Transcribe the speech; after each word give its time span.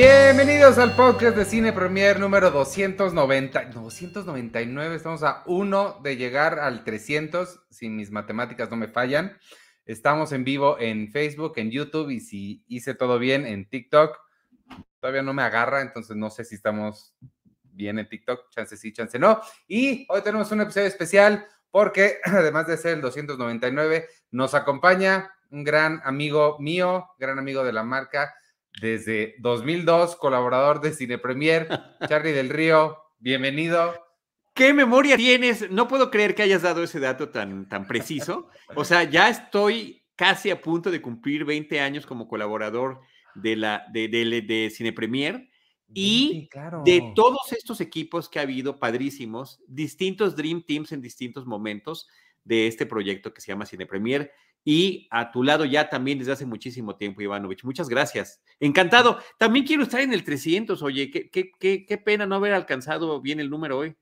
Bienvenidos 0.00 0.78
al 0.78 0.94
podcast 0.94 1.36
de 1.36 1.44
Cine 1.44 1.72
Premier 1.72 2.20
número 2.20 2.52
290, 2.52 3.64
299, 3.64 4.94
estamos 4.94 5.24
a 5.24 5.42
uno 5.46 5.98
de 6.04 6.16
llegar 6.16 6.60
al 6.60 6.84
300, 6.84 7.62
si 7.68 7.88
mis 7.88 8.12
matemáticas 8.12 8.70
no 8.70 8.76
me 8.76 8.86
fallan. 8.86 9.36
Estamos 9.86 10.30
en 10.30 10.44
vivo 10.44 10.78
en 10.78 11.10
Facebook, 11.10 11.54
en 11.56 11.72
YouTube 11.72 12.10
y 12.10 12.20
si 12.20 12.62
hice 12.68 12.94
todo 12.94 13.18
bien 13.18 13.44
en 13.44 13.68
TikTok. 13.68 14.16
Todavía 15.00 15.22
no 15.22 15.34
me 15.34 15.42
agarra, 15.42 15.80
entonces 15.80 16.16
no 16.16 16.30
sé 16.30 16.44
si 16.44 16.54
estamos 16.54 17.16
bien 17.64 17.98
en 17.98 18.08
TikTok, 18.08 18.50
chance 18.50 18.76
sí, 18.76 18.92
chance 18.92 19.18
no. 19.18 19.40
Y 19.66 20.06
hoy 20.10 20.22
tenemos 20.22 20.52
un 20.52 20.60
episodio 20.60 20.86
especial 20.86 21.44
porque 21.72 22.18
además 22.24 22.68
de 22.68 22.76
ser 22.76 22.94
el 22.94 23.00
299, 23.00 24.06
nos 24.30 24.54
acompaña 24.54 25.32
un 25.50 25.64
gran 25.64 26.00
amigo 26.04 26.56
mío, 26.60 27.08
gran 27.18 27.40
amigo 27.40 27.64
de 27.64 27.72
la 27.72 27.82
marca, 27.82 28.32
desde 28.80 29.34
2002, 29.38 30.16
colaborador 30.16 30.80
de 30.80 30.92
Cine 30.92 31.18
Premier, 31.18 31.68
Charlie 32.08 32.32
del 32.32 32.50
Río, 32.50 32.98
bienvenido. 33.18 33.94
¿Qué 34.54 34.72
memoria 34.72 35.16
tienes? 35.16 35.70
No 35.70 35.86
puedo 35.86 36.10
creer 36.10 36.34
que 36.34 36.42
hayas 36.42 36.62
dado 36.62 36.82
ese 36.82 36.98
dato 36.98 37.28
tan, 37.28 37.68
tan 37.68 37.86
preciso. 37.86 38.48
O 38.74 38.84
sea, 38.84 39.04
ya 39.04 39.28
estoy 39.28 40.04
casi 40.16 40.50
a 40.50 40.60
punto 40.60 40.90
de 40.90 41.00
cumplir 41.00 41.44
20 41.44 41.78
años 41.80 42.06
como 42.06 42.26
colaborador 42.26 43.00
de, 43.36 43.54
la, 43.54 43.84
de, 43.92 44.08
de, 44.08 44.42
de 44.42 44.70
Cine 44.70 44.92
Premier. 44.92 45.48
Y 45.94 46.48
claro. 46.48 46.82
de 46.84 47.12
todos 47.14 47.52
estos 47.52 47.80
equipos 47.80 48.28
que 48.28 48.40
ha 48.40 48.42
habido, 48.42 48.78
padrísimos, 48.78 49.62
distintos 49.68 50.36
Dream 50.36 50.62
Teams 50.62 50.92
en 50.92 51.00
distintos 51.00 51.46
momentos 51.46 52.08
de 52.44 52.66
este 52.66 52.84
proyecto 52.84 53.32
que 53.32 53.40
se 53.40 53.48
llama 53.48 53.64
Cine 53.64 53.86
Premier. 53.86 54.32
Y 54.64 55.08
a 55.10 55.30
tu 55.30 55.42
lado 55.42 55.64
ya 55.64 55.88
también 55.88 56.18
desde 56.18 56.32
hace 56.32 56.44
muchísimo 56.44 56.96
tiempo, 56.96 57.22
Ivanovich. 57.22 57.64
Muchas 57.64 57.88
gracias. 57.88 58.42
Encantado. 58.60 59.18
También 59.38 59.66
quiero 59.66 59.82
estar 59.82 60.00
en 60.00 60.12
el 60.12 60.24
300, 60.24 60.82
oye, 60.82 61.10
qué, 61.10 61.30
qué, 61.30 61.50
qué, 61.58 61.86
qué 61.86 61.98
pena 61.98 62.26
no 62.26 62.34
haber 62.34 62.52
alcanzado 62.52 63.20
bien 63.20 63.40
el 63.40 63.48
número 63.48 63.78
hoy. 63.78 63.96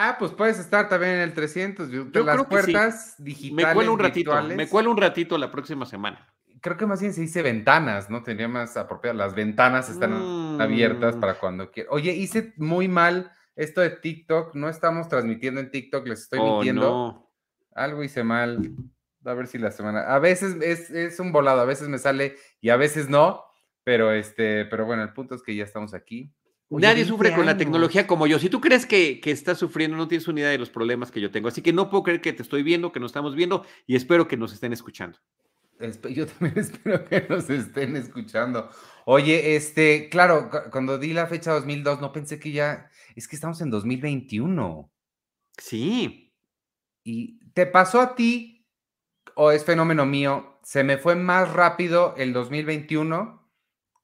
Ah, 0.00 0.14
pues 0.16 0.30
puedes 0.30 0.60
estar 0.60 0.88
también 0.88 1.14
en 1.14 1.20
el 1.22 1.34
300. 1.34 1.90
Yo, 1.90 2.08
Yo 2.12 2.22
las 2.22 2.36
creo 2.36 2.48
puertas 2.48 3.14
sí. 3.16 3.24
digitales. 3.24 3.66
Me 3.66 3.74
cuelo 3.74 3.92
un 3.92 3.98
ratito, 3.98 4.30
virtuales. 4.30 4.56
me 4.56 4.68
cuelo 4.68 4.90
un 4.92 4.96
ratito 4.96 5.36
la 5.36 5.50
próxima 5.50 5.86
semana. 5.86 6.24
Creo 6.60 6.76
que 6.76 6.86
más 6.86 7.00
bien 7.00 7.12
se 7.12 7.22
dice 7.22 7.42
ventanas, 7.42 8.08
¿no? 8.08 8.22
Tendría 8.22 8.46
más 8.46 8.76
apropiado. 8.76 9.18
Las 9.18 9.34
ventanas 9.34 9.90
están 9.90 10.56
mm. 10.56 10.60
abiertas 10.60 11.16
para 11.16 11.34
cuando 11.34 11.72
quieras. 11.72 11.92
Oye, 11.92 12.12
hice 12.12 12.54
muy 12.58 12.86
mal 12.86 13.32
esto 13.56 13.80
de 13.80 13.90
TikTok. 13.90 14.54
No 14.54 14.68
estamos 14.68 15.08
transmitiendo 15.08 15.60
en 15.60 15.72
TikTok, 15.72 16.06
les 16.06 16.20
estoy 16.20 16.38
oh, 16.40 16.54
mintiendo. 16.54 16.82
No. 16.82 17.32
Algo 17.74 18.04
hice 18.04 18.22
mal. 18.22 18.70
A 19.28 19.34
ver 19.34 19.46
si 19.46 19.58
la 19.58 19.70
semana. 19.70 20.00
A 20.00 20.18
veces 20.18 20.56
es, 20.62 20.90
es, 20.90 21.20
un 21.20 21.32
volado, 21.32 21.60
a 21.60 21.66
veces 21.66 21.88
me 21.88 21.98
sale 21.98 22.36
y 22.60 22.70
a 22.70 22.76
veces 22.76 23.08
no. 23.08 23.44
Pero 23.84 24.12
este, 24.12 24.64
pero 24.64 24.86
bueno, 24.86 25.02
el 25.02 25.12
punto 25.12 25.34
es 25.34 25.42
que 25.42 25.54
ya 25.54 25.64
estamos 25.64 25.92
aquí. 25.92 26.32
Oye, 26.70 26.86
Nadie 26.86 27.04
sufre 27.04 27.28
años. 27.28 27.38
con 27.38 27.46
la 27.46 27.56
tecnología 27.56 28.06
como 28.06 28.26
yo. 28.26 28.38
Si 28.38 28.48
tú 28.48 28.60
crees 28.60 28.86
que, 28.86 29.20
que, 29.20 29.30
estás 29.30 29.58
sufriendo, 29.58 29.96
no 29.96 30.08
tienes 30.08 30.28
una 30.28 30.40
idea 30.40 30.50
de 30.50 30.58
los 30.58 30.70
problemas 30.70 31.10
que 31.10 31.20
yo 31.20 31.30
tengo. 31.30 31.48
Así 31.48 31.62
que 31.62 31.72
no 31.72 31.90
puedo 31.90 32.04
creer 32.04 32.20
que 32.20 32.32
te 32.32 32.42
estoy 32.42 32.62
viendo, 32.62 32.92
que 32.92 33.00
nos 33.00 33.10
estamos 33.10 33.34
viendo 33.34 33.64
y 33.86 33.96
espero 33.96 34.28
que 34.28 34.36
nos 34.36 34.52
estén 34.52 34.72
escuchando. 34.72 35.18
Yo 36.10 36.26
también 36.26 36.54
espero 36.58 37.04
que 37.04 37.26
nos 37.28 37.48
estén 37.50 37.96
escuchando. 37.96 38.70
Oye, 39.04 39.56
este, 39.56 40.08
claro, 40.08 40.50
cuando 40.70 40.98
di 40.98 41.12
la 41.12 41.26
fecha 41.26 41.52
2002, 41.52 42.00
no 42.00 42.12
pensé 42.12 42.38
que 42.38 42.52
ya, 42.52 42.90
es 43.14 43.28
que 43.28 43.36
estamos 43.36 43.60
en 43.60 43.70
2021. 43.70 44.90
Sí. 45.56 46.34
¿Y 47.04 47.38
te 47.52 47.66
pasó 47.66 48.00
a 48.00 48.14
ti 48.14 48.57
o 49.34 49.50
es 49.50 49.64
fenómeno 49.64 50.06
mío? 50.06 50.58
Se 50.62 50.84
me 50.84 50.98
fue 50.98 51.14
más 51.14 51.52
rápido 51.52 52.14
el 52.16 52.32
2021 52.32 53.48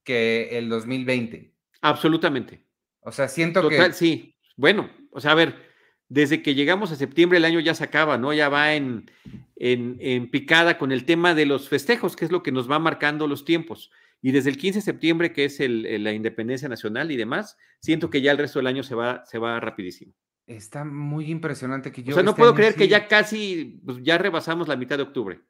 que 0.05 0.59
el 0.59 0.69
2020. 0.69 1.53
Absolutamente. 1.81 2.65
O 3.01 3.13
sea, 3.13 3.29
siento 3.29 3.63
Total, 3.63 3.89
que. 3.89 3.93
Sí. 3.95 4.37
Bueno, 4.57 4.91
o 5.11 5.21
sea, 5.21 5.33
a 5.33 5.35
ver, 5.35 5.55
desde 6.09 6.43
que 6.43 6.55
llegamos 6.55 6.93
a 6.93 6.97
septiembre 6.97 7.39
el 7.39 7.45
año 7.45 7.61
ya 7.61 7.75
se 7.75 7.85
acaba, 7.85 8.19
¿no? 8.19 8.33
Ya 8.33 8.49
va 8.49 8.75
en, 8.75 9.11
en, 9.57 9.97
en, 10.01 10.31
picada 10.31 10.79
con 10.79 10.93
el 10.93 11.05
tema 11.05 11.35
de 11.35 11.47
los 11.47 11.69
festejos, 11.69 12.17
que 12.17 12.25
es 12.25 12.31
lo 12.31 12.43
que 12.43 12.53
nos 12.53 12.71
va 12.71 12.79
marcando 12.79 13.27
los 13.27 13.45
tiempos. 13.45 13.91
Y 14.23 14.33
desde 14.33 14.51
el 14.51 14.57
15 14.57 14.79
de 14.79 14.85
septiembre, 14.85 15.33
que 15.33 15.45
es 15.45 15.61
el, 15.61 15.85
el, 15.85 16.05
la 16.05 16.13
independencia 16.13 16.69
nacional 16.69 17.11
y 17.11 17.17
demás, 17.17 17.59
siento 17.81 18.09
que 18.09 18.23
ya 18.23 18.33
el 18.33 18.39
resto 18.39 18.59
del 18.59 18.69
año 18.69 18.83
se 18.83 18.95
va, 18.95 19.25
se 19.27 19.39
va 19.39 19.61
rapidísimo. 19.61 20.15
Está 20.47 20.85
muy 20.85 21.31
impresionante 21.31 21.91
que 21.91 22.03
yo... 22.03 22.13
O 22.13 22.15
sea, 22.15 22.23
no 22.23 22.31
este 22.31 22.41
puedo 22.41 22.55
creer 22.55 22.73
sí. 22.73 22.79
que 22.79 22.89
ya 22.89 23.09
casi, 23.09 23.81
pues 23.85 23.99
ya 24.03 24.19
rebasamos 24.19 24.69
la 24.69 24.77
mitad 24.77 24.97
de 24.97 25.05
octubre. 25.05 25.41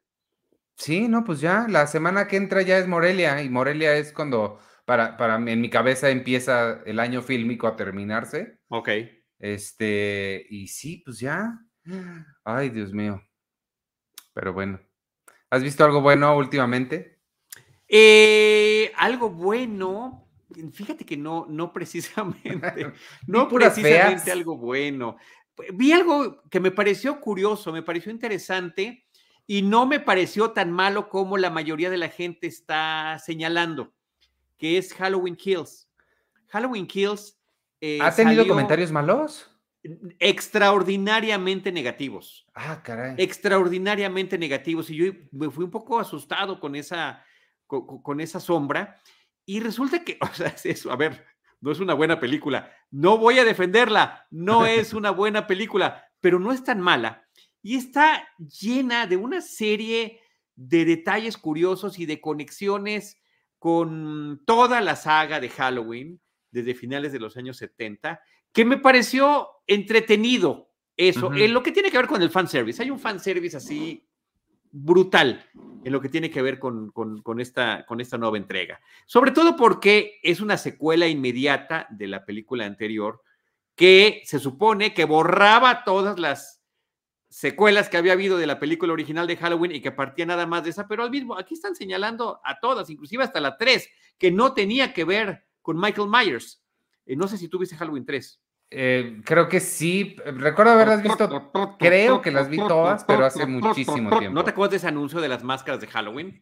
Sí, 0.77 1.07
no, 1.07 1.23
pues 1.23 1.39
ya, 1.39 1.67
la 1.69 1.87
semana 1.87 2.27
que 2.27 2.37
entra 2.37 2.61
ya 2.61 2.77
es 2.77 2.87
Morelia, 2.87 3.41
y 3.41 3.49
Morelia 3.49 3.95
es 3.95 4.11
cuando 4.11 4.59
para, 4.85 5.17
para 5.17 5.35
en 5.35 5.61
mi 5.61 5.69
cabeza 5.69 6.09
empieza 6.09 6.81
el 6.85 6.99
año 6.99 7.21
fílmico 7.21 7.67
a 7.67 7.75
terminarse. 7.75 8.59
Ok. 8.69 8.89
Este, 9.39 10.45
y 10.49 10.67
sí, 10.67 11.01
pues 11.05 11.19
ya. 11.19 11.59
Ay, 12.43 12.69
Dios 12.69 12.93
mío. 12.93 13.21
Pero 14.33 14.53
bueno. 14.53 14.79
¿Has 15.49 15.63
visto 15.63 15.85
algo 15.85 16.01
bueno 16.01 16.35
últimamente? 16.35 17.19
Eh, 17.87 18.91
algo 18.97 19.29
bueno. 19.29 20.24
Fíjate 20.71 21.05
que 21.05 21.17
no, 21.17 21.45
no 21.49 21.73
precisamente. 21.73 22.93
no 23.27 23.47
precisamente 23.47 24.23
feas. 24.23 24.27
algo 24.29 24.57
bueno. 24.57 25.17
Vi 25.73 25.91
algo 25.93 26.41
que 26.49 26.59
me 26.59 26.71
pareció 26.71 27.19
curioso, 27.21 27.71
me 27.71 27.81
pareció 27.81 28.11
interesante 28.11 29.05
y 29.47 29.61
no 29.61 29.85
me 29.85 29.99
pareció 29.99 30.51
tan 30.51 30.71
malo 30.71 31.07
como 31.07 31.37
la 31.37 31.49
mayoría 31.49 31.89
de 31.89 31.97
la 31.97 32.09
gente 32.09 32.47
está 32.47 33.17
señalando 33.19 33.93
que 34.57 34.77
es 34.77 34.93
Halloween 34.93 35.35
Kills. 35.35 35.89
Halloween 36.47 36.87
Kills. 36.87 37.37
Eh, 37.81 37.99
¿Ha 38.01 38.13
tenido 38.13 38.47
comentarios 38.47 38.91
malos? 38.91 39.51
Extraordinariamente 40.19 41.71
negativos. 41.71 42.47
Ah, 42.55 42.81
caray. 42.81 43.15
Extraordinariamente 43.17 44.37
negativos. 44.37 44.89
Y 44.89 44.95
yo 44.95 45.13
me 45.31 45.49
fui 45.49 45.65
un 45.65 45.71
poco 45.71 45.99
asustado 45.99 46.59
con 46.59 46.75
esa, 46.75 47.23
con, 47.67 48.01
con 48.01 48.19
esa 48.19 48.39
sombra. 48.39 48.99
Y 49.45 49.59
resulta 49.59 50.03
que, 50.03 50.17
o 50.21 50.33
sea, 50.33 50.47
es 50.47 50.65
eso, 50.65 50.91
a 50.91 50.95
ver, 50.95 51.25
no 51.61 51.71
es 51.71 51.79
una 51.79 51.93
buena 51.93 52.19
película. 52.19 52.71
No 52.91 53.17
voy 53.17 53.39
a 53.39 53.45
defenderla. 53.45 54.27
No 54.31 54.65
es 54.65 54.93
una 54.93 55.11
buena 55.11 55.47
película, 55.47 56.05
pero 56.21 56.39
no 56.39 56.51
es 56.51 56.63
tan 56.63 56.81
mala. 56.81 57.27
Y 57.61 57.75
está 57.75 58.27
llena 58.37 59.07
de 59.07 59.17
una 59.17 59.41
serie 59.41 60.21
de 60.55 60.85
detalles 60.85 61.37
curiosos 61.37 61.99
y 61.99 62.05
de 62.05 62.21
conexiones 62.21 63.19
con 63.57 64.43
toda 64.45 64.79
la 64.81 64.95
saga 64.95 65.39
de 65.39 65.49
Halloween 65.49 66.21
desde 66.51 66.75
finales 66.75 67.11
de 67.11 67.19
los 67.19 67.35
años 67.35 67.57
70, 67.57 68.21
que 68.53 68.63
me 68.63 68.77
pareció 68.77 69.49
entretenido 69.67 70.71
eso, 70.95 71.27
uh 71.27 71.31
-huh. 71.31 71.49
lo 71.49 71.63
que 71.63 71.71
tiene 71.71 71.91
que 71.91 71.97
ver 71.97 72.07
con 72.07 72.21
el 72.21 72.29
fanservice. 72.29 72.81
Hay 72.81 72.91
un 72.91 72.99
fanservice 72.99 73.57
así 73.57 74.07
brutal 74.77 75.49
en 75.85 75.93
lo 75.93 76.01
que 76.01 76.09
tiene 76.09 76.29
que 76.29 76.41
ver 76.41 76.59
con, 76.59 76.91
con, 76.91 77.39
esta, 77.39 77.85
con 77.85 78.01
esta 78.01 78.17
nueva 78.17 78.37
entrega. 78.37 78.81
Sobre 79.05 79.31
todo 79.31 79.55
porque 79.55 80.19
es 80.21 80.41
una 80.41 80.57
secuela 80.57 81.07
inmediata 81.07 81.87
de 81.91 82.07
la 82.07 82.25
película 82.25 82.65
anterior 82.65 83.21
que 83.75 84.21
se 84.25 84.39
supone 84.39 84.93
que 84.93 85.05
borraba 85.05 85.83
todas 85.85 86.19
las 86.19 86.61
secuelas 87.29 87.87
que 87.87 87.97
había 87.97 88.13
habido 88.13 88.37
de 88.37 88.47
la 88.47 88.59
película 88.59 88.93
original 88.93 89.27
de 89.27 89.37
Halloween 89.37 89.73
y 89.73 89.81
que 89.81 89.91
partía 89.91 90.25
nada 90.25 90.45
más 90.45 90.63
de 90.63 90.71
esa, 90.71 90.87
pero 90.87 91.03
al 91.03 91.11
mismo, 91.11 91.37
aquí 91.37 91.53
están 91.53 91.75
señalando 91.75 92.41
a 92.43 92.59
todas, 92.59 92.89
inclusive 92.89 93.23
hasta 93.23 93.39
la 93.39 93.57
3, 93.57 93.89
que 94.17 94.31
no 94.31 94.53
tenía 94.53 94.93
que 94.93 95.05
ver 95.05 95.45
con 95.61 95.79
Michael 95.79 96.09
Myers. 96.09 96.63
Eh, 97.05 97.15
no 97.15 97.27
sé 97.27 97.37
si 97.37 97.47
tú 97.47 97.59
viste 97.59 97.77
Halloween 97.77 98.05
3. 98.05 98.41
Eh, 98.71 99.21
creo 99.23 99.47
que 99.47 99.59
sí, 99.59 100.15
recuerdo 100.25 100.73
haberlas 100.73 101.01
visto, 101.03 101.51
creo 101.77 102.21
que 102.21 102.31
las 102.31 102.49
vi 102.49 102.57
todas, 102.57 103.05
pero 103.05 103.25
hace 103.25 103.45
muchísimo 103.45 104.17
tiempo. 104.17 104.35
¿No 104.35 104.43
te 104.43 104.49
acuerdas 104.51 104.71
de 104.71 104.77
ese 104.77 104.87
anuncio 104.87 105.21
de 105.21 105.29
las 105.29 105.43
máscaras 105.43 105.79
de 105.79 105.87
Halloween? 105.87 106.39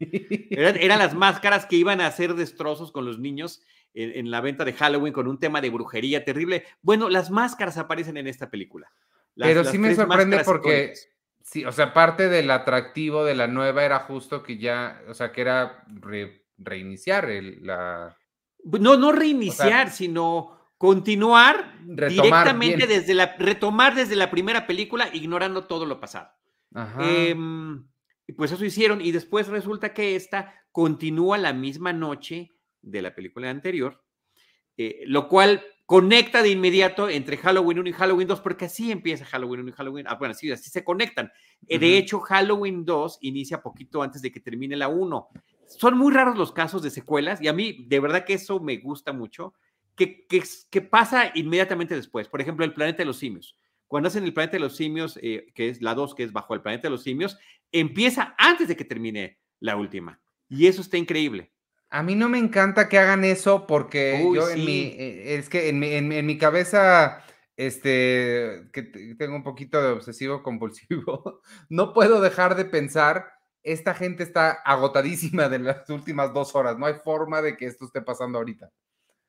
eran, 0.50 0.78
eran, 0.78 1.00
las 1.00 1.14
máscaras 1.14 1.66
que 1.66 1.76
iban 1.76 2.02
a 2.02 2.08
hacer 2.08 2.34
destrozos 2.34 2.92
con 2.92 3.06
los 3.06 3.20
niños 3.20 3.62
en, 3.94 4.12
en 4.18 4.32
la 4.32 4.42
venta 4.42 4.66
de 4.66 4.74
Halloween 4.74 5.14
con 5.14 5.28
un 5.28 5.40
tema 5.40 5.62
de 5.62 5.70
brujería 5.70 6.24
terrible. 6.24 6.64
Bueno, 6.82 7.10
las 7.10 7.30
máscaras 7.30 7.78
aparecen 7.78 8.18
en 8.18 8.28
esta 8.28 8.50
película. 8.50 8.92
Las, 9.36 9.50
Pero 9.50 9.64
sí 9.66 9.78
me 9.78 9.94
sorprende 9.94 10.44
porque, 10.46 10.94
sí, 11.42 11.66
o 11.66 11.72
sea, 11.72 11.94
parte 11.94 12.30
del 12.30 12.50
atractivo 12.52 13.26
de 13.26 13.36
la 13.36 13.48
nueva 13.48 13.84
era 13.84 14.00
justo 14.00 14.44
que 14.44 14.58
ya, 14.58 15.02
o 15.10 15.14
sea, 15.14 15.32
que 15.32 15.42
era 15.42 15.84
re, 15.88 16.46
reiniciar 16.58 17.30
el, 17.30 17.66
la... 17.66 18.18
No, 18.64 18.96
no 18.96 19.12
reiniciar, 19.12 19.88
o 19.88 19.90
sea, 19.90 19.90
sino 19.90 20.63
continuar 20.84 21.72
directamente 21.86 22.76
bien. 22.76 22.90
desde 22.90 23.14
la, 23.14 23.38
retomar 23.38 23.96
desde 23.96 24.18
la 24.18 24.30
primera 24.30 24.68
película, 24.68 25.08
ignorando 25.14 25.64
todo 25.64 25.86
lo 25.86 26.02
pasado. 26.02 26.28
Eh, 27.00 27.34
pues 28.36 28.52
eso 28.52 28.66
hicieron 28.66 29.00
y 29.00 29.14
después 29.14 29.48
resulta 29.48 29.94
que 29.94 30.18
esta 30.18 30.54
continúa 30.74 31.38
la 31.38 31.54
misma 31.54 31.94
noche 31.94 32.50
de 32.82 33.02
la 33.02 33.16
película 33.16 33.50
anterior, 33.50 34.04
eh, 34.76 35.04
lo 35.08 35.30
cual 35.30 35.64
conecta 35.86 36.44
de 36.44 36.50
inmediato 36.50 37.08
entre 37.08 37.38
Halloween 37.38 37.80
1 37.80 37.90
y 37.90 37.94
Halloween 37.94 38.28
2, 38.28 38.42
porque 38.42 38.66
así 38.66 38.92
empieza 38.92 39.24
Halloween 39.24 39.62
1 39.62 39.70
y 39.70 39.74
Halloween, 39.74 40.06
ah, 40.10 40.16
bueno, 40.16 40.34
así, 40.34 40.52
así 40.52 40.70
se 40.70 40.84
conectan. 40.84 41.28
Uh 41.62 41.66
-huh. 41.66 41.80
De 41.80 41.98
hecho, 41.98 42.20
Halloween 42.20 42.84
2 42.84 43.20
inicia 43.22 43.62
poquito 43.62 44.04
antes 44.04 44.22
de 44.22 44.34
que 44.34 44.42
termine 44.42 44.76
la 44.76 44.90
1. 44.90 45.30
son 45.66 45.98
muy 45.98 46.14
raros 46.14 46.38
los 46.38 46.52
casos 46.52 46.84
de 46.84 46.90
secuelas 46.90 47.42
y 47.42 47.48
a 47.48 47.54
mí 47.54 47.86
de 47.88 48.02
verdad 48.02 48.26
que 48.26 48.34
eso 48.34 48.60
me 48.60 48.76
gusta 48.80 49.14
mucho, 49.14 49.54
que, 49.96 50.26
que, 50.28 50.82
pasa 50.82 51.32
inmediatamente 51.36 51.96
después. 51.96 52.28
Por 52.28 52.42
ejemplo, 52.42 52.66
el 52.66 52.74
planeta 52.74 53.00
de 53.00 53.06
los 53.06 53.18
simios. 53.18 53.58
Cuando 53.88 54.08
hacen 54.08 54.24
el 54.24 54.34
planeta 54.34 54.54
de 54.54 54.62
los 54.62 54.76
simios, 54.76 55.20
eh, 55.22 55.46
que 55.54 55.70
es 55.70 55.82
la 55.82 55.94
2, 55.94 56.16
que 56.16 56.24
es 56.24 56.34
bajo 56.34 56.54
el 56.54 56.62
planeta 56.62 56.88
de 56.88 56.92
los 56.92 57.04
simios, 57.04 57.38
empieza 57.72 58.36
antes 58.38 58.68
de 58.68 58.76
que 58.76 58.86
termine 58.86 59.40
la 59.60 59.76
última. 59.76 60.20
Y 60.50 60.68
eso 60.68 60.82
está 60.82 60.98
increíble. 60.98 61.52
A 61.90 62.02
mí 62.02 62.16
no 62.16 62.28
me 62.28 62.40
encanta 62.40 62.90
que 62.90 62.98
hagan 62.98 63.24
eso 63.24 63.68
porque 63.68 64.20
yo 64.34 64.50
en 64.50 64.66
mi, 64.66 64.82
eh, 64.98 65.36
es 65.36 65.48
que 65.48 65.70
en 65.70 65.80
mi, 65.80 65.94
en, 65.94 66.26
mi 66.26 66.38
cabeza, 66.40 67.24
este, 67.56 68.68
que 68.74 68.82
tengo 69.18 69.36
un 69.36 69.44
poquito 69.44 69.80
de 69.80 69.90
obsesivo 69.90 70.42
compulsivo, 70.42 71.42
no 71.70 71.94
puedo 71.94 72.20
dejar 72.20 72.56
de 72.56 72.66
pensar, 72.66 73.32
esta 73.62 73.94
gente 73.94 74.24
está 74.24 74.52
agotadísima 74.52 75.50
de 75.50 75.60
las 75.60 75.88
últimas 75.90 76.34
dos 76.34 76.56
horas, 76.56 76.80
no 76.80 76.88
hay 76.88 76.96
forma 76.96 77.44
de 77.44 77.56
que 77.58 77.68
esto 77.68 77.86
esté 77.86 78.02
pasando 78.02 78.40
ahorita. 78.40 78.72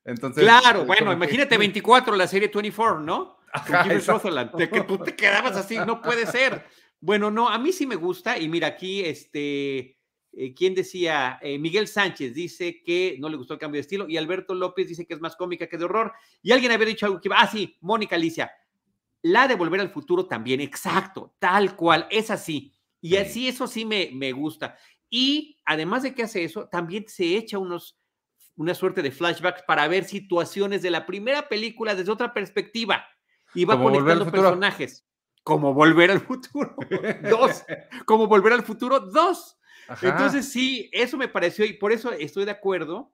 Entonces, 0.05 0.45
claro, 0.45 0.85
bueno, 0.85 1.13
imagínate 1.13 1.57
24, 1.57 2.15
la 2.15 2.27
serie 2.27 2.51
24, 2.53 3.01
¿no? 3.01 3.39
Ajá, 3.53 3.85
de 3.85 4.69
que 4.69 4.81
tú 4.83 4.99
te 4.99 5.15
quedabas 5.15 5.57
así, 5.57 5.79
no 5.79 6.03
puede 6.03 6.27
ser. 6.27 6.65
Bueno, 7.01 7.31
no, 7.31 7.49
a 7.49 7.59
mí 7.59 7.73
sí 7.73 7.87
me 7.87 7.97
gusta 7.97 8.39
y 8.39 8.49
mira 8.49 8.67
aquí, 8.67 9.03
este, 9.03 9.99
eh, 10.33 10.55
¿quién 10.55 10.75
decía? 10.75 11.39
Eh, 11.41 11.59
Miguel 11.59 11.87
Sánchez 11.87 12.35
dice 12.35 12.83
que 12.83 13.17
no 13.21 13.29
le 13.29 13.37
gustó 13.37 13.55
el 13.55 13.61
cambio 13.61 13.79
de 13.79 13.83
estilo 13.83 14.09
y 14.09 14.17
Alberto 14.17 14.55
López 14.55 14.89
dice 14.89 15.07
que 15.07 15.15
es 15.15 15.21
más 15.21 15.37
cómica 15.37 15.69
que 15.69 15.79
de 15.79 15.85
horror. 15.85 16.13
Y 16.43 16.53
alguien 16.53 16.73
había 16.73 16.87
dicho 16.87 17.07
algo 17.07 17.21
que 17.21 17.29
iba, 17.29 17.37
ah, 17.39 17.47
sí, 17.47 17.77
Mónica 17.81 18.17
Alicia. 18.17 18.51
La 19.23 19.47
de 19.47 19.55
Volver 19.55 19.81
al 19.81 19.91
Futuro 19.91 20.27
también, 20.27 20.61
exacto, 20.61 21.35
tal 21.39 21.77
cual, 21.77 22.07
es 22.11 22.31
así. 22.31 22.75
Y 23.01 23.17
así 23.17 23.49
eso 23.49 23.67
sí 23.67 23.85
me, 23.85 24.11
me 24.13 24.33
gusta. 24.33 24.77
Y 25.09 25.59
además 25.65 26.03
de 26.03 26.15
que 26.15 26.25
hace 26.25 26.43
eso, 26.43 26.69
también 26.69 27.05
se 27.07 27.37
echa 27.37 27.59
unos, 27.59 27.99
una 28.57 28.75
suerte 28.75 29.03
de 29.03 29.11
flashbacks 29.11 29.63
para 29.63 29.89
ver 29.89 30.05
situaciones 30.05 30.83
de 30.83 30.91
la 30.91 31.07
primera 31.07 31.49
película 31.49 31.95
desde 31.95 32.13
otra 32.13 32.33
perspectiva. 32.33 33.07
Y 33.55 33.65
va 33.65 33.81
conectando 33.81 34.31
personajes. 34.31 35.07
Como 35.43 35.75
Volver 35.75 36.11
al 36.11 36.21
Futuro. 36.21 36.75
dos. 37.31 37.65
Como 38.07 38.27
Volver 38.27 38.53
al 38.53 38.63
Futuro. 38.63 39.01
Dos. 39.01 39.59
Entonces, 40.01 40.51
sí, 40.51 40.89
eso 40.93 41.17
me 41.17 41.29
pareció, 41.29 41.65
y 41.65 41.75
por 41.75 41.93
eso 41.93 42.11
estoy 42.13 42.47
de 42.47 42.53
acuerdo 42.53 43.13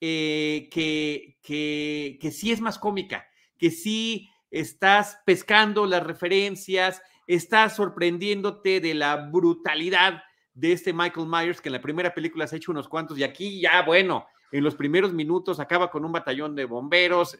eh, 0.00 0.68
que, 0.72 1.38
que, 1.42 2.18
que 2.20 2.30
sí 2.30 2.50
es 2.50 2.60
más 2.60 2.78
cómica, 2.78 3.26
que 3.58 3.70
sí 3.70 4.30
estás 4.50 5.20
pescando 5.26 5.84
las 5.84 6.02
referencias, 6.02 7.02
estás 7.26 7.76
sorprendiéndote 7.76 8.80
de 8.80 8.94
la 8.94 9.16
brutalidad 9.16 10.22
de 10.54 10.72
este 10.72 10.92
Michael 10.94 11.28
Myers, 11.28 11.60
que 11.60 11.68
en 11.68 11.74
la 11.74 11.82
primera 11.82 12.14
película 12.14 12.46
se 12.46 12.56
ha 12.56 12.58
hecho 12.58 12.72
unos 12.72 12.88
cuantos, 12.88 13.18
y 13.18 13.22
aquí 13.22 13.60
ya, 13.60 13.82
bueno, 13.82 14.26
en 14.52 14.64
los 14.64 14.74
primeros 14.74 15.12
minutos 15.12 15.60
acaba 15.60 15.90
con 15.90 16.04
un 16.04 16.12
batallón 16.12 16.54
de 16.54 16.64
bomberos, 16.64 17.38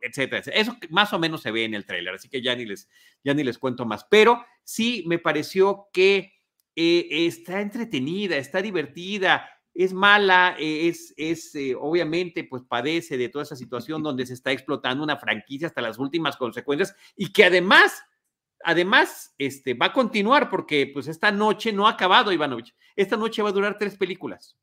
etcétera. 0.00 0.42
Eso 0.54 0.76
más 0.90 1.12
o 1.12 1.18
menos 1.18 1.42
se 1.42 1.50
ve 1.50 1.64
en 1.64 1.74
el 1.74 1.86
tráiler, 1.86 2.14
así 2.14 2.28
que 2.28 2.42
ya 2.42 2.54
ni 2.54 2.66
les, 2.66 2.88
ya 3.24 3.32
ni 3.32 3.44
les 3.44 3.58
cuento 3.58 3.86
más. 3.86 4.04
Pero 4.04 4.44
sí 4.64 5.04
me 5.06 5.18
pareció 5.18 5.88
que 5.92 6.34
eh, 6.74 7.06
está 7.26 7.60
entretenida, 7.60 8.36
está 8.36 8.60
divertida, 8.60 9.48
es 9.74 9.92
mala, 9.92 10.56
eh, 10.58 10.88
es, 10.88 11.14
es 11.16 11.54
eh, 11.54 11.74
obviamente, 11.78 12.44
pues 12.44 12.62
padece 12.62 13.16
de 13.16 13.28
toda 13.28 13.44
esa 13.44 13.56
situación 13.56 14.02
donde 14.02 14.26
se 14.26 14.34
está 14.34 14.52
explotando 14.52 15.02
una 15.04 15.16
franquicia 15.16 15.68
hasta 15.68 15.80
las 15.80 15.98
últimas 15.98 16.36
consecuencias 16.36 16.94
y 17.16 17.32
que 17.32 17.44
además, 17.44 18.02
además, 18.64 19.34
este, 19.38 19.74
va 19.74 19.86
a 19.86 19.92
continuar 19.92 20.50
porque 20.50 20.90
pues 20.92 21.06
esta 21.06 21.30
noche 21.30 21.72
no 21.72 21.86
ha 21.86 21.92
acabado, 21.92 22.32
Ivanovich. 22.32 22.74
Esta 22.96 23.16
noche 23.16 23.42
va 23.42 23.50
a 23.50 23.52
durar 23.52 23.78
tres 23.78 23.96
películas. 23.96 24.56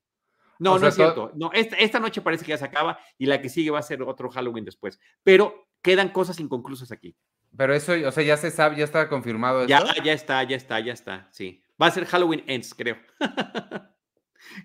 No, 0.59 0.77
no 0.77 0.87
es 0.87 0.95
cierto. 0.95 1.31
No, 1.35 1.51
esta, 1.53 1.77
esta 1.77 1.99
noche 1.99 2.21
parece 2.21 2.45
que 2.45 2.49
ya 2.49 2.57
se 2.57 2.65
acaba 2.65 2.99
y 3.17 3.25
la 3.25 3.41
que 3.41 3.49
sigue 3.49 3.71
va 3.71 3.79
a 3.79 3.83
ser 3.83 4.03
otro 4.03 4.29
Halloween 4.29 4.65
después. 4.65 4.99
Pero 5.23 5.69
quedan 5.81 6.09
cosas 6.09 6.39
inconclusas 6.39 6.91
aquí. 6.91 7.15
Pero 7.57 7.73
eso, 7.73 7.93
o 8.05 8.11
sea, 8.11 8.23
ya 8.23 8.37
se 8.37 8.51
sabe, 8.51 8.77
ya 8.77 8.83
está 8.83 9.09
confirmado. 9.09 9.65
Ya, 9.65 9.83
ya 10.03 10.13
está, 10.13 10.43
ya 10.43 10.55
está, 10.55 10.79
ya 10.79 10.93
está, 10.93 11.29
sí. 11.31 11.63
Va 11.81 11.87
a 11.87 11.91
ser 11.91 12.05
Halloween 12.05 12.43
Ends, 12.45 12.75
creo. 12.75 12.97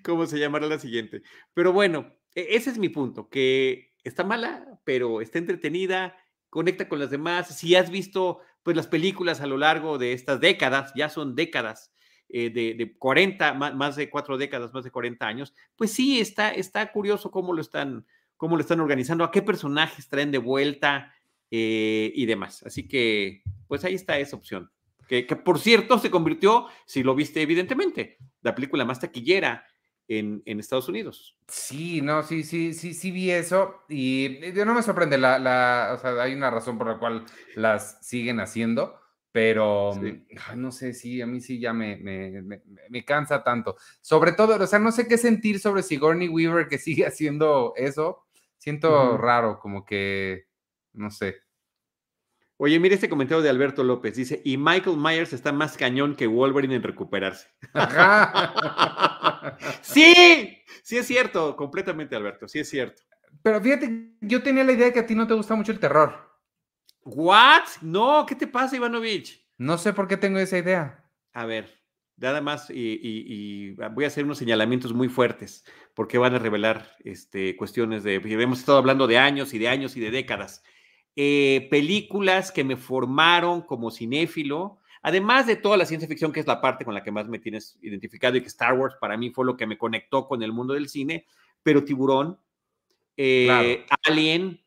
¿Cómo 0.05 0.26
se 0.26 0.38
llamará 0.38 0.67
la 0.67 0.79
siguiente? 0.79 1.23
Pero 1.55 1.73
bueno, 1.73 2.14
e, 2.35 2.49
ese 2.50 2.70
es 2.70 2.79
mi 2.79 2.88
punto, 2.88 3.29
que 3.31 3.94
está 4.02 4.25
mala, 4.25 4.81
pero 4.85 5.20
está 5.20 5.38
entretenida, 5.38 6.17
conecta 6.50 6.88
con 6.88 6.99
las 6.99 7.11
demás. 7.11 7.56
Si 7.56 7.75
has 7.75 7.91
visto 7.91 8.41
pues 8.62 8.76
las 8.76 8.87
películas 8.87 9.41
a 9.41 9.46
lo 9.46 9.58
largo 9.58 9.99
de 9.99 10.12
estas 10.12 10.41
décadas, 10.41 10.93
ya 10.96 11.08
son 11.08 11.35
décadas, 11.35 11.93
eh, 12.36 12.50
de, 12.50 12.96
40, 12.98 13.54
más, 13.54 13.94
de 13.94 14.10
cuatro 14.10 14.36
décadas, 14.36 14.75
más 14.75 14.82
de 14.82 14.90
40 14.90 15.25
años, 15.25 15.54
pues 15.76 15.92
sí, 15.92 16.19
está, 16.19 16.50
está 16.50 16.90
curioso 16.90 17.31
cómo 17.31 17.52
lo 17.52 17.60
están, 17.60 18.06
cómo 18.36 18.56
lo 18.56 18.62
están 18.62 18.81
organizando, 18.81 19.22
a 19.22 19.31
qué 19.31 19.40
personajes 19.42 20.08
traen 20.08 20.32
de 20.32 20.38
vuelta 20.38 21.14
eh, 21.50 22.12
y 22.14 22.26
demás. 22.26 22.64
Así 22.64 22.88
que, 22.88 23.42
pues 23.69 23.84
ahí 23.84 23.94
está 23.94 24.19
esa 24.19 24.36
opción 24.36 24.70
que, 25.06 25.36
por 25.36 25.58
cierto 25.58 25.98
se 25.98 26.10
convirtió, 26.10 26.66
si 26.86 27.02
lo 27.02 27.14
viste 27.14 27.42
evidentemente, 27.42 28.19
la 28.42 28.54
película 28.54 28.84
más 28.84 29.00
taquillera 29.00 29.66
en, 30.08 30.42
en, 30.44 30.60
Estados 30.60 30.88
Unidos. 30.88 31.36
Sí, 31.48 32.00
no, 32.00 32.22
sí, 32.22 32.42
sí, 32.42 32.75
sí, 32.75 32.94
sí 32.94 33.10
vi 33.10 33.31
eso 33.31 33.84
y 33.88 34.38
no 34.54 34.75
me 34.75 34.82
sorprende, 34.82 35.19
la, 35.19 35.38
la, 35.38 35.94
hay 36.20 36.34
una 36.34 36.50
razón 36.50 36.78
por 36.78 36.88
la 36.88 36.98
cual 36.98 37.25
las 37.54 38.04
siguen 38.06 38.40
haciendo, 38.40 39.00
pero 39.34 39.90
no 40.54 40.70
sé, 40.70 40.94
sí, 40.94 41.20
a 41.20 41.26
mí 41.26 41.40
sí 41.40 41.58
ya 41.58 41.72
me, 41.72 41.96
me, 41.96 42.60
me, 42.88 43.04
cansa 43.04 43.42
tanto. 43.42 43.75
Sobre 44.00 44.31
todo, 44.31 44.54
o 44.54 44.66
sea, 44.69 44.78
no 44.78 44.92
sé 44.92 45.08
qué 45.08 45.19
sentir 45.19 45.58
sobre 45.58 45.82
Sigourney 45.82 46.28
Weaver 46.28 46.69
que 46.69 46.78
sigue 46.78 47.04
haciendo 47.04 47.72
eso, 47.75 48.26
siento 48.58 49.19
raro, 49.19 49.58
como 49.58 49.84
que, 49.84 50.46
no 50.92 51.10
sé. 51.10 51.38
Oye, 52.58 52.78
mire 52.78 52.94
este 52.94 53.08
comentario 53.08 53.42
de 53.42 53.50
Alberto 53.50 53.82
López. 53.82 54.14
Dice, 54.14 54.40
y 54.44 54.56
Michael 54.56 54.98
Myers 54.98 55.32
está 55.32 55.50
más 55.50 55.76
cañón 55.76 56.14
que 56.14 56.28
Wolverine 56.28 56.76
en 56.76 56.84
recuperarse. 56.84 57.48
sí, 59.82 60.62
sí 60.84 60.96
es 60.96 61.08
cierto, 61.08 61.56
completamente 61.56 62.14
Alberto, 62.14 62.46
sí 62.46 62.60
es 62.60 62.70
cierto. 62.70 63.02
Pero 63.42 63.60
fíjate, 63.60 64.12
yo 64.20 64.44
tenía 64.44 64.62
la 64.62 64.70
idea 64.70 64.86
de 64.86 64.93
que 64.93 65.00
a 65.00 65.06
ti 65.06 65.17
no 65.17 65.26
te 65.26 65.34
gusta 65.34 65.56
mucho 65.56 65.72
el 65.72 65.81
terror. 65.81 66.33
¿What? 67.05 67.65
No, 67.82 68.25
¿qué 68.27 68.34
te 68.34 68.46
pasa, 68.46 68.77
Ivanovich? 68.77 69.44
No 69.58 69.79
sé 69.79 69.93
por 69.93 70.08
qué 70.08 70.17
tengo 70.17 70.39
esa 70.39 70.58
idea. 70.58 71.05
A 71.32 71.44
ver, 71.44 71.84
nada 72.17 72.41
más 72.41 72.70
y, 72.70 73.73
voy 73.93 74.05
a 74.05 74.08
hacer 74.08 74.25
unos 74.25 74.39
señalamientos 74.39 74.93
muy 74.93 75.08
fuertes 75.08 75.65
porque 75.94 76.19
van 76.19 76.34
a 76.34 76.39
revelar 76.39 76.96
este, 77.05 77.56
cuestiones 77.56 78.03
de, 78.03 78.17
hemos 78.17 78.61
estado 78.61 78.79
hablando 78.79 79.06
de 79.06 79.19
años 79.19 79.53
y 79.55 79.58
de 79.58 79.69
años 79.69 79.96
y 79.96 80.01
de 80.01 80.11
décadas. 80.11 80.63
Eh, 81.17 81.69
películas 81.70 82.51
que 82.51 82.65
me 82.65 82.77
formaron 82.77 83.63
como 83.63 83.91
cinéfilo, 83.91 84.79
además 85.03 85.46
de 85.46 85.56
toda 85.56 85.77
la 85.77 85.87
ciencia 85.87 86.08
ficción, 86.08 86.32
que 86.32 86.41
es 86.41 86.46
la 86.46 86.61
parte 86.61 86.84
con 86.84 86.94
la 86.94 87.05
que 87.05 87.13
más 87.13 87.29
me 87.29 87.39
tienes 87.39 87.79
identificado 87.82 88.37
y 88.37 88.41
que 88.41 88.49
Star 88.49 88.75
Wars 88.75 88.96
para 89.01 89.17
mí 89.17 89.31
fue 89.31 89.44
lo 89.44 89.56
que 89.56 89.67
me 89.67 89.79
conectó 89.79 90.27
con 90.27 90.43
el 90.43 90.53
mundo 90.53 90.75
del 90.75 90.89
cine, 90.89 91.27
pero 91.63 91.84
Tiburón, 91.84 92.39
eh, 93.17 93.87
Alien, 94.05 94.64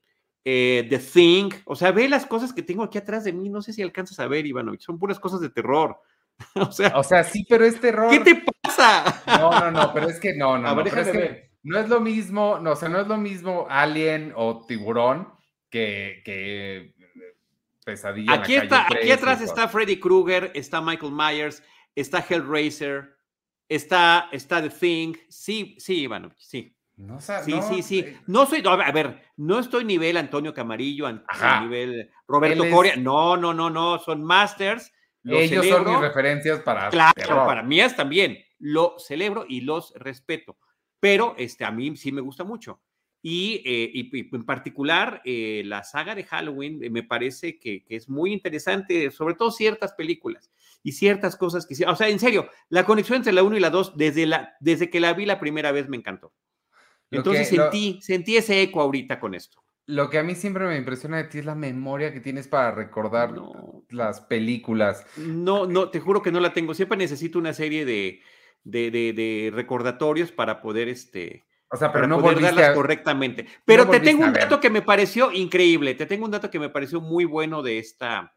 eh, 0.50 0.88
The 0.90 1.00
Thing, 1.00 1.50
o 1.66 1.76
sea, 1.76 1.92
ve 1.92 2.08
las 2.08 2.26
cosas 2.26 2.54
que 2.54 2.64
tengo 2.64 2.82
aquí 2.82 2.98
atrás 2.98 3.26
de 3.26 3.34
mí, 3.34 3.50
no 3.50 3.62
sé 3.62 3.74
si 3.74 3.82
alcanzas 3.82 4.18
a 4.22 4.28
ver, 4.30 4.46
Ivanovich, 4.46 4.80
son 4.80 4.98
puras 4.98 5.20
cosas 5.20 5.42
de 5.42 5.50
terror. 5.50 6.00
o, 6.56 6.72
sea, 6.72 6.94
o 6.96 7.04
sea, 7.04 7.26
sí, 7.26 7.46
pero 7.50 7.66
es 7.66 7.82
terror. 7.82 8.10
¿Qué 8.10 8.20
te 8.22 8.46
pasa? 8.64 9.24
no, 9.42 9.52
no, 9.52 9.72
no, 9.72 9.94
pero 9.94 10.08
es 10.08 10.22
que 10.22 10.38
no, 10.38 10.58
no, 10.58 10.74
no, 10.74 10.82
es 10.84 11.10
que 11.10 11.52
no 11.64 11.78
es 11.78 11.90
lo 11.90 12.00
mismo, 12.00 12.60
no, 12.60 12.72
o 12.72 12.76
sea, 12.78 12.88
no 12.88 13.02
es 13.02 13.08
lo 13.08 13.18
mismo 13.18 13.68
Alien 13.70 14.32
o 14.38 14.66
Tiburón 14.66 15.28
que, 15.70 16.94
pesadilla. 17.84 18.36
Aquí, 18.36 18.56
está, 18.56 18.88
aquí 18.88 19.12
atrás 19.12 19.42
está 19.42 19.68
Freddy 19.68 20.00
Krueger, 20.00 20.54
está 20.56 20.80
Michael 20.80 21.12
Myers, 21.12 21.62
está 21.94 22.26
Hellraiser, 22.26 23.18
está, 23.68 24.30
está 24.32 24.62
The 24.62 24.70
Thing. 24.70 25.18
Sí, 25.28 25.76
sí, 25.78 26.04
Iván, 26.04 26.34
sí. 26.38 26.77
No, 26.98 27.22
sí, 27.22 27.54
sí, 27.70 27.84
sí. 27.84 28.00
Eh, 28.00 28.18
no 28.28 28.46
soy, 28.46 28.64
a 28.66 28.92
ver, 28.92 29.22
no 29.38 29.60
estoy 29.60 29.86
nivel 29.86 30.18
Antonio 30.18 30.54
Camarillo, 30.54 31.08
a 31.08 31.62
nivel 31.62 32.12
Roberto 32.28 32.70
Coria. 32.70 32.96
No, 32.96 33.38
no, 33.38 33.54
no, 33.54 33.70
no, 33.70 34.00
son 34.00 34.24
masters. 34.24 34.92
Ellos 35.24 35.68
son 35.68 35.86
mis 35.86 36.00
referencias 36.00 36.60
para. 36.62 36.90
Claro, 36.90 37.14
para 37.46 37.64
mías 37.64 37.96
también. 37.96 38.40
Lo 38.60 38.96
celebro 38.98 39.46
y 39.48 39.62
los 39.62 39.94
respeto. 39.96 40.58
Pero 41.00 41.36
este, 41.38 41.64
a 41.64 41.72
mí 41.72 41.96
sí 41.96 42.12
me 42.12 42.22
gusta 42.22 42.44
mucho. 42.44 42.82
Eh, 43.30 43.92
y, 43.94 44.36
en 44.36 44.46
particular, 44.46 45.22
eh, 45.26 45.64
la 45.66 45.84
saga 45.84 46.16
de 46.16 46.24
Halloween 46.24 46.84
eh, 46.84 46.90
me 46.90 47.04
parece 47.04 47.60
que, 47.60 47.84
es 47.90 48.08
muy 48.08 48.32
interesante, 48.32 49.12
sobre 49.12 49.36
todo 49.36 49.52
ciertas 49.52 49.94
películas 49.94 50.50
y 50.84 50.94
ciertas 50.94 51.36
cosas 51.36 51.66
que... 51.66 51.86
O 51.86 51.96
sea, 51.96 52.08
en 52.08 52.20
serio, 52.20 52.50
la 52.70 52.86
conexión 52.86 53.18
entre 53.18 53.34
la 53.34 53.44
1 53.44 53.58
y 53.58 53.60
la 53.60 53.70
2, 53.70 53.98
desde, 53.98 54.26
la, 54.28 54.56
desde 54.60 54.90
que 54.90 55.00
la 55.00 55.14
vi 55.14 55.26
la 55.26 55.40
primera 55.40 55.72
vez, 55.72 55.90
me 55.90 55.98
encantó. 55.98 56.34
Entonces 57.12 57.50
sentí, 57.50 58.00
sentí 58.02 58.38
ese 58.38 58.62
eco 58.62 58.82
ahorita 58.82 59.20
con 59.20 59.34
esto. 59.34 59.64
Lo 59.88 60.10
que 60.10 60.20
a 60.20 60.24
mí 60.24 60.36
siempre 60.36 60.68
me 60.68 60.76
impresiona 60.76 61.18
de 61.18 61.24
ti 61.26 61.40
es 61.40 61.46
la 61.46 61.56
memoria 61.56 62.12
que 62.12 62.20
tienes 62.20 62.50
para 62.50 62.72
recordar 62.72 63.34
las 63.90 64.20
películas. 64.20 65.06
No, 65.16 65.66
no, 65.66 65.90
te 65.90 66.02
juro 66.02 66.22
que 66.22 66.32
no 66.32 66.42
la 66.42 66.52
tengo. 66.52 66.74
Siempre 66.74 66.98
necesito 66.98 67.40
una 67.40 67.54
serie 67.54 67.86
de, 67.86 68.22
de, 68.66 69.50
recordatorios 69.54 70.34
para 70.34 70.62
poder 70.62 70.90
este. 70.90 71.46
O 71.70 71.78
sea, 71.78 71.94
pero 71.94 72.06
no 72.06 72.22
poder 72.22 72.74
correctamente. 72.74 73.48
Pero 73.64 73.90
te 73.90 74.02
tengo 74.02 74.26
un 74.26 74.34
dato 74.34 74.60
que 74.60 74.70
me 74.70 74.82
pareció 74.82 75.32
increíble. 75.32 75.96
Te 75.96 76.06
tengo 76.06 76.26
un 76.26 76.32
dato 76.32 76.52
que 76.52 76.60
me 76.60 76.70
pareció 76.70 77.00
muy 77.00 77.24
bueno 77.24 77.62
de 77.62 77.80
esta, 77.80 78.36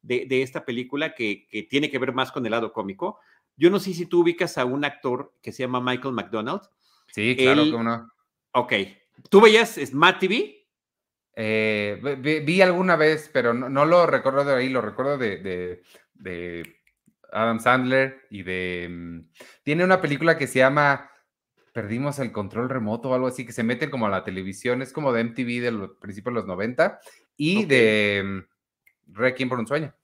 de, 0.00 0.26
esta 0.42 0.64
película 0.64 1.14
que, 1.14 1.46
que, 1.48 1.64
tiene 1.64 1.90
que 1.90 1.98
ver 1.98 2.14
más 2.14 2.32
con 2.32 2.46
el 2.46 2.52
lado 2.52 2.72
cómico. 2.72 3.20
Yo 3.58 3.68
no 3.68 3.78
sé 3.78 3.92
si 3.92 4.06
tú 4.06 4.20
ubicas 4.20 4.56
a 4.56 4.64
un 4.64 4.86
actor 4.86 5.34
que 5.42 5.52
se 5.52 5.64
llama 5.64 5.82
Michael 5.82 6.14
McDonald. 6.14 6.62
Sí, 7.12 7.36
claro, 7.36 7.64
cómo 7.70 7.84
no. 7.84 8.10
Ok. 8.52 8.72
¿Tú 9.28 9.40
veías 9.40 9.74
Smart 9.74 10.18
TV? 10.18 10.58
Eh, 11.40 12.42
vi, 12.44 12.62
alguna 12.62 12.96
vez, 12.96 13.30
pero 13.32 13.54
no, 13.54 13.84
lo 13.84 14.06
recuerdo 14.06 14.44
de 14.44 14.54
ahí, 14.56 14.68
lo 14.68 14.80
recuerdo 14.80 15.18
de, 15.18 15.82
de, 16.14 16.76
Adam 17.30 17.60
Sandler 17.60 18.26
y 18.30 18.42
de... 18.42 18.88
Mm, 18.90 19.30
tiene 19.62 19.84
una 19.84 20.00
película 20.00 20.36
que 20.36 20.48
se 20.48 20.58
llama 20.58 21.10
Perdimos 21.72 22.18
el 22.18 22.32
control 22.32 22.68
remoto 22.68 23.10
o 23.10 23.14
algo 23.14 23.28
así, 23.28 23.46
que 23.46 23.52
se 23.52 23.62
mete 23.62 23.88
como 23.88 24.06
a 24.06 24.10
la 24.10 24.24
televisión, 24.24 24.82
es 24.82 24.92
como 24.92 25.12
de 25.12 25.20
MTV 25.22 25.60
de 25.60 25.70
los 25.70 25.90
principios 26.00 26.34
de 26.34 26.40
los 26.40 26.46
90 26.46 26.98
y 27.36 27.66
de 27.66 28.22
mm, 28.24 29.14
Requiem 29.14 29.48
por 29.48 29.60
un 29.60 29.66
sueño. 29.68 29.94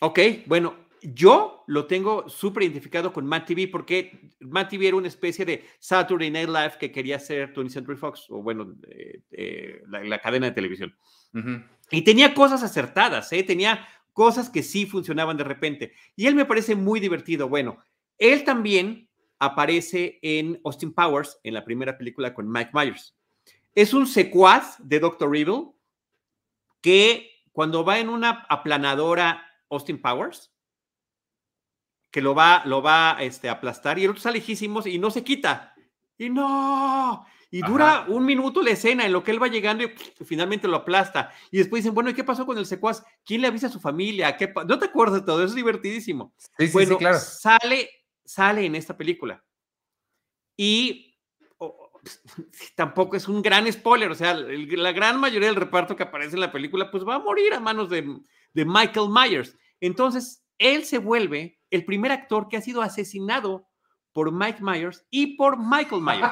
Ok, 0.00 0.18
bueno, 0.46 0.74
yo 1.02 1.64
lo 1.66 1.86
tengo 1.86 2.28
súper 2.28 2.64
identificado 2.64 3.12
con 3.12 3.26
Matt 3.26 3.46
TV 3.46 3.68
porque 3.68 4.30
Matt 4.40 4.70
TV 4.70 4.88
era 4.88 4.96
una 4.96 5.08
especie 5.08 5.44
de 5.44 5.64
Saturday 5.78 6.30
Night 6.30 6.48
Live 6.48 6.72
que 6.78 6.92
quería 6.92 7.16
hacer 7.16 7.52
20th 7.52 7.70
Century 7.70 7.96
Fox, 7.96 8.26
o 8.28 8.42
bueno, 8.42 8.74
eh, 8.88 9.22
eh, 9.30 9.82
la, 9.88 10.18
cadena 10.18 10.46
de 10.46 10.52
televisión. 10.52 10.94
Y 11.90 12.02
tenía 12.02 12.34
cosas 12.34 12.62
acertadas, 12.62 13.32
¿eh? 13.32 13.42
tenía 13.42 13.86
cosas 14.12 14.50
que 14.50 14.62
sí 14.62 14.86
funcionaban 14.86 15.36
de 15.36 15.44
repente. 15.44 15.92
Y 16.16 16.26
él 16.26 16.34
me 16.34 16.44
parece 16.44 16.74
muy 16.74 17.00
divertido. 17.00 17.48
Bueno, 17.48 17.78
él 18.18 18.44
también 18.44 19.08
aparece 19.38 20.18
en 20.22 20.60
Austin 20.64 20.92
Powers, 20.92 21.38
en 21.42 21.54
la 21.54 21.64
primera 21.64 21.96
película 21.96 22.34
con 22.34 22.50
Mike 22.50 22.70
Myers. 22.74 23.16
Es 23.74 23.94
un 23.94 24.06
secuaz 24.06 24.76
de 24.80 25.00
Doctor 25.00 25.34
Evil 25.34 25.70
que 26.80 27.30
cuando 27.52 27.84
va 27.84 27.98
en 27.98 28.08
una 28.08 28.46
aplanadora 28.48 29.46
Austin 29.70 30.00
Powers, 30.00 30.52
que 32.10 32.20
lo 32.20 32.34
va, 32.34 32.62
lo 32.64 32.82
va 32.82 33.16
este, 33.20 33.48
a 33.48 33.52
aplastar 33.52 33.98
y 33.98 34.04
el 34.04 34.10
otro 34.10 34.18
está 34.18 34.30
lejísimos 34.30 34.86
y 34.86 34.98
no 34.98 35.10
se 35.10 35.24
quita. 35.24 35.74
Y 36.18 36.28
no, 36.28 37.24
y 37.52 37.62
dura 37.62 38.04
un 38.06 38.24
minuto 38.24 38.62
la 38.62 38.70
escena 38.70 39.04
en 39.04 39.12
lo 39.12 39.24
que 39.24 39.32
él 39.32 39.42
va 39.42 39.48
llegando 39.48 39.82
y 39.82 39.88
finalmente 40.24 40.68
lo 40.68 40.76
aplasta. 40.76 41.32
Y 41.50 41.58
después 41.58 41.82
dicen, 41.82 41.94
bueno, 41.94 42.10
¿y 42.10 42.14
qué 42.14 42.22
pasó 42.22 42.46
con 42.46 42.56
el 42.56 42.66
secuaz? 42.66 43.02
¿Quién 43.24 43.40
le 43.40 43.48
avisa 43.48 43.66
a 43.66 43.70
su 43.70 43.80
familia? 43.80 44.36
¿Qué 44.36 44.52
¿No 44.66 44.78
te 44.78 44.86
acuerdas 44.86 45.20
de 45.20 45.26
todo? 45.26 45.38
Eso 45.38 45.48
es 45.48 45.54
divertidísimo. 45.54 46.32
Sí, 46.58 46.68
sí, 46.68 46.72
bueno, 46.72 46.96
claro. 46.96 47.18
sale, 47.18 47.90
sale 48.24 48.66
en 48.66 48.76
esta 48.76 48.96
película. 48.96 49.44
Y 50.56 51.18
tampoco 52.76 53.16
es 53.16 53.26
un 53.26 53.42
gran 53.42 53.70
spoiler, 53.72 54.10
o 54.10 54.14
sea, 54.14 54.34
la 54.34 54.92
gran 54.92 55.18
mayoría 55.18 55.48
del 55.48 55.56
reparto 55.56 55.96
que 55.96 56.04
aparece 56.04 56.34
en 56.34 56.40
la 56.40 56.52
película, 56.52 56.90
pues 56.90 57.04
va 57.04 57.16
a 57.16 57.20
morir 57.20 57.52
a 57.52 57.60
manos 57.60 57.90
de, 57.90 58.20
de 58.52 58.64
Michael 58.64 59.08
Myers. 59.10 59.56
Entonces, 59.80 60.44
él 60.56 60.84
se 60.84 60.98
vuelve 60.98 61.59
el 61.70 61.84
primer 61.84 62.12
actor 62.12 62.48
que 62.48 62.56
ha 62.56 62.60
sido 62.60 62.82
asesinado 62.82 63.68
por 64.12 64.32
Mike 64.32 64.62
Myers 64.62 65.06
y 65.10 65.36
por 65.36 65.58
Michael 65.58 66.02
Myers. 66.02 66.30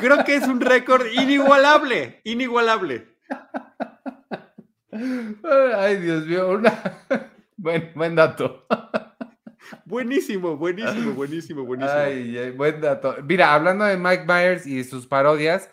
Creo 0.00 0.24
que 0.24 0.36
es 0.36 0.46
un 0.46 0.60
récord 0.60 1.06
inigualable, 1.06 2.20
inigualable. 2.24 3.16
Ay, 5.76 5.96
Dios 5.96 6.26
mío, 6.26 6.60
buen, 7.56 7.92
buen 7.94 8.14
dato. 8.14 8.66
Buenísimo, 9.84 10.56
buenísimo, 10.56 11.12
buenísimo, 11.12 11.64
buenísimo. 11.64 11.98
Ay, 11.98 12.50
buen 12.50 12.80
dato. 12.80 13.16
Mira, 13.24 13.54
hablando 13.54 13.84
de 13.84 13.96
Mike 13.96 14.24
Myers 14.26 14.66
y 14.66 14.84
sus 14.84 15.06
parodias, 15.06 15.70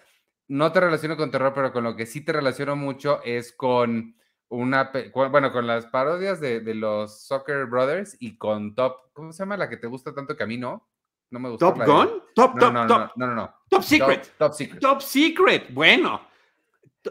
no 0.52 0.70
te 0.74 0.82
relaciono 0.82 1.16
con 1.16 1.32
terror, 1.32 1.54
pero 1.56 1.72
con 1.72 1.86
lo 1.86 1.96
que 1.96 2.06
sí 2.06 2.20
te 2.20 2.34
relaciono 2.34 2.76
mucho 2.76 3.22
es 3.24 3.54
con 3.54 4.18
una, 4.50 4.92
bueno, 5.14 5.50
con 5.50 5.66
las 5.66 5.86
parodias 5.86 6.42
de, 6.42 6.62
los 6.76 7.26
Soccer 7.26 7.68
Brothers 7.68 8.18
y 8.20 8.38
con 8.38 8.76
Top, 8.76 9.14
¿cómo 9.14 9.32
se 9.32 9.44
llama 9.44 9.56
la 9.56 9.70
que 9.70 9.78
te 9.78 9.88
gusta 9.88 10.14
tanto 10.14 10.36
que 10.36 10.44
a 10.44 10.48
mí 10.48 10.58
no? 10.58 10.90
No 11.30 11.40
me 11.40 11.50
gusta. 11.50 11.74
¿Top 11.74 11.86
Gun? 11.86 12.24
Top, 12.36 12.56
no, 12.56 12.70
no, 12.70 12.86
no, 12.86 13.12
no, 13.16 13.28
no, 13.28 13.56
Top 13.70 13.82
Secret. 13.82 14.34
Top, 14.38 14.52
Secret. 14.52 14.82
Top 14.82 15.00
Secret. 15.00 15.74
Bueno, 15.74 16.22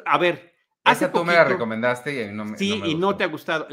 a 0.05 0.19
ver. 0.19 0.53
Hace 0.85 1.09
tú 1.09 1.25
me 1.25 1.33
la 1.33 1.45
recomendaste 1.45 2.27
y 2.27 2.35
no 2.35 2.45
me 2.45 2.59
Sí, 2.59 2.83
y 2.85 2.95
no 2.95 3.17
te 3.17 3.25
ha 3.25 3.29
gustado. 3.29 3.69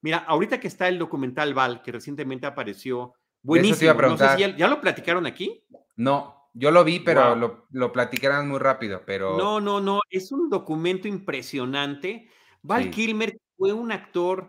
Mira, 0.00 0.24
ahorita 0.26 0.58
que 0.58 0.66
está 0.66 0.88
el 0.88 0.98
documental 0.98 1.54
Val, 1.54 1.80
que 1.80 1.92
recientemente 1.92 2.48
apareció, 2.48 3.14
buenísimo. 3.40 3.94
No 3.94 4.18
sé 4.18 4.28
si 4.30 4.40
ya, 4.40 4.56
ya, 4.56 4.66
lo 4.66 4.80
platicaron 4.80 5.26
aquí. 5.26 5.64
No, 5.94 6.33
yo 6.54 6.70
lo 6.70 6.84
vi, 6.84 7.00
pero 7.00 7.34
lo, 7.34 7.66
lo 7.70 7.92
platicarán 7.92 8.48
muy 8.48 8.60
rápido, 8.60 9.02
pero... 9.04 9.36
No, 9.36 9.60
no, 9.60 9.80
no, 9.80 10.00
es 10.08 10.30
un 10.30 10.48
documento 10.48 11.08
impresionante. 11.08 12.30
Val 12.62 12.90
Kilmer 12.90 13.36
fue 13.56 13.72
un 13.72 13.90
actor 13.90 14.48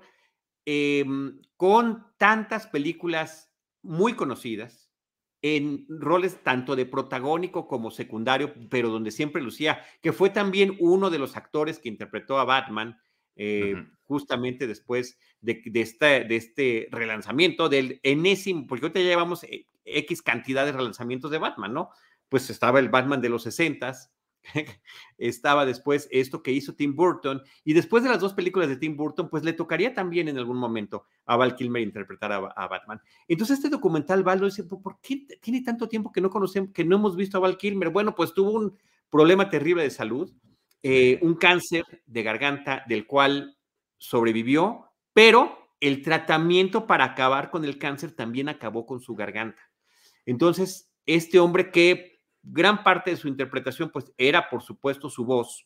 em, 0.66 1.42
con 1.58 2.06
tantas 2.18 2.68
películas 2.68 3.52
muy 3.82 4.14
conocidas, 4.14 4.92
en 5.42 5.86
roles 5.90 6.44
tanto 6.44 6.76
de 6.76 6.86
protagónico 6.86 7.68
como 7.68 7.92
secundario, 7.92 8.54
pero 8.70 8.90
donde 8.90 9.12
siempre 9.12 9.42
lucía, 9.42 9.84
que 10.02 10.14
fue 10.14 10.30
también 10.30 10.76
uno 10.80 11.10
de 11.10 11.20
los 11.20 11.36
actores 11.36 11.80
que 11.80 11.90
interpretó 11.90 12.40
a 12.40 12.46
Batman 12.46 13.00
eh, 13.36 13.76
justamente 14.04 14.68
después 14.68 15.18
de, 15.42 15.62
de, 15.66 15.82
este, 15.82 16.24
de 16.24 16.36
este 16.36 16.88
relanzamiento 16.92 17.70
del 17.70 18.00
enésimo, 18.04 18.68
porque 18.68 18.86
ahorita 18.86 19.00
ya 19.00 19.08
llevamos 19.08 19.46
X 19.86 20.22
cantidad 20.22 20.66
de 20.66 20.72
relanzamientos 20.72 21.32
de 21.32 21.38
Batman, 21.38 21.74
¿no? 21.74 21.90
Pues 22.30 22.50
estaba 22.50 22.80
el 22.80 22.90
Batman 22.90 23.22
de 23.22 23.30
los 23.30 23.44
60 23.44 23.94
estaba 25.18 25.66
después 25.66 26.08
esto 26.12 26.44
que 26.44 26.52
hizo 26.52 26.76
Tim 26.76 26.96
Burton, 26.96 27.42
y 27.64 27.74
después 27.74 28.04
de 28.04 28.10
las 28.10 28.20
dos 28.20 28.34
películas 28.34 28.70
de 28.70 28.78
Tim 28.78 28.96
Burton, 28.96 29.30
pues 29.30 29.44
le 29.44 29.54
tocaría 29.54 29.94
también 29.94 30.28
en 30.28 30.38
algún 30.38 30.58
momento 30.58 31.06
a 31.26 31.36
Val 31.36 31.56
Kilmer 31.56 31.82
interpretar 31.82 32.32
a, 32.32 32.68
Batman. 32.68 33.02
Entonces 33.28 33.58
este 33.58 33.70
documental, 33.70 34.24
Val 34.24 34.40
lo 34.40 34.46
dice, 34.46 34.64
¿por 34.64 35.00
qué 35.02 35.26
tiene 35.42 35.62
tanto 35.62 35.88
tiempo 35.88 36.12
que 36.12 36.22
no 36.22 36.30
conocemos, 36.30 36.72
que 36.72 36.86
no 36.86 36.96
hemos 36.96 37.16
visto 37.16 37.38
a 37.38 37.42
Val 37.42 37.58
Kilmer? 37.58 37.90
Bueno, 37.90 38.16
pues 38.16 38.34
tuvo 38.34 38.52
un 38.52 38.78
problema 39.10 39.50
terrible 39.50 39.84
de 39.84 39.90
salud, 39.90 40.32
eh, 40.88 41.18
un 41.24 41.34
cáncer 41.34 41.84
de 42.06 42.22
garganta 42.22 42.84
del 42.88 43.08
cual 43.08 43.58
sobrevivió, 43.98 44.92
pero 45.14 45.72
el 45.80 46.04
tratamiento 46.04 46.86
para 46.86 47.06
acabar 47.06 47.50
con 47.50 47.66
el 47.66 47.80
cáncer 47.80 48.12
también 48.12 48.50
acabó 48.50 48.86
con 48.86 49.00
su 49.00 49.16
garganta. 49.16 49.64
Entonces, 50.28 50.94
este 51.08 51.40
hombre 51.40 51.72
que 51.72 52.20
gran 52.44 52.84
parte 52.84 53.10
de 53.10 53.18
su 53.18 53.28
interpretación, 53.28 53.90
pues 53.90 54.14
era, 54.16 54.48
por 54.48 54.62
supuesto, 54.62 55.10
su 55.10 55.26
voz, 55.26 55.66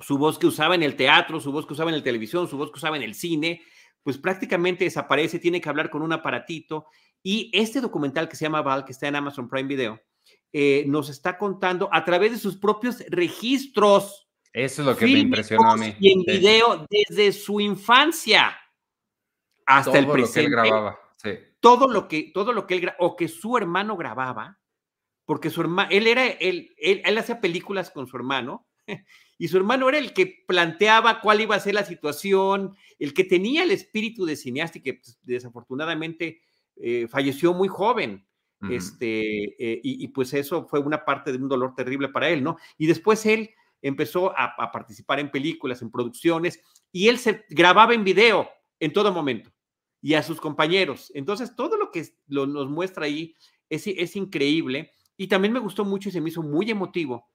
su 0.00 0.18
voz 0.18 0.38
que 0.38 0.48
usaba 0.48 0.74
en 0.74 0.82
el 0.82 0.96
teatro, 0.96 1.40
su 1.40 1.50
voz 1.50 1.66
que 1.66 1.72
usaba 1.72 1.88
en 1.88 1.96
la 1.96 2.04
televisión, 2.04 2.46
su 2.46 2.58
voz 2.58 2.70
que 2.70 2.76
usaba 2.76 2.98
en 2.98 3.02
el 3.04 3.14
cine, 3.14 3.62
pues 4.02 4.18
prácticamente 4.18 4.84
desaparece, 4.84 5.38
tiene 5.38 5.62
que 5.62 5.68
hablar 5.70 5.88
con 5.88 6.02
un 6.02 6.12
aparatito. 6.12 6.84
Y 7.22 7.50
este 7.54 7.80
documental 7.80 8.28
que 8.28 8.36
se 8.36 8.44
llama 8.44 8.60
Val, 8.60 8.84
que 8.84 8.92
está 8.92 9.08
en 9.08 9.16
Amazon 9.16 9.48
Prime 9.48 9.66
Video, 9.66 9.98
eh, 10.52 10.84
nos 10.86 11.08
está 11.08 11.38
contando 11.38 11.88
a 11.92 12.04
través 12.04 12.32
de 12.32 12.38
sus 12.38 12.56
propios 12.56 13.04
registros. 13.08 14.28
Eso 14.52 14.82
es 14.82 14.86
lo 14.86 14.96
que 14.96 15.06
me 15.06 15.18
impresionó 15.20 15.70
a 15.70 15.76
mí. 15.76 15.94
Y 16.00 16.12
en 16.12 16.22
video 16.22 16.86
desde 16.90 17.32
su 17.32 17.60
infancia 17.60 18.56
hasta 19.66 19.98
el 19.98 20.06
presente. 20.08 20.50
Lo 20.50 20.62
que 20.62 20.68
él 20.68 20.70
grababa. 20.70 21.00
Sí 21.16 21.30
todo 21.60 21.88
lo 21.88 22.08
que, 22.08 22.30
todo 22.34 22.52
lo 22.52 22.66
que 22.66 22.76
él, 22.76 22.92
o 22.98 23.16
que 23.16 23.28
su 23.28 23.56
hermano 23.56 23.96
grababa, 23.96 24.58
porque 25.24 25.50
su 25.50 25.60
hermano, 25.60 25.88
él 25.92 26.06
era, 26.06 26.26
él, 26.26 26.74
él, 26.78 27.18
hacía 27.18 27.40
películas 27.40 27.90
con 27.90 28.06
su 28.06 28.16
hermano, 28.16 28.66
y 29.38 29.48
su 29.48 29.58
hermano 29.58 29.88
era 29.88 29.98
el 29.98 30.12
que 30.12 30.44
planteaba 30.48 31.20
cuál 31.20 31.42
iba 31.42 31.54
a 31.54 31.60
ser 31.60 31.74
la 31.74 31.84
situación, 31.84 32.74
el 32.98 33.14
que 33.14 33.24
tenía 33.24 33.62
el 33.62 33.70
espíritu 33.70 34.24
de 34.24 34.36
cineasta 34.36 34.78
y 34.78 34.82
que 34.82 34.94
pues, 34.94 35.18
desafortunadamente 35.22 36.40
eh, 36.76 37.06
falleció 37.08 37.54
muy 37.54 37.68
joven. 37.68 38.26
Este, 38.68 39.44
eh, 39.58 39.80
y, 39.82 40.08
pues 40.08 40.34
eso 40.34 40.66
fue 40.68 40.80
una 40.80 41.04
parte 41.04 41.32
de 41.32 41.38
un 41.38 41.48
dolor 41.48 41.74
terrible 41.74 42.08
para 42.08 42.28
él, 42.28 42.42
¿no? 42.42 42.58
Y 42.76 42.86
después 42.86 43.24
él 43.24 43.50
empezó 43.80 44.36
a, 44.36 44.54
a 44.58 44.70
participar 44.70 45.18
en 45.18 45.30
películas, 45.30 45.80
en 45.80 45.90
producciones, 45.90 46.60
y 46.92 47.08
él 47.08 47.18
se 47.18 47.44
grababa 47.48 47.94
en 47.94 48.04
video 48.04 48.50
en 48.78 48.92
todo 48.92 49.12
momento 49.12 49.50
y 50.02 50.14
a 50.14 50.22
sus 50.22 50.40
compañeros. 50.40 51.10
Entonces, 51.14 51.54
todo 51.54 51.76
lo 51.76 51.90
que 51.90 52.06
nos 52.28 52.68
muestra 52.68 53.06
ahí 53.06 53.34
es, 53.68 53.86
es, 53.86 54.16
increíble. 54.16 54.92
Y 55.16 55.28
también 55.28 55.52
me 55.52 55.60
gustó 55.60 55.84
mucho 55.84 56.08
y 56.08 56.12
se 56.12 56.20
me 56.20 56.30
hizo 56.30 56.42
muy 56.42 56.70
emotivo 56.70 57.28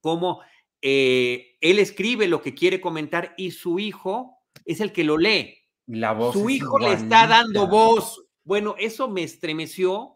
cómo 0.00 0.40
eh, 0.82 1.56
él 1.60 1.78
escribe 1.78 2.28
lo 2.28 2.42
que 2.42 2.54
quiere 2.54 2.80
comentar 2.80 3.34
y 3.36 3.50
su 3.50 3.78
hijo 3.78 4.38
es 4.64 4.80
el 4.80 4.92
que 4.92 5.04
lo 5.04 5.16
lee. 5.16 5.54
La 5.86 6.12
voz 6.12 6.34
su 6.34 6.50
hijo 6.50 6.78
le 6.78 6.92
está 6.92 7.26
dando 7.26 7.66
voz. 7.66 8.24
Bueno, 8.44 8.74
eso 8.78 9.08
me 9.08 9.22
estremeció, 9.22 10.15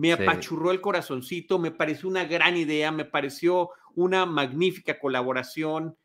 me 0.00 0.12
apachurró 0.12 0.70
el 0.70 0.80
corazoncito, 0.80 1.58
me 1.58 1.70
pareció 1.70 2.08
una 2.08 2.24
gran 2.24 2.56
idea, 2.56 2.90
me 2.90 3.04
pareció 3.04 3.70
una 3.94 4.24
magnífica 4.26 4.98
colaboración 4.98 5.96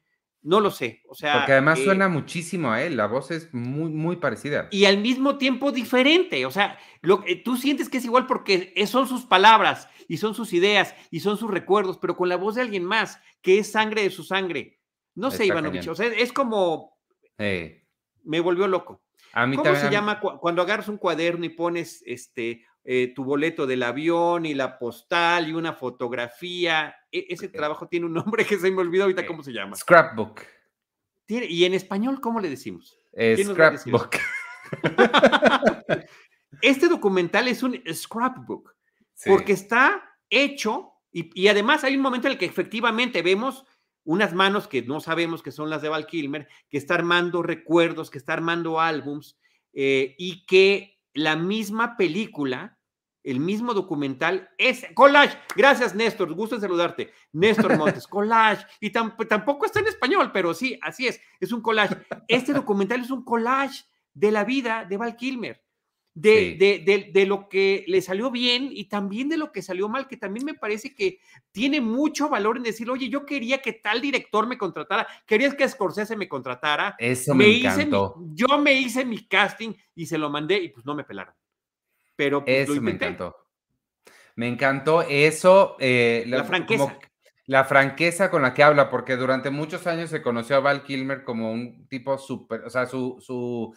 no 0.47 0.59
lo 0.59 0.69
sé. 0.69 1.01
O 1.09 1.15
sea, 1.15 1.33
Porque 1.39 1.53
además 1.53 1.79
eh, 1.79 1.85
suena 1.85 2.07
muchísimo 2.07 2.71
a 2.71 2.83
él, 2.83 2.97
la 2.97 3.07
voz 3.07 3.31
es 3.31 3.51
muy, 3.51 3.89
muy 3.89 4.17
parecida. 4.17 4.67
y 4.69 4.85
al 4.85 4.99
mismo 4.99 5.39
tiempo 5.39 5.71
diferente. 5.71 6.45
O 6.45 6.51
sea, 6.51 6.77
lo, 7.01 7.23
eh, 7.25 7.41
tú 7.43 7.57
sientes 7.57 7.89
que 7.89 7.97
es 7.97 8.05
igual 8.05 8.27
porque 8.27 8.71
son 8.85 9.07
sus 9.07 9.25
palabras 9.25 9.89
y 10.07 10.17
son 10.17 10.35
sus 10.35 10.53
ideas 10.53 10.93
y 11.09 11.21
son 11.21 11.37
sus 11.37 11.49
recuerdos, 11.49 11.97
pero 11.97 12.15
con 12.15 12.29
la 12.29 12.35
voz 12.37 12.53
de 12.53 12.61
alguien 12.61 12.85
más, 12.85 13.19
que 13.41 13.57
es 13.57 13.71
sangre 13.71 14.03
de 14.03 14.11
su 14.11 14.23
sangre. 14.23 14.79
No 15.15 15.31
sé, 15.31 15.47
Ivanovich, 15.47 15.87
o 15.87 15.95
sea, 15.95 16.05
es 16.07 16.31
como, 16.31 16.95
Eh, 17.39 17.83
me 18.23 18.39
volvió 18.39 18.67
loco. 18.67 19.01
a 19.33 19.47
mí 19.47 19.55
¿Cómo 19.55 19.63
también- 19.63 19.81
se 19.81 19.87
a 19.87 19.89
mí- 19.89 19.95
llama 19.95 20.19
cu- 20.19 20.37
cuando 20.39 20.61
agarras 20.61 20.89
un 20.89 20.97
cuaderno 20.97 21.43
y 21.45 21.49
pones 21.49 22.03
este 22.05 22.63
eh, 22.85 23.11
tu 23.15 23.23
boleto 23.25 23.65
del 23.67 23.83
avión 23.83 24.45
y 24.45 24.53
la 24.53 24.77
postal 24.79 25.49
y 25.49 25.53
una 25.53 25.73
fotografía? 25.73 26.95
E- 27.11 27.25
ese 27.29 27.49
trabajo 27.49 27.87
tiene 27.87 28.05
un 28.05 28.13
nombre 28.13 28.45
que 28.45 28.57
se 28.57 28.71
me 28.71 28.81
olvidó 28.81 29.03
ahorita 29.03 29.25
cómo 29.25 29.43
se 29.43 29.51
llama. 29.51 29.75
Scrapbook. 29.75 30.41
Tiene- 31.25 31.47
y 31.47 31.65
en 31.65 31.73
español, 31.73 32.21
¿cómo 32.21 32.39
le 32.39 32.49
decimos? 32.49 32.97
eh, 33.17 33.43
scrapbook. 33.43 34.15
Este 36.61 36.87
documental 36.87 37.47
es 37.47 37.63
un 37.63 37.81
scrapbook 37.93 38.73
Sí. 39.13 39.29
porque 39.29 39.53
está 39.53 40.03
hecho 40.29 40.91
y, 41.11 41.29
y 41.41 41.47
además 41.47 41.83
hay 41.85 41.95
un 41.95 42.01
momento 42.01 42.27
en 42.27 42.33
el 42.33 42.37
que 42.39 42.45
efectivamente 42.45 43.21
vemos 43.21 43.65
unas 44.03 44.33
manos 44.33 44.67
que 44.67 44.81
no 44.81 44.99
sabemos 44.99 45.41
que 45.41 45.51
son 45.53 45.69
las 45.69 45.81
de 45.81 45.87
Val 45.89 46.05
Kilmer, 46.05 46.49
que 46.69 46.77
está 46.77 46.95
armando 46.95 47.41
recuerdos, 47.41 48.11
que 48.11 48.17
está 48.17 48.33
armando 48.33 48.81
álbums 48.81 49.39
eh, 49.73 50.15
y 50.17 50.45
que 50.45 50.99
la 51.13 51.37
misma 51.37 51.95
película, 51.95 52.74
el 53.25 53.39
mismo 53.39 53.73
documental 53.73 54.49
es 54.57 54.85
collage. 54.93 55.37
Gracias, 55.55 55.93
Néstor. 55.95 56.33
Gusto 56.33 56.55
en 56.55 56.61
saludarte. 56.61 57.11
Néstor 57.33 57.77
Montes, 57.77 58.07
collage. 58.07 58.65
Y 58.79 58.91
tam- 58.91 59.15
tampoco 59.27 59.65
está 59.65 59.79
en 59.79 59.87
español, 59.87 60.31
pero 60.33 60.53
sí, 60.53 60.77
así 60.81 61.07
es. 61.07 61.19
Es 61.39 61.51
un 61.51 61.61
collage. 61.61 61.97
Este 62.27 62.53
documental 62.53 63.01
es 63.01 63.11
un 63.11 63.23
collage 63.25 63.83
de 64.13 64.31
la 64.31 64.43
vida 64.45 64.85
de 64.85 64.97
Val 64.97 65.15
Kilmer. 65.15 65.61
De, 66.17 66.51
Sí. 66.51 66.57
de, 66.57 66.79
de- 66.85 67.11
de 67.13 67.25
lo 67.25 67.49
que 67.49 67.83
le 67.87 68.01
salió 68.01 68.31
bien 68.31 68.69
y 68.71 68.85
también 68.85 69.27
de 69.27 69.35
lo 69.35 69.51
que 69.51 69.61
salió 69.61 69.89
mal, 69.89 70.07
que 70.07 70.15
también 70.15 70.45
me 70.45 70.53
parece 70.53 70.95
que 70.95 71.19
tiene 71.51 71.81
mucho 71.81 72.29
valor 72.29 72.55
en 72.55 72.63
decir, 72.63 72.89
oye, 72.89 73.09
yo 73.09 73.25
quería 73.25 73.57
que 73.61 73.73
tal 73.73 73.99
director 73.99 74.47
me 74.47 74.57
contratara, 74.57 75.05
querías 75.25 75.55
que 75.55 75.67
Scorsese 75.67 76.15
me 76.15 76.29
contratara, 76.29 76.95
Eso 76.99 77.35
me, 77.35 77.49
hice 77.49 77.67
mi- 77.67 77.83
encantó. 77.83 78.15
yo 78.33 78.47
me 78.59 78.71
hice 78.79 79.03
mi 79.03 79.27
casting 79.27 79.73
y 79.93 80.05
se 80.05 80.17
lo 80.17 80.29
mandé 80.29 80.57
y 80.63 80.69
pues 80.69 80.85
no 80.85 80.95
me 80.95 81.03
pelaron. 81.03 81.33
Pero 82.15 82.43
pues, 82.45 82.67
lo 82.67 82.73
Eso 82.73 82.81
me 82.81 82.91
encantó. 82.91 83.35
Me 84.35 84.47
encantó 84.47 85.01
eso. 85.01 85.75
eh, 85.79 86.23
La 86.27 86.43
franqueza. 86.43 86.83
como 86.85 86.99
la 87.47 87.63
franqueza 87.63 88.31
con 88.31 88.41
la 88.41 88.53
que 88.53 88.63
habla, 88.63 88.89
porque 88.89 89.15
durante 89.17 89.49
muchos 89.51 89.85
años 89.85 90.09
se 90.09 90.21
conoció 90.23 90.55
a 90.55 90.61
Val 90.61 90.83
Kilmer 90.83 91.23
como 91.23 91.51
un 91.51 91.87
tipo 91.87 92.17
súper, 92.17 92.61
o 92.61 92.69
sea, 92.71 92.87
su, 92.87 93.17
su 93.19 93.75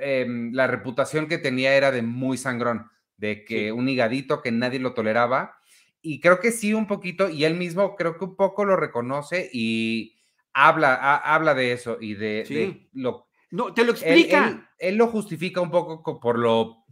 em, 0.00 0.52
la 0.52 0.66
reputación 0.66 1.28
que 1.28 1.38
tenía 1.38 1.74
era 1.76 1.92
de 1.92 2.02
muy 2.02 2.36
sangrón, 2.36 2.90
de 3.16 3.44
que 3.44 3.66
Sí. 3.66 3.70
un 3.70 3.88
higadito 3.88 4.42
que 4.42 4.50
nadie 4.50 4.80
lo 4.80 4.92
toleraba. 4.94 5.56
Y 6.02 6.20
creo 6.20 6.40
que 6.40 6.50
sí, 6.50 6.74
un 6.74 6.86
poquito, 6.88 7.30
y 7.30 7.44
él 7.44 7.54
mismo 7.54 7.94
creo 7.94 8.18
que 8.18 8.24
un 8.24 8.34
poco 8.36 8.64
lo 8.64 8.74
reconoce 8.76 9.48
y 9.52 10.16
habla, 10.52 10.94
ha- 10.94 11.34
habla 11.34 11.54
de 11.54 11.72
eso 11.72 11.96
y 12.00 12.14
de, 12.14 12.26
de 12.38 12.44
Sí. 12.46 12.88
lo 12.94 13.28
No, 13.52 13.72
te 13.72 13.84
lo 13.84 13.92
explica. 13.92 14.48
él- 14.48 14.64
él 14.78 14.96
lo 14.96 15.06
justifica 15.06 15.60
un 15.60 15.70
poco 15.70 16.02
co- 16.02 16.18
por 16.18 16.36
lo, 16.38 16.83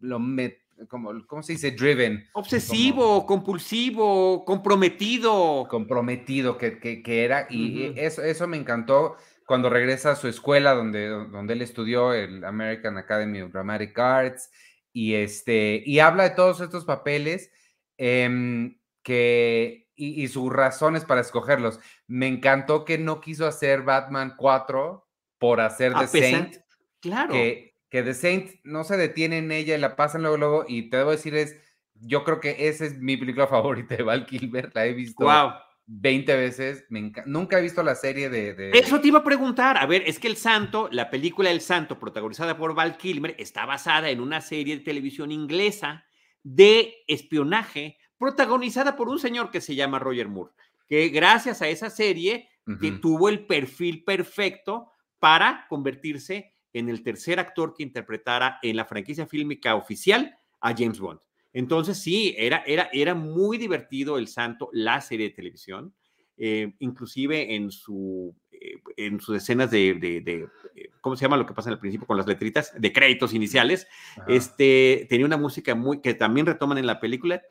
lo 0.00 0.18
met- 0.18 0.58
como, 0.88 1.10
¿cómo 1.26 1.42
se 1.42 1.52
dice? 1.54 1.72
Driven, 1.72 2.24
Obsesivo, 2.34 3.26
compulsivo, 3.26 4.44
comprometido. 4.44 5.66
comprometido 5.68 6.56
que, 6.56 6.78
que- 6.78 7.02
que 7.02 7.24
era. 7.24 7.46
Y 7.50 7.92
eso, 7.96 8.22
eso 8.22 8.46
me 8.46 8.56
encantó 8.56 9.16
cuando 9.46 9.70
regresa 9.70 10.12
a 10.12 10.16
su 10.16 10.28
escuela 10.28 10.74
donde, 10.74 11.08
donde 11.08 11.54
él 11.54 11.62
estudió 11.62 12.12
el 12.12 12.44
American 12.44 12.96
Academy 12.98 13.40
of 13.40 13.50
Dramatic 13.52 13.98
Arts 13.98 14.50
y, 14.92 15.14
este, 15.14 15.82
y 15.84 15.98
habla 16.00 16.24
de 16.24 16.30
todos 16.36 16.60
estos 16.60 16.84
papeles 16.84 17.50
em, 17.96 18.78
que, 19.02 19.88
y, 19.96 20.22
y 20.22 20.28
sus 20.28 20.52
razones 20.52 21.04
para 21.04 21.20
escogerlos. 21.22 21.80
Me 22.06 22.26
encantó 22.28 22.84
que 22.84 22.98
no 22.98 23.20
quiso 23.20 23.46
hacer 23.46 23.82
Batman 23.82 24.34
4 24.36 25.08
por 25.38 25.60
hacer 25.60 25.92
The 25.94 26.06
Saint. 26.06 26.56
Claro. 27.00 27.32
que, 27.32 27.67
que 27.90 28.02
The 28.02 28.14
Saint 28.14 28.50
no 28.64 28.84
se 28.84 28.96
detiene 28.96 29.38
en 29.38 29.50
ella 29.52 29.76
y 29.76 29.80
la 29.80 29.96
pasan 29.96 30.22
luego, 30.22 30.36
luego, 30.36 30.64
y 30.68 30.90
te 30.90 30.98
debo 30.98 31.10
decir 31.10 31.34
es, 31.34 31.56
yo 31.94 32.22
creo 32.24 32.38
que 32.40 32.68
esa 32.68 32.84
es 32.84 32.98
mi 32.98 33.16
película 33.16 33.46
favorita 33.48 33.96
de 33.96 34.02
Val 34.02 34.26
Kilmer, 34.26 34.70
la 34.74 34.86
he 34.86 34.92
visto 34.92 35.24
Wow. 35.24 35.52
20 35.90 36.36
veces, 36.36 36.84
me 36.90 37.10
nunca 37.24 37.58
he 37.58 37.62
visto 37.62 37.82
la 37.82 37.94
serie 37.94 38.28
de... 38.28 38.52
de- 38.52 38.78
Eso 38.78 39.00
te 39.00 39.08
iba 39.08 39.20
a 39.20 39.24
preguntar. 39.24 39.78
A 39.78 39.86
ver, 39.86 40.02
es 40.06 40.18
que 40.18 40.28
El 40.28 40.36
Santo, 40.36 40.90
la 40.92 41.08
película 41.08 41.50
El 41.50 41.62
Santo, 41.62 41.98
protagonizada 41.98 42.58
por 42.58 42.74
Val 42.74 42.98
Kilmer, 42.98 43.34
está 43.38 43.64
basada 43.64 44.10
en 44.10 44.20
una 44.20 44.42
serie 44.42 44.76
de 44.76 44.84
televisión 44.84 45.32
inglesa 45.32 46.04
de 46.42 46.94
espionaje, 47.06 47.96
protagonizada 48.18 48.96
por 48.96 49.08
un 49.08 49.18
señor 49.18 49.50
que 49.50 49.62
se 49.62 49.74
llama 49.76 49.98
Roger 49.98 50.28
Moore, 50.28 50.52
que 50.88 51.08
gracias 51.08 51.62
a 51.62 51.68
esa 51.68 51.88
serie 51.88 52.50
que 52.82 52.90
tuvo 52.92 53.30
el 53.30 53.46
perfil 53.46 54.04
perfecto 54.04 54.92
para 55.18 55.64
convertirse 55.70 56.52
en 56.72 56.88
el 56.88 57.02
tercer 57.02 57.38
actor 57.40 57.74
que 57.74 57.82
interpretara 57.82 58.58
en 58.62 58.76
la 58.76 58.84
franquicia 58.84 59.26
fílmica 59.26 59.74
oficial 59.74 60.36
a 60.60 60.74
James 60.76 61.00
Bond. 61.00 61.20
Entonces, 61.52 61.98
sí, 61.98 62.34
era, 62.36 62.62
era, 62.66 62.90
era 62.92 63.14
muy 63.14 63.56
divertido 63.58 64.18
El 64.18 64.28
Santo, 64.28 64.68
la 64.72 65.00
serie 65.00 65.28
de 65.30 65.34
televisión, 65.34 65.94
eh, 66.36 66.74
inclusive 66.78 67.56
en, 67.56 67.70
su, 67.72 68.36
eh, 68.52 68.74
en 68.96 69.18
sus 69.20 69.36
escenas 69.38 69.70
de, 69.72 69.94
de- 69.94 70.20
de, 70.20 70.46
eh, 70.76 70.90
¿cómo 71.00 71.16
se 71.16 71.22
llama 71.22 71.36
lo 71.36 71.46
que 71.46 71.54
pasa 71.54 71.70
al 71.70 71.80
principio 71.80 72.06
con 72.06 72.16
las 72.16 72.26
letritas? 72.28 72.72
De 72.80 72.92
créditos 72.92 73.34
iniciales. 73.34 73.88
Ajá. 74.16 74.24
Este, 74.28 75.06
tenía 75.08 75.26
una 75.26 75.36
música 75.36 75.74
muy, 75.74 76.00
que 76.00 76.14
también 76.14 76.46
retoman 76.46 76.78
en 76.78 76.86
la 76.86 77.00
película. 77.00 77.42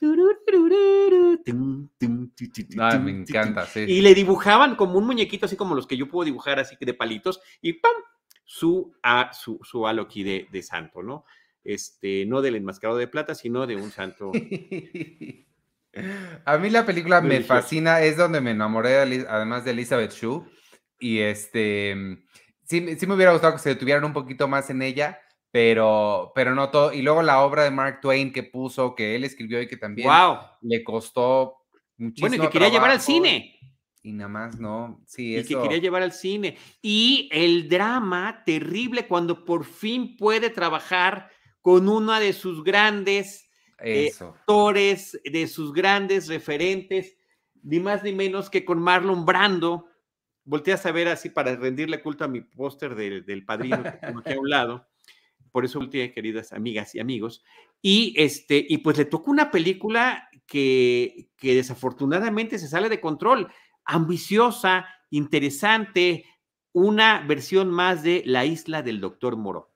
Ah, 2.79 2.97
me 2.99 3.11
encanta, 3.11 3.65
sí. 3.65 3.81
Y 3.87 4.01
le 4.01 4.13
dibujaban 4.13 4.75
como 4.75 4.97
un 4.99 5.05
muñequito, 5.05 5.47
así 5.47 5.55
como 5.55 5.75
los 5.75 5.87
que 5.87 5.97
yo 5.97 6.07
puedo 6.07 6.25
dibujar, 6.25 6.59
así 6.59 6.75
que 6.77 6.85
de 6.85 6.93
palitos, 6.93 7.41
y 7.61 7.73
¡pam! 7.73 7.91
Su, 8.49 8.93
a, 9.03 9.33
su, 9.33 9.59
su 9.61 9.83
de, 10.23 10.47
de 10.49 10.63
santo, 10.63 11.03
¿no? 11.03 11.25
Este, 11.65 12.25
no 12.25 12.41
del 12.41 12.55
enmascarado 12.55 12.97
de 12.97 13.09
plata, 13.09 13.35
sino 13.35 13.67
de 13.67 13.75
un 13.75 13.91
santo. 13.91 14.31
A 16.45 16.57
mí 16.57 16.69
la 16.69 16.85
película 16.85 17.21
me 17.21 17.41
fascina, 17.41 18.01
es 18.01 18.17
donde 18.17 18.39
me 18.39 18.51
enamoré, 18.51 18.89
de 19.05 19.25
además 19.27 19.65
de 19.65 19.71
Elizabeth 19.71 20.11
Shue, 20.13 20.43
y 20.99 21.19
este, 21.19 21.95
sí, 22.63 22.81
me- 22.81 22.95
sí 22.95 23.05
me 23.07 23.15
hubiera 23.15 23.31
gustado 23.33 23.53
que 23.53 23.59
se 23.59 23.69
detuvieran 23.69 24.05
un 24.05 24.13
poquito 24.13 24.47
más 24.47 24.69
en 24.69 24.81
ella, 24.81 25.19
pero, 25.51 26.31
pero 26.35 26.53
no 26.55 26.69
todo. 26.69 26.93
Y 26.93 27.01
luego 27.01 27.21
la 27.23 27.41
obra 27.41 27.63
de 27.63 27.71
Mark 27.71 27.99
Twain 28.01 28.31
que 28.31 28.43
puso, 28.43 28.95
que 28.95 29.15
él 29.15 29.23
escribió 29.23 29.61
y 29.61 29.67
que 29.67 29.77
también 29.77 30.07
¡Wow! 30.07 30.37
le 30.61 30.83
costó 30.83 31.57
muchísimo 31.97 32.29
Bueno, 32.29 32.43
y 32.43 32.47
que 32.47 32.51
quería 32.53 32.69
llevar 32.69 32.91
al 32.91 33.01
cine. 33.01 33.56
Y 34.07 34.13
nada 34.13 34.29
más, 34.29 34.57
no, 34.57 35.01
sí, 35.05 35.35
Y 35.35 35.43
que 35.43 35.61
quería 35.61 35.79
llevar 35.79 36.01
al 36.01 36.13
cine. 36.13 36.55
Y 36.81 37.27
el 37.29 37.67
drama 37.67 38.41
terrible 38.45 39.05
cuando 39.05 39.43
por 39.43 39.65
fin 39.65 40.15
puede 40.15 40.49
trabajar 40.49 41.29
con 41.61 41.89
una 41.89 42.21
de 42.21 42.31
sus 42.31 42.63
grandes 42.63 43.49
eh, 43.79 44.11
actores, 44.17 45.19
de 45.25 45.45
sus 45.47 45.73
grandes 45.73 46.29
referentes, 46.29 47.17
ni 47.61 47.81
más 47.81 48.01
ni 48.01 48.13
menos 48.13 48.49
que 48.49 48.63
con 48.63 48.81
Marlon 48.81 49.25
Brando. 49.25 49.89
Volteas 50.45 50.85
a 50.85 50.93
ver 50.93 51.09
así 51.09 51.29
para 51.29 51.57
rendirle 51.57 52.01
culto 52.01 52.23
a 52.23 52.29
mi 52.29 52.39
póster 52.39 52.95
del, 52.95 53.25
del 53.25 53.43
padrino 53.43 53.83
que 53.83 53.91
tengo 53.91 54.19
aquí 54.19 54.31
a 54.31 54.39
un 54.39 54.49
lado. 54.49 54.87
Por 55.51 55.65
eso 55.65 55.79
volteé, 55.79 56.13
queridas 56.13 56.53
amigas 56.53 56.95
y 56.95 57.01
amigos. 57.01 57.43
Y, 57.81 58.13
este, 58.15 58.65
y 58.69 58.77
pues 58.77 58.97
le 58.97 59.03
tocó 59.03 59.31
una 59.31 59.51
película 59.51 60.29
que, 60.45 61.27
que 61.35 61.55
desafortunadamente 61.55 62.57
se 62.57 62.69
sale 62.69 62.87
de 62.87 63.01
control, 63.01 63.49
ambiciosa, 63.87 64.85
interesante, 65.09 66.25
una 66.73 67.21
versión 67.25 67.69
más 67.71 68.03
de 68.03 68.23
La 68.25 68.45
isla 68.45 68.83
del 68.83 69.01
doctor 69.01 69.37
Moro 69.37 69.73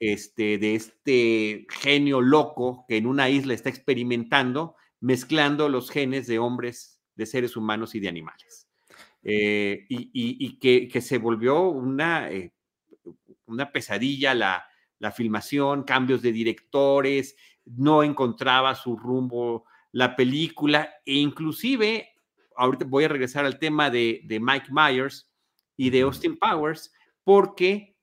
este, 0.00 0.58
de 0.58 0.74
este 0.74 1.66
genio 1.70 2.20
loco 2.20 2.84
que 2.88 2.96
en 2.96 3.06
una 3.06 3.28
isla 3.30 3.54
está 3.54 3.68
experimentando, 3.68 4.74
mezclando 5.00 5.68
los 5.68 5.90
genes 5.90 6.26
de 6.26 6.38
hombres, 6.38 7.00
de 7.14 7.26
seres 7.26 7.56
humanos 7.56 7.94
y 7.94 8.00
de 8.00 8.08
animales. 8.08 8.68
Eh, 9.22 9.86
y 9.88 10.10
y- 10.12 10.36
y 10.46 10.58
que, 10.58 10.88
que 10.88 11.00
se 11.00 11.18
volvió 11.18 11.62
una, 11.68 12.30
eh, 12.30 12.52
una 13.46 13.70
pesadilla 13.72 14.34
la, 14.34 14.64
la 14.98 15.12
filmación, 15.12 15.84
cambios 15.84 16.22
de 16.22 16.32
directores, 16.32 17.36
no 17.64 18.02
encontraba 18.02 18.74
su 18.74 18.96
rumbo 18.96 19.66
la 19.92 20.16
película 20.16 20.90
e 21.04 21.14
inclusive, 21.16 22.08
ahorita 22.56 22.84
voy 22.88 23.04
a 23.04 23.08
regresar 23.08 23.44
al 23.44 23.58
tema 23.58 23.90
de, 23.90 24.22
de 24.24 24.40
Mike 24.40 24.68
Myers 24.70 25.28
y 25.76 25.90
de. 25.90 26.02
Austin 26.02 26.36
Powers, 26.36 26.92
porque 27.24 27.96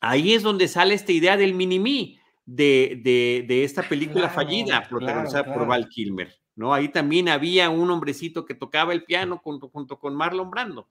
ahí 0.00 0.34
es 0.34 0.42
donde 0.42 0.68
sale 0.68 0.94
esta 0.94 1.12
idea 1.12 1.36
del 1.36 1.54
mini-me 1.54 2.20
de, 2.46 3.00
de, 3.02 3.44
de 3.46 3.64
esta 3.64 3.82
película 3.82 4.30
Claro, 4.30 4.34
fallida 4.34 4.78
claro, 4.80 4.88
protagonizada 4.88 5.54
por. 5.54 5.66
Val 5.66 5.88
Kilmer, 5.88 6.34
¿no? 6.56 6.74
Ahí 6.74 6.88
también 6.88 7.28
había 7.28 7.70
un 7.70 7.90
hombrecito 7.90 8.44
que 8.44 8.54
tocaba 8.54 8.92
el 8.92 9.04
piano 9.04 9.38
junto, 9.38 9.68
junto 9.68 9.98
con 9.98 10.14
Marlon 10.14 10.50
Brando. 10.50 10.88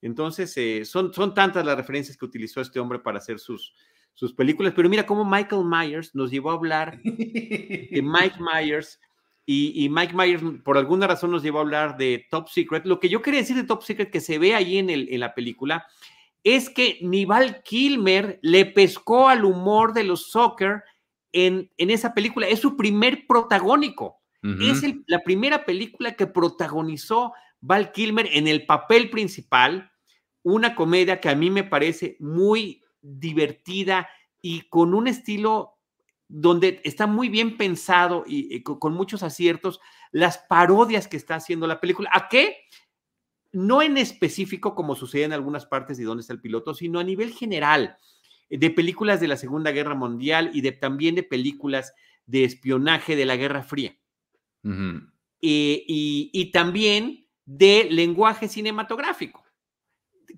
Entonces, 0.00 0.54
eh, 0.56 0.84
son, 0.84 1.14
son 1.14 1.32
tantas 1.32 1.64
las 1.64 1.76
referencias 1.76 2.16
que 2.16 2.26
utilizó 2.26 2.60
este 2.60 2.78
hombre 2.78 2.98
para 2.98 3.18
hacer 3.18 3.38
sus, 3.38 3.74
sus 4.12 4.32
películas, 4.32 4.72
pero 4.76 4.88
mira 4.88 5.06
cómo 5.06 5.24
Michael 5.24 5.64
Myers 5.64 6.14
nos 6.14 6.30
llevó 6.30 6.50
a 6.50 6.54
hablar 6.54 7.00
de 7.02 8.00
Mike 8.02 8.36
Myers 8.38 9.00
y, 9.46 9.88
Mike 9.90 10.14
Myers 10.14 10.42
por 10.64 10.78
alguna 10.78 11.06
razón 11.06 11.30
nos 11.30 11.42
llevó 11.42 11.58
a 11.58 11.62
hablar 11.62 11.96
de 11.98 12.26
Top 12.30 12.48
Secret. 12.48 12.86
Lo 12.86 12.98
que 12.98 13.10
yo 13.10 13.20
quería 13.20 13.40
decir 13.40 13.56
de 13.56 13.64
Top 13.64 13.82
Secret 13.82 14.10
que 14.10 14.20
se 14.20 14.38
ve 14.38 14.54
ahí 14.54 14.78
en, 14.78 14.88
el, 14.88 15.08
en 15.10 15.20
la 15.20 15.34
película 15.34 15.86
es 16.42 16.70
que 16.70 16.98
Nival 17.02 17.62
Kilmer 17.62 18.38
le 18.42 18.66
pescó 18.66 19.28
al 19.28 19.44
humor 19.44 19.92
de 19.92 20.04
los 20.04 20.30
soccer 20.30 20.82
en, 21.32 21.70
en 21.76 21.90
esa 21.90 22.14
película. 22.14 22.46
Es 22.46 22.60
su 22.60 22.76
primer 22.76 23.26
protagónico. 23.26 24.20
Es 24.60 24.82
la 25.06 25.20
primera 25.20 25.64
película 25.64 26.16
que 26.16 26.26
protagonizó 26.26 27.32
Val 27.62 27.92
Kilmer 27.92 28.28
en 28.30 28.46
el 28.46 28.66
papel 28.66 29.08
principal, 29.08 29.90
una 30.42 30.74
comedia 30.74 31.18
que 31.18 31.30
a 31.30 31.34
mí 31.34 31.48
me 31.48 31.64
parece 31.64 32.18
muy 32.20 32.82
divertida 33.00 34.06
y 34.42 34.68
con 34.68 34.92
un 34.92 35.08
estilo 35.08 35.73
donde 36.28 36.80
está 36.84 37.06
muy 37.06 37.28
bien 37.28 37.56
pensado 37.56 38.24
y, 38.26 38.62
con, 38.62 38.94
muchos 38.94 39.22
aciertos 39.22 39.80
las 40.10 40.38
parodias 40.38 41.08
que 41.08 41.16
está 41.16 41.36
haciendo 41.36 41.66
la 41.66 41.80
película. 41.80 42.10
¿A 42.12 42.28
qué? 42.28 42.56
No 43.52 43.82
en 43.82 43.98
específico 43.98 44.74
como 44.74 44.94
sucede 44.94 45.24
en 45.24 45.32
algunas 45.32 45.66
partes 45.66 45.98
de 45.98 46.04
dónde 46.04 46.22
está 46.22 46.32
el 46.32 46.40
piloto, 46.40 46.74
sino 46.74 46.98
a 46.98 47.04
nivel 47.04 47.32
general 47.32 47.98
de 48.50 48.70
películas 48.70 49.20
de 49.20 49.28
la 49.28 49.36
Segunda 49.36 49.70
Guerra 49.70 49.94
Mundial 49.94 50.50
y 50.54 50.60
de, 50.60 50.72
también 50.72 51.14
de 51.14 51.22
películas 51.22 51.92
de 52.26 52.44
espionaje 52.44 53.16
de 53.16 53.26
la 53.26 53.36
Guerra 53.36 53.62
Fría. 53.62 53.96
y, 55.40 56.50
también 56.52 57.28
de 57.44 57.88
lenguaje 57.90 58.48
cinematográfico. 58.48 59.44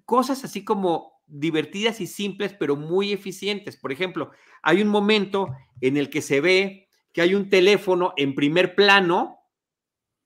Cosas 0.05 0.45
así 0.45 0.65
como 0.65 1.16
divertidas 1.27 2.01
y 2.01 2.07
simples, 2.07 2.55
pero 2.59 2.77
muy 2.77 3.13
eficientes. 3.13 3.77
Por 3.77 3.93
ejemplo, 3.93 4.31
hay 4.63 4.83
un 4.83 4.89
momento 4.89 5.49
en 5.81 5.97
el 5.97 6.11
que 6.11 6.23
se 6.23 6.41
ve 6.41 6.89
que 7.13 7.23
hay 7.23 7.35
un 7.35 7.49
teléfono 7.49 8.13
en 8.17 8.35
primer 8.35 8.75
plano 8.75 9.39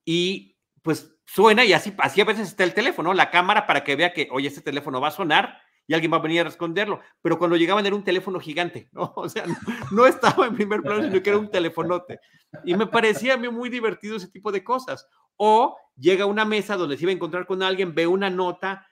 y 0.05 0.57
pues 0.81 1.15
suena 1.25 1.63
y 1.63 1.73
así, 1.73 1.93
así 1.99 2.19
a 2.19 2.25
veces 2.25 2.49
está 2.49 2.63
el 2.63 2.73
teléfono, 2.73 3.13
la 3.13 3.31
cámara 3.31 3.65
para 3.65 3.83
que 3.83 3.95
vea 3.95 4.13
que, 4.13 4.27
oye, 4.31 4.47
este 4.47 4.61
teléfono 4.61 4.99
va 4.99 5.07
a 5.07 5.11
sonar 5.11 5.59
y 5.87 5.93
alguien 5.93 6.11
va 6.11 6.17
a 6.17 6.21
venir 6.21 6.41
a 6.41 6.45
responderlo. 6.45 7.01
Pero 7.21 7.37
cuando 7.37 7.57
llegaban 7.57 7.85
era 7.85 7.95
un 7.95 8.03
teléfono 8.03 8.39
gigante, 8.39 8.89
¿no? 8.93 9.13
O 9.15 9.29
sea, 9.29 9.45
no, 9.91 10.05
estaba 10.05 10.47
en 10.47 10.55
primer 10.55 10.81
plano, 10.81 11.03
sino 11.03 11.21
que 11.21 11.29
era 11.29 11.39
un 11.39 11.49
telefonote. 11.49 12.19
Y 12.65 12.75
me 12.75 12.87
parecía 12.87 13.35
a 13.35 13.37
mí 13.37 13.49
muy 13.49 13.69
divertido 13.69 14.17
ese 14.17 14.27
tipo 14.27 14.51
de 14.51 14.63
cosas. 14.63 15.07
O 15.37 15.77
llega 15.95 16.23
a 16.23 16.27
una 16.27 16.45
mesa 16.45 16.77
donde 16.77 16.97
se 16.97 17.03
iba 17.03 17.11
a 17.11 17.15
encontrar 17.15 17.45
con 17.45 17.63
alguien, 17.63 17.95
ve 17.95 18.07
una 18.07 18.29
nota, 18.29 18.87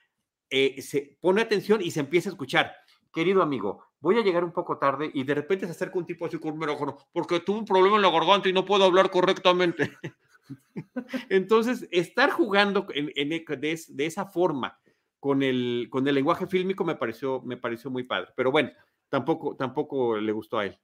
eh, 0.50 0.82
se 0.82 1.16
pone 1.20 1.40
atención 1.42 1.80
y 1.80 1.90
se 1.90 2.00
empieza 2.00 2.28
a 2.28 2.32
escuchar. 2.32 2.74
Querido 3.12 3.42
amigo, 3.42 3.84
voy 4.00 4.18
a 4.18 4.22
llegar 4.22 4.44
un 4.44 4.52
poco 4.52 4.78
tarde 4.78 5.10
y 5.12 5.24
de 5.24 5.34
repente 5.34 5.66
se 5.66 5.72
acerca 5.72 5.98
un 5.98 6.06
tipo 6.06 6.26
así 6.26 6.38
con 6.38 6.52
un 6.52 6.58
micrófono 6.58 6.96
porque 7.12 7.40
tuve 7.40 7.58
un 7.58 7.64
problema 7.64 7.96
en 7.96 8.02
la 8.02 8.10
garganta 8.10 8.48
y 8.48 8.52
no 8.52 8.64
puedo 8.64 8.84
hablar 8.84 9.10
correctamente. 9.10 9.90
Entonces, 11.28 11.88
estar 11.90 12.30
jugando 12.30 12.86
en, 12.94 13.28
de, 13.28 13.80
de, 13.88 14.06
esa 14.06 14.26
forma 14.26 14.78
con 15.18 15.42
el, 15.42 15.88
con 15.90 16.06
el 16.06 16.14
lenguaje 16.14 16.46
fílmico 16.46 16.84
me 16.84 16.96
pareció, 16.96 17.40
me 17.42 17.56
pareció 17.56 17.90
muy 17.90 18.04
padre. 18.04 18.32
Pero 18.36 18.50
bueno, 18.50 18.70
tampoco, 19.08 19.56
tampoco 19.56 20.16
le 20.16 20.32
gustó 20.32 20.58
a 20.58 20.66
él. 20.66 20.78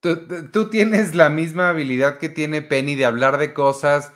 Tú, 0.00 0.70
tienes 0.70 1.14
la 1.14 1.28
misma 1.28 1.68
habilidad 1.68 2.18
que 2.18 2.30
tiene 2.30 2.62
Penny 2.62 2.94
de 2.94 3.04
hablar 3.04 3.36
de 3.36 3.52
cosas 3.52 4.14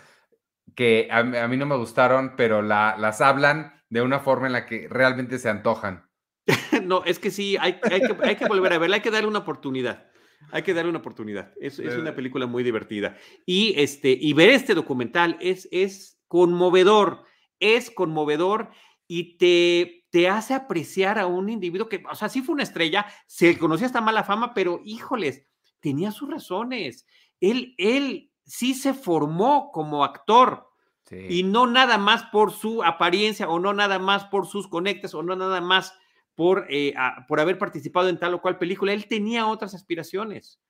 que 0.75 1.09
a, 1.11 1.23
mí 1.23 1.57
no 1.59 1.67
me 1.67 1.77
gustaron, 1.77 2.35
pero 2.37 2.63
la, 2.63 2.97
las 2.99 3.21
hablan 3.21 3.84
de 3.95 4.03
una 4.03 4.19
forma 4.19 4.49
en 4.49 4.53
la 4.53 4.67
que 4.67 4.89
realmente 4.91 5.39
se 5.39 5.49
antojan. 5.49 6.11
no, 6.83 7.05
es 7.05 7.21
que 7.21 7.31
sí, 7.31 7.57
hay, 7.61 7.79
hay, 7.85 8.01
que, 8.01 8.17
hay 8.25 8.35
que 8.35 8.49
volver 8.49 8.73
a 8.73 8.79
verla, 8.79 8.97
hay 8.97 9.03
que 9.03 9.13
darle 9.13 9.29
una 9.29 9.39
oportunidad. 9.39 10.11
Hay 10.51 10.63
que 10.63 10.75
darle 10.75 10.91
una 10.91 10.99
oportunidad. 10.99 11.53
Es, 11.61 11.79
es, 11.79 11.97
una 11.97 12.13
película 12.13 12.47
muy 12.47 12.65
divertida. 12.65 13.17
Y, 13.47 13.73
este, 13.81 14.11
y 14.11 14.33
ver 14.33 14.51
este 14.51 14.75
documental 14.75 15.39
es, 15.41 15.69
es 15.71 16.21
conmovedor, 16.27 17.23
es 17.61 17.89
conmovedor 17.93 18.71
y 19.07 19.39
te, 19.39 20.07
te 20.11 20.29
hace 20.29 20.55
apreciar 20.55 21.21
a 21.21 21.27
un 21.27 21.49
individuo 21.49 21.89
que, 21.89 22.03
o 22.11 22.17
sea, 22.17 22.29
sí 22.29 22.43
fue 22.43 22.55
una 22.55 22.65
estrella, 22.65 23.07
se 23.29 23.57
conocía 23.57 23.87
esta 23.87 24.01
mala 24.01 24.25
fama, 24.25 24.55
pero 24.55 24.81
híjoles, 24.85 25.47
tenía 25.79 26.11
sus 26.11 26.29
razones. 26.29 27.07
Él, 27.41 27.77
él 27.79 28.33
sí 28.45 28.75
se 28.75 28.93
formó 28.93 29.71
como 29.71 30.03
actor. 30.03 30.67
Y 31.11 31.43
no 31.43 31.67
nada 31.67 31.99
más 31.99 32.25
por 32.25 32.53
su 32.53 32.83
apariencia 32.83 33.49
o 33.49 33.59
no 33.59 33.73
nada 33.73 33.99
más 33.99 34.25
por 34.25 34.47
sus 34.47 34.69
conectes 34.69 35.15
o 35.15 35.23
no 35.23 35.37
nada 35.37 35.61
más 35.61 35.93
por, 36.35 36.67
eh, 36.71 36.95
por 37.29 37.41
haber 37.41 37.59
participado 37.59 38.09
en 38.09 38.19
tal 38.19 38.35
o 38.35 38.41
cual 38.41 38.59
película. 38.59 38.93
Él 38.93 39.07
tenía 39.07 39.47
otras 39.47 39.75
aspiraciones 39.75 40.61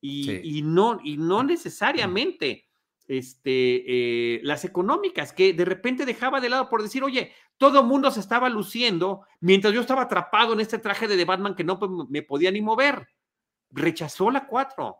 y, 0.00 0.58
y 0.58 0.62
no, 0.62 1.00
y 1.02 1.16
no 1.16 1.42
necesariamente 1.42 2.68
este, 3.08 4.36
eh, 4.36 4.40
las 4.42 4.64
económicas, 4.64 5.32
que 5.32 5.52
de 5.52 5.64
repente 5.64 6.06
dejaba 6.06 6.40
de 6.40 6.48
lado 6.48 6.68
por 6.68 6.82
decir, 6.82 7.02
oye, 7.02 7.32
todo 7.58 7.80
el 7.80 7.86
mundo 7.86 8.10
se 8.10 8.20
estaba 8.20 8.48
luciendo 8.48 9.26
mientras 9.40 9.74
yo 9.74 9.80
estaba 9.80 10.02
atrapado 10.02 10.52
en 10.52 10.60
este 10.60 10.78
traje 10.78 11.08
de, 11.08 11.24
Batman 11.24 11.54
que 11.54 11.64
no 11.64 11.78
me 12.08 12.22
podía 12.22 12.50
ni 12.50 12.62
mover. 12.62 13.08
Rechazó 13.70 14.30
la 14.30 14.46
4, 14.46 14.96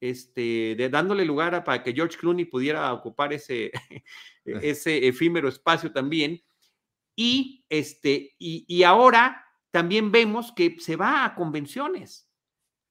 este, 0.00 0.74
de, 0.76 0.88
dándole 0.88 1.24
lugar 1.24 1.54
a, 1.54 1.64
para 1.64 1.82
que 1.82 1.92
George 1.92 2.16
Clooney 2.18 2.44
pudiera 2.44 2.92
ocupar 2.92 3.32
ese, 3.32 3.70
ese 4.44 5.06
efímero 5.06 5.48
espacio 5.48 5.92
también. 5.92 6.42
Y, 7.16 7.64
este, 7.68 8.34
y, 8.38 8.64
y 8.66 8.82
ahora 8.82 9.44
también 9.70 10.10
vemos 10.10 10.52
que 10.52 10.76
se 10.80 10.96
va 10.96 11.24
a 11.24 11.34
convenciones 11.34 12.30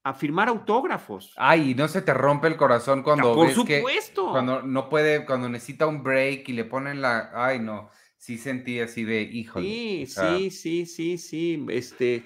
a 0.03 0.13
firmar 0.13 0.47
autógrafos. 0.47 1.33
Ay, 1.37 1.75
no 1.75 1.87
se 1.87 2.01
te 2.01 2.13
rompe 2.13 2.47
el 2.47 2.55
corazón 2.55 3.03
cuando 3.03 3.35
por 3.35 3.51
supuesto. 3.51 4.31
cuando 4.31 4.61
no 4.61 4.89
puede, 4.89 5.25
cuando 5.25 5.49
necesita 5.49 5.87
un 5.87 6.03
break 6.03 6.49
y 6.49 6.53
le 6.53 6.65
ponen 6.65 7.01
la, 7.01 7.31
ay 7.33 7.59
no, 7.59 7.89
sí 8.17 8.37
sentí 8.37 8.79
así 8.79 9.03
de 9.03 9.21
hijo. 9.21 9.59
Sí, 9.59 10.05
sí, 10.07 10.51
sí, 10.51 10.85
sí, 10.85 11.17
sí, 11.17 11.65
este 11.69 12.23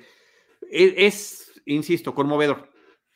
e, 0.70 1.06
es, 1.06 1.52
insisto, 1.66 2.14
conmovedor, 2.14 2.70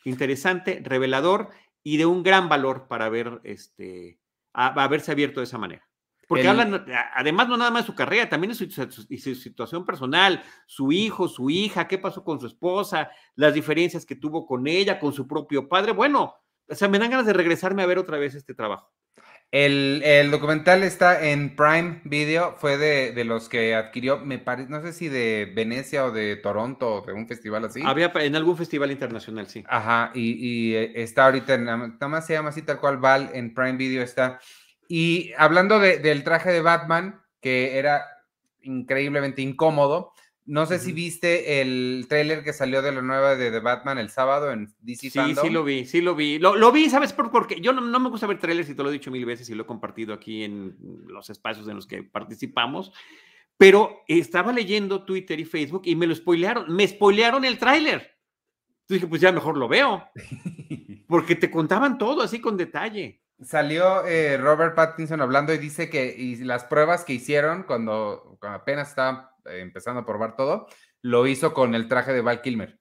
interesante, 0.06 0.82
revelador 0.84 1.50
y 1.84 1.98
de 1.98 2.06
un 2.06 2.24
gran 2.24 2.50
valor 2.50 2.88
para 2.88 3.10
ver 3.10 3.40
este 3.44 4.20
haberse 4.54 5.12
abierto 5.12 5.40
de 5.40 5.46
esa 5.46 5.58
manera. 5.58 5.88
Porque 6.28 6.48
hablan, 6.48 6.86
además, 7.16 7.48
no 7.48 7.56
nada 7.56 7.72
más 7.72 7.84
de 7.84 7.88
su 7.88 7.96
carrera, 7.96 8.28
también 8.28 8.52
de 8.52 8.56
su, 8.56 9.36
situación 9.36 9.86
personal, 9.86 10.44
su 10.66 10.92
hijo, 10.92 11.30
su 11.30 11.50
hija, 11.50 11.88
qué 11.88 11.98
pasó 11.98 12.26
con 12.26 12.42
su 12.42 12.48
esposa, 12.48 13.10
las 13.36 13.54
diferencias 13.54 14.06
que 14.06 14.16
tuvo 14.18 14.46
con 14.46 14.68
ella, 14.68 15.00
con 15.00 15.14
su 15.14 15.26
propio 15.26 15.70
padre. 15.70 15.94
Bueno, 15.94 16.36
o 16.68 16.76
sea, 16.76 16.90
me 16.90 17.00
dan 17.00 17.12
ganas 17.12 17.26
de 17.26 17.32
regresarme 17.32 17.82
a 17.82 17.86
ver 17.86 17.98
otra 17.98 18.18
vez 18.18 18.36
este 18.36 18.54
trabajo. 18.54 18.92
El, 19.52 20.30
documental 20.30 20.84
está 20.84 21.30
en 21.30 21.56
Prime 21.56 22.02
Video, 22.04 22.56
fue 22.58 22.78
de, 22.78 23.24
los 23.24 23.48
que 23.48 23.76
adquirió, 23.76 24.20
me 24.20 24.40
parece, 24.40 24.70
no 24.70 24.82
sé 24.82 24.92
si 24.92 25.08
de 25.08 25.52
Venecia 25.56 26.06
o 26.06 26.12
de 26.12 26.36
Toronto 26.36 26.96
o 26.96 27.02
de 27.02 27.14
un 27.14 27.28
festival 27.28 27.64
así. 27.64 27.82
Había 27.86 28.12
en 28.16 28.36
algún 28.36 28.58
festival 28.58 28.92
internacional, 28.92 29.48
sí. 29.48 29.64
Ajá, 29.68 30.12
y, 30.14 30.74
eh, 30.74 31.02
está 31.02 31.26
ahorita, 31.26 31.54
en, 31.54 31.66
nada 31.66 32.08
más 32.08 32.28
se 32.28 32.34
llama 32.34 32.50
así 32.50 32.62
tal 32.62 32.80
cual, 32.80 32.98
Val, 32.98 33.30
en 33.34 33.54
Prime 33.54 33.78
Video 33.78 34.04
está. 34.04 34.40
Y 34.90 35.32
hablando 35.38 35.80
del 35.80 36.24
traje 36.24 36.52
de 36.52 36.62
Batman, 36.62 37.22
que 37.42 37.78
era 37.78 38.06
increíblemente 38.64 39.42
incómodo, 39.42 40.12
no 40.48 40.66
sé 40.66 40.80
si 40.80 40.94
viste 40.94 41.62
el 41.62 42.06
tráiler 42.08 42.42
que 42.42 42.54
salió 42.54 42.82
de 42.82 42.94
la 42.94 43.02
nueva 43.02 43.36
de 43.36 43.52
The 43.52 43.60
Batman 43.60 43.98
el 43.98 44.10
sábado 44.10 44.52
en 44.52 44.74
DC 44.80 45.10
Sí, 45.10 45.36
sí 45.36 45.50
lo 45.50 45.66
vi, 45.66 45.86
sí 45.86 46.00
lo 46.00 46.16
vi. 46.16 46.40
Lo, 46.40 46.72
vi, 46.72 46.90
¿sabes 46.90 47.12
por 47.12 47.48
qué? 47.48 47.60
Yo 47.60 47.74
no, 47.74 48.00
me 48.00 48.10
gusta 48.10 48.28
ver 48.28 48.40
trailers 48.40 48.70
y 48.70 48.74
te 48.74 48.82
lo 48.82 48.90
he 48.90 48.94
dicho 48.94 49.12
mil 49.12 49.26
veces 49.26 49.50
y 49.50 49.56
lo 49.56 49.64
he 49.64 49.68
compartido 49.68 50.14
aquí 50.14 50.46
en 50.46 50.78
los 51.08 51.30
espacios 51.30 51.68
en 51.68 51.76
los 51.76 51.86
que 51.86 52.02
participamos, 52.02 52.94
pero 53.58 54.04
estaba 54.08 54.54
leyendo 54.54 55.04
Twitter 55.04 55.38
y 55.38 55.46
Facebook 55.46 55.82
y 55.84 55.98
me 55.98 56.08
lo 56.08 56.16
spoilearon, 56.16 56.74
me 56.74 56.88
spoilearon 56.88 57.44
el 57.44 57.58
tráiler. 57.58 58.18
Entonces 58.82 59.02
dije, 59.02 59.08
pues 59.08 59.20
ya 59.20 59.34
mejor 59.34 59.58
lo 59.58 59.68
veo, 59.68 60.10
porque 61.10 61.36
te 61.36 61.52
contaban 61.52 61.98
todo 61.98 62.22
así 62.22 62.40
con 62.40 62.56
detalle. 62.56 63.22
Salió 63.44 64.06
eh, 64.08 64.38
Robert 64.38 64.76
Pattinson 64.76 65.22
hablando 65.22 65.54
y 65.54 65.60
dice 65.60 65.90
que 65.90 66.16
y 66.18 66.38
las 66.38 66.64
pruebas 66.64 67.04
que 67.04 67.14
hicieron 67.14 67.64
cuando, 67.64 68.40
apenas 68.42 68.90
estaban 68.90 69.28
empezando 69.50 70.02
a 70.02 70.06
probar 70.06 70.36
todo, 70.36 70.68
lo 71.02 71.28
hizo 71.28 71.54
con 71.54 71.76
el 71.76 71.88
traje 71.88 72.14
de 72.14 72.22
Val 72.22 72.42
Kilmer. 72.42 72.80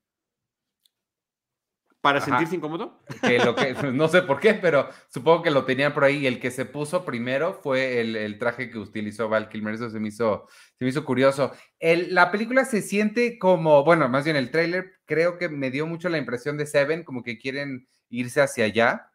¿Para 2.07 2.21
sentirse 2.21 2.55
incómodo? 2.55 3.03
Que 3.21 3.41
lo 3.41 3.57
que, 3.57 3.75
no 3.93 4.07
sé 4.07 4.23
por 4.23 4.39
qué, 4.39 4.55
pero 4.55 4.89
supongo 5.09 5.43
que 5.43 5.51
lo 5.51 5.65
tenían 5.65 5.93
por 5.93 6.05
ahí. 6.05 6.25
El 6.25 6.39
que 6.39 6.53
se 6.53 6.65
puso 6.65 7.05
primero 7.05 7.55
fue 7.55 8.01
el, 8.01 8.39
traje 8.39 8.71
que 8.71 8.79
utilizó 8.79 9.29
Val 9.29 9.49
Kilmer. 9.49 9.75
Eso 9.75 9.91
se 9.91 9.99
me 9.99 10.09
hizo, 10.09 10.47
se 10.79 10.85
me 10.85 10.91
hizo 10.91 11.05
curioso. 11.05 11.51
El, 11.81 12.15
la 12.15 12.31
película 12.31 12.65
se 12.65 12.81
siente 12.81 13.41
como, 13.41 13.83
bueno, 13.83 14.09
más 14.09 14.25
bien 14.25 14.37
el 14.37 14.53
tráiler, 14.53 14.93
creo 15.05 15.37
que 15.37 15.49
me 15.49 15.73
dio 15.73 15.89
mucho 15.89 16.09
la 16.09 16.19
impresión 16.19 16.57
de 16.57 16.67
Seven, 16.67 17.03
como 17.03 17.25
que 17.25 17.39
quieren 17.39 17.89
irse 18.09 18.41
hacia 18.41 18.67
allá. 18.67 19.11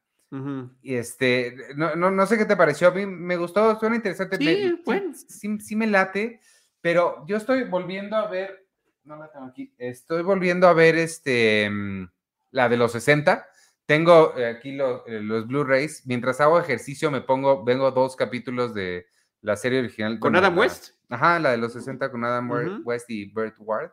Y 0.82 0.96
este, 0.96 1.56
no, 1.76 1.96
no, 1.96 2.12
no, 2.12 2.26
sé 2.26 2.38
qué 2.38 2.46
te 2.46 2.58
pareció, 2.58 2.90
a 2.90 2.92
mí 2.92 3.06
me 3.06 3.38
gustó, 3.38 3.80
suena 3.80 3.96
interesante. 3.96 4.38
Sí, 4.38 5.48
me, 5.48 5.60
sí, 5.60 5.76
me 5.78 5.88
late. 5.88 6.42
Pero 6.82 7.24
yo 7.28 7.38
estoy 7.38 7.64
volviendo 7.64 8.16
a 8.16 8.28
ver, 8.28 8.68
no 9.04 9.16
la 9.16 9.32
tengo 9.32 9.46
aquí, 9.46 9.74
estoy 9.78 10.24
volviendo 10.24 10.68
a 10.68 10.74
ver 10.74 10.96
este, 10.96 11.70
mm, 11.70 12.10
la 12.52 12.70
de 12.70 12.78
los 12.78 12.92
60. 12.92 13.48
Tengo 13.86 14.38
eh, 14.38 14.48
aquí 14.48 14.70
eh, 14.70 15.20
los 15.22 15.48
Blu-rays. 15.48 16.06
Mientras 16.06 16.42
hago 16.42 16.60
ejercicio 16.60 17.12
me 17.12 17.22
pongo, 17.22 17.64
vengo 17.64 17.92
dos 17.92 18.16
capítulos 18.16 18.74
de 18.74 19.06
la 19.42 19.56
serie 19.56 19.80
original. 19.80 20.20
¿Con 20.20 20.36
Adam 20.36 20.58
West? 20.58 20.96
Ajá, 21.10 21.40
la 21.40 21.52
de 21.52 21.58
los 21.58 21.74
60 21.74 22.10
con 22.10 22.24
Adam 22.24 22.50
West 22.84 23.10
y 23.10 23.26
Bert 23.32 23.56
Ward. 23.60 23.92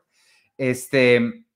Este, 0.56 1.46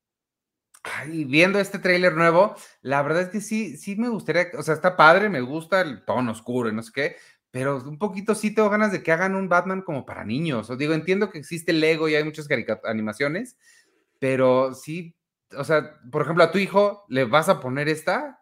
y 1.13 1.25
viendo 1.25 1.61
este 1.61 1.79
tráiler 1.79 2.15
nuevo, 2.15 2.57
la 2.81 3.03
verdad 3.03 3.23
es 3.23 3.29
que 3.29 3.41
sí, 3.41 3.77
sí 3.77 3.95
me 3.97 4.09
gustaría, 4.09 4.49
o 4.59 4.63
sea, 4.63 4.75
está 4.75 4.97
padre, 4.97 5.29
me 5.29 5.41
gusta 5.41 5.81
el 5.81 6.05
tono 6.05 6.33
oscuro 6.33 6.69
y 6.69 6.75
no 6.75 6.83
sé 6.83 6.91
qué, 6.93 7.17
pero 7.53 7.77
un 7.87 7.99
poquito 7.99 8.35
sí 8.35 8.53
tengo 8.53 8.71
ganas 8.71 8.91
de 8.91 9.03
que 9.03 9.13
hagan 9.13 9.37
un 9.37 9.49
Batman 9.49 9.83
como 9.83 10.05
para 10.05 10.25
niños. 10.25 10.71
O 10.71 10.77
digo, 10.77 10.95
entiendo 10.95 11.31
que 11.31 11.39
existe 11.39 11.73
Lego 11.73 12.09
y 12.09 12.17
hay 12.17 12.25
muchas 12.25 12.49
animaciones, 12.85 13.59
pero 14.19 14.75
sí, 14.75 15.15
o 15.57 15.63
sea, 15.63 16.01
por 16.11 16.23
ejemplo, 16.23 16.43
a 16.43 16.51
tu 16.51 16.59
hijo, 16.59 17.05
¿le 17.09 17.25
vas 17.25 17.51
a 17.51 17.61
poner 17.61 17.89
esta? 17.91 18.41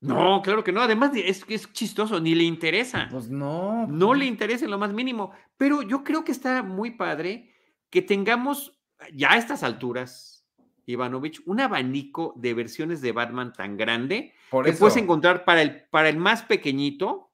No, 0.00 0.40
claro 0.42 0.64
que 0.64 0.72
no. 0.72 0.80
Además, 0.80 1.10
es, 1.14 1.44
es 1.48 1.72
chistoso, 1.72 2.20
ni 2.20 2.34
le 2.34 2.44
interesa. 2.44 3.08
Pues 3.10 3.28
no. 3.28 3.86
No 3.86 4.14
le 4.14 4.24
interesa 4.24 4.64
en 4.64 4.70
lo 4.70 4.78
más 4.78 4.94
mínimo. 4.94 5.32
Pero 5.58 5.82
yo 5.82 6.02
creo 6.02 6.24
que 6.24 6.32
está 6.32 6.62
muy 6.62 6.92
padre 6.92 7.52
que 7.90 8.00
tengamos 8.00 8.80
ya 9.12 9.32
a 9.32 9.36
estas 9.36 9.62
alturas, 9.62 10.46
Ivanovich, 10.86 11.42
un 11.44 11.60
abanico 11.60 12.32
de 12.36 12.54
versiones 12.54 13.02
de 13.02 13.12
Batman 13.12 13.52
tan 13.52 13.76
grande 13.76 14.32
que 14.64 14.72
puedes 14.72 14.96
encontrar 14.96 15.44
para 15.44 15.62
el, 15.62 15.84
para 15.90 16.08
el 16.08 16.16
más 16.16 16.42
pequeñito, 16.42 17.27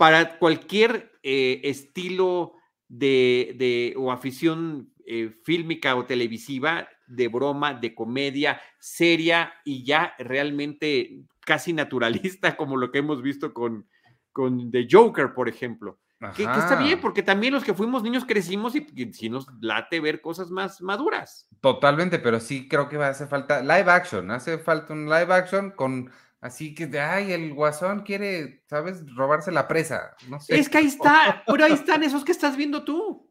para 0.00 0.38
cualquier 0.38 1.12
eh, 1.22 1.60
estilo 1.64 2.54
de, 2.88 3.92
o 3.98 4.10
afición 4.10 4.94
eh, 5.04 5.28
fílmica 5.44 5.94
o 5.94 6.06
televisiva, 6.06 6.88
de 7.06 7.28
broma, 7.28 7.74
de 7.74 7.94
comedia, 7.94 8.58
seria 8.78 9.52
y 9.62 9.84
ya 9.84 10.14
realmente 10.18 11.20
casi 11.40 11.74
naturalista, 11.74 12.56
como 12.56 12.78
lo 12.78 12.90
que 12.90 13.00
hemos 13.00 13.20
visto 13.20 13.52
con, 13.52 13.86
con 14.32 14.70
The 14.70 14.88
Joker, 14.90 15.34
por 15.34 15.50
ejemplo. 15.50 15.98
Que, 16.34 16.44
está 16.44 16.76
bien, 16.76 16.98
porque 16.98 17.22
también 17.22 17.52
los 17.52 17.62
que 17.62 17.74
fuimos 17.74 18.02
niños 18.02 18.24
crecimos 18.24 18.74
y, 18.74 18.86
si 19.12 19.28
nos 19.28 19.46
late 19.60 20.00
ver 20.00 20.22
cosas 20.22 20.50
más 20.50 20.80
maduras. 20.80 21.46
Totalmente, 21.60 22.18
pero 22.18 22.40
sí 22.40 22.68
creo 22.68 22.88
que 22.88 22.96
va 22.96 23.08
a 23.08 23.10
hacer 23.10 23.28
falta 23.28 23.60
live 23.60 23.90
action, 23.90 24.30
hace 24.30 24.56
falta 24.56 24.94
un 24.94 25.10
live 25.10 25.34
action 25.34 25.72
con 25.72 26.10
así 26.40 26.74
que, 26.74 26.98
ay, 26.98 27.32
el 27.32 27.54
guasón 27.54 28.00
quiere, 28.00 28.64
¿sabes? 28.66 29.04
Robarse 29.14 29.52
la 29.52 29.68
presa, 29.68 30.16
no 30.28 30.40
sé. 30.40 30.58
Es 30.58 30.68
que 30.68 30.78
ahí 30.78 30.86
está, 30.86 31.42
pero 31.46 31.64
ahí 31.64 31.72
están 31.72 32.02
esos 32.02 32.24
que 32.24 32.32
estás 32.32 32.56
viendo 32.56 32.84
tú. 32.84 33.30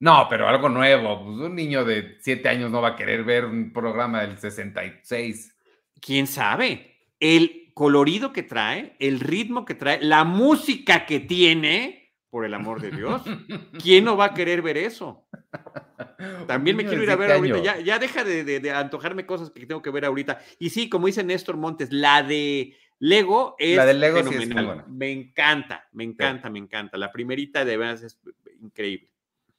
No, 0.00 0.26
pero 0.30 0.48
algo 0.48 0.68
nuevo, 0.68 1.24
pues 1.24 1.38
un 1.38 1.56
niño 1.56 1.84
de 1.84 2.18
siete 2.20 2.48
años 2.48 2.70
no 2.70 2.80
va 2.80 2.90
a 2.90 2.96
querer 2.96 3.24
ver 3.24 3.44
un 3.44 3.72
programa 3.72 4.22
del 4.22 4.38
66. 4.38 5.56
¿Quién 6.00 6.26
sabe? 6.28 6.96
El 7.18 7.72
colorido 7.74 8.32
que 8.32 8.44
trae, 8.44 8.96
el 9.00 9.18
ritmo 9.18 9.64
que 9.64 9.74
trae, 9.74 10.00
la 10.02 10.22
música 10.24 11.04
que 11.04 11.18
tiene, 11.20 12.14
por 12.30 12.44
el 12.44 12.54
amor 12.54 12.80
de 12.80 12.90
Dios. 12.90 13.22
¿Quién 13.82 14.04
no 14.04 14.16
va 14.16 14.26
a 14.26 14.34
querer 14.34 14.62
ver 14.62 14.76
eso? 14.76 15.27
También 16.46 16.76
me 16.76 16.84
quiero 16.84 17.02
ir 17.02 17.10
a 17.10 17.16
ver 17.16 17.32
ahorita. 17.32 17.58
Ya, 17.58 17.80
ya 17.80 17.98
deja 17.98 18.24
de, 18.24 18.70
antojarme 18.70 19.26
cosas 19.26 19.50
que 19.50 19.66
tengo 19.66 19.82
que 19.82 19.90
ver 19.90 20.04
ahorita. 20.04 20.40
Y 20.58 20.70
sí, 20.70 20.88
como 20.88 21.06
dice 21.06 21.24
Néstor 21.24 21.56
Montes, 21.56 21.92
la 21.92 22.22
de 22.22 22.76
Lego 22.98 23.54
es 23.58 23.76
la 23.76 23.86
de 23.86 23.94
Lego 23.94 24.24
fenomenal. 24.24 24.84
me 24.88 25.10
encanta, 25.10 25.88
me 25.92 26.04
encanta, 26.04 26.50
me 26.50 26.58
encanta. 26.58 26.98
La 26.98 27.12
primerita 27.12 27.64
de 27.64 27.76
verdad 27.76 28.02
es 28.02 28.18
increíble. 28.60 29.10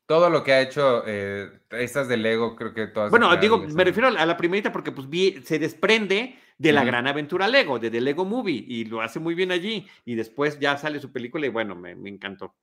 Todo 0.09 0.31
lo 0.31 0.43
que 0.43 0.53
ha 0.53 0.61
hecho 0.61 1.03
eh, 1.05 1.51
estas 1.69 2.07
de 2.07 2.17
Lego, 2.17 2.55
creo 2.55 2.73
que 2.73 2.87
todas. 2.87 3.11
Bueno, 3.11 3.35
digo, 3.37 3.59
me 3.59 3.83
refiero 3.83 4.07
a 4.07 4.25
la 4.25 4.37
primerita 4.37 4.71
porque 4.71 4.91
pues 4.91 5.07
se 5.45 5.59
desprende 5.59 6.35
de 6.57 6.73
la 6.73 6.83
gran 6.83 7.05
aventura 7.05 7.47
Lego, 7.47 7.77
de 7.77 7.91
The 7.91 8.01
Lego 8.01 8.25
Movie, 8.25 8.65
y 8.67 8.85
lo 8.85 9.01
hace 9.01 9.19
muy 9.19 9.35
bien 9.35 9.51
allí. 9.51 9.87
Y 10.05 10.15
después 10.15 10.59
ya 10.59 10.77
sale 10.77 10.99
su 10.99 11.11
película 11.11 11.45
y 11.45 11.49
bueno, 11.49 11.75
me, 11.75 11.91
encantó. 12.09 12.55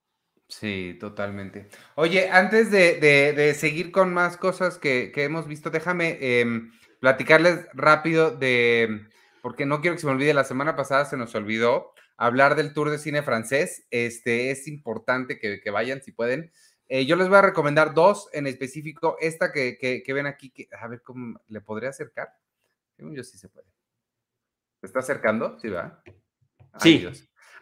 Sí, 0.48 0.96
totalmente. 1.00 1.68
Oye, 1.96 2.30
antes 2.30 2.70
de, 2.70 3.54
seguir 3.58 3.90
con 3.90 4.14
más 4.14 4.36
cosas 4.36 4.78
que, 4.78 5.12
hemos 5.16 5.48
visto, 5.48 5.70
déjame 5.70 6.18
em, 6.20 6.72
platicarles 7.00 7.66
rápido 7.72 8.30
de, 8.30 9.08
porque 9.42 9.66
no 9.66 9.80
quiero 9.80 9.96
que 9.96 10.00
se 10.00 10.06
me 10.06 10.12
olvide, 10.12 10.34
la 10.34 10.44
semana 10.44 10.76
pasada 10.76 11.04
se 11.04 11.16
nos 11.16 11.34
olvidó 11.34 11.92
hablar 12.16 12.54
del 12.54 12.72
Tour 12.72 12.90
de 12.90 12.98
Cine 12.98 13.22
francés. 13.22 13.86
Este 13.90 14.50
es 14.50 14.68
importante 14.68 15.38
que, 15.38 15.60
que 15.60 15.70
vayan 15.70 16.02
si 16.02 16.12
pueden. 16.12 16.52
Eh, 16.88 17.04
yo 17.04 17.16
les 17.16 17.28
voy 17.28 17.38
a 17.38 17.42
recomendar 17.42 17.94
dos 17.94 18.28
en 18.32 18.46
específico. 18.46 19.16
Esta 19.20 19.52
que, 19.52 20.02
ven 20.06 20.26
aquí, 20.26 20.50
que, 20.50 20.68
a 20.78 20.86
ver 20.88 21.02
cómo 21.02 21.40
le 21.48 21.60
podría 21.60 21.90
acercar. 21.90 22.32
Yo 22.98 23.24
sí 23.24 23.38
se 23.38 23.48
puede. 23.48 23.66
¿Se 24.80 24.86
está 24.86 25.00
acercando? 25.00 25.58
Sí, 25.58 25.68
¿verdad? 25.68 26.00
Sí. 26.78 27.06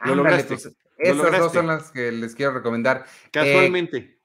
lo 0.05 0.14
lograste. 0.14 0.49
Pues, 0.49 0.77
esas 0.99 1.39
dos 1.39 1.53
son 1.53 1.67
las 1.67 1.91
que 1.91 2.13
les 2.13 2.35
quiero 2.35 2.53
recomendar. 2.53 3.07
Casualmente. 3.31 3.97
Eh, 3.97 4.19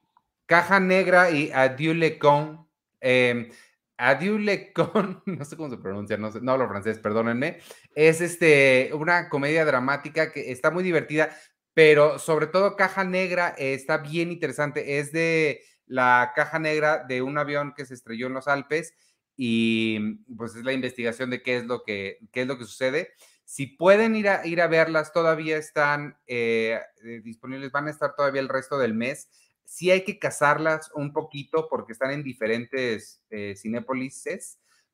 Caja 0.46 0.80
Negra 0.80 1.30
y 1.30 1.50
Adieu 1.52 1.94
Le 1.94 2.18
Con. 2.18 2.66
Eh, 3.00 3.50
Adieu 3.96 4.38
Le 4.38 4.72
Con, 4.72 5.22
no 5.26 5.44
sé 5.44 5.56
cómo 5.56 5.70
se 5.70 5.76
pronuncia, 5.76 6.16
no, 6.16 6.30
no 6.30 6.52
hablo 6.52 6.68
francés, 6.68 6.98
perdónenme. 6.98 7.58
Es 7.94 8.20
este, 8.20 8.90
una 8.94 9.28
comedia 9.28 9.64
dramática 9.64 10.32
que 10.32 10.50
está 10.50 10.70
muy 10.70 10.82
divertida 10.82 11.30
pero 11.74 12.18
sobre 12.18 12.46
todo 12.46 12.76
Caja 12.76 13.04
Negra 13.04 13.54
eh, 13.56 13.74
está 13.74 13.98
bien 13.98 14.32
interesante. 14.32 14.98
Es 14.98 15.12
de 15.12 15.62
la 15.86 16.32
caja 16.36 16.58
negra 16.58 17.04
de 17.08 17.22
un 17.22 17.38
avión 17.38 17.72
que 17.76 17.84
se 17.84 17.94
estrelló 17.94 18.26
en 18.26 18.34
los 18.34 18.48
Alpes 18.48 18.94
y 19.36 20.16
pues 20.36 20.54
es 20.54 20.64
la 20.64 20.72
investigación 20.72 21.30
de 21.30 21.42
qué 21.42 21.56
es 21.56 21.64
lo 21.64 21.82
que, 21.82 22.18
qué 22.32 22.42
es 22.42 22.46
lo 22.46 22.58
que 22.58 22.64
sucede. 22.64 23.14
Si 23.50 23.66
pueden 23.66 24.14
ir 24.14 24.28
a, 24.28 24.46
ir 24.46 24.60
a 24.60 24.68
verlas, 24.68 25.12
todavía 25.12 25.56
están 25.56 26.16
eh, 26.28 26.78
eh, 27.02 27.20
disponibles, 27.24 27.72
van 27.72 27.88
a 27.88 27.90
estar 27.90 28.14
todavía 28.14 28.40
el 28.40 28.48
resto 28.48 28.78
del 28.78 28.94
mes. 28.94 29.28
Sí 29.64 29.90
hay 29.90 30.04
que 30.04 30.20
cazarlas 30.20 30.92
un 30.94 31.12
poquito 31.12 31.66
porque 31.68 31.92
están 31.92 32.12
en 32.12 32.22
diferentes 32.22 33.24
eh, 33.28 33.56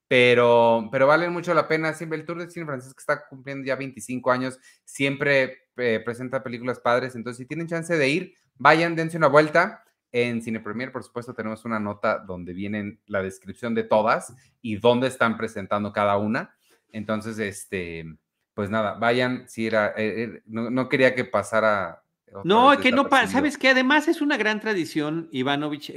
pero, 0.09 0.89
pero 0.91 1.07
valen 1.07 1.35
mucho 1.35 1.53
la 1.53 1.69
pena. 1.69 1.93
Siempre 1.93 2.19
el 2.19 2.25
Tour 2.25 2.39
de 2.39 2.51
Cine 2.51 2.65
Francés, 2.65 2.95
que 2.95 3.01
está 3.01 3.29
cumpliendo 3.29 3.67
ya 3.67 3.77
25 3.77 4.31
años, 4.31 4.59
siempre 4.87 5.69
eh, 5.77 6.01
presenta 6.03 6.43
películas 6.43 6.81
padres, 6.81 7.15
entonces 7.15 7.37
si 7.37 7.45
tienen 7.45 7.67
chance 7.67 7.95
de 7.95 8.09
ir, 8.09 8.35
vayan, 8.55 8.97
dense 8.97 9.19
una 9.19 9.29
vuelta. 9.29 9.85
En 10.13 10.41
Cine 10.41 10.61
Premier, 10.61 10.93
por 10.93 11.05
supuesto, 11.05 11.35
tenemos 11.35 11.67
una 11.67 11.79
nota 11.79 12.21
donde 12.21 12.55
vienen 12.55 13.03
la 13.05 13.21
descripción 13.21 13.75
de 13.75 13.83
todas 13.83 14.35
y 14.63 14.77
dónde 14.77 15.09
están 15.09 15.37
presentando 15.37 15.93
cada 15.93 16.17
una. 16.17 16.57
Entonces, 16.91 17.39
este, 17.39 18.17
pues 18.57 18.71
nada, 18.71 18.95
vayan, 18.95 19.47
si 19.49 19.67
era, 19.67 19.89
eh, 19.99 20.23
eh, 20.23 20.43
no, 20.47 20.89
quería 20.89 21.15
que 21.15 21.27
pasara 21.27 22.03
no, 22.43 22.75
que 22.81 22.91
no 22.91 23.11
pasa. 23.11 23.35
Sabes 23.35 23.59
que 23.59 23.69
además 23.69 24.09
es 24.09 24.23
una 24.23 24.39
gran 24.39 24.61
tradición, 24.61 25.29
Ivanovich, 25.31 25.93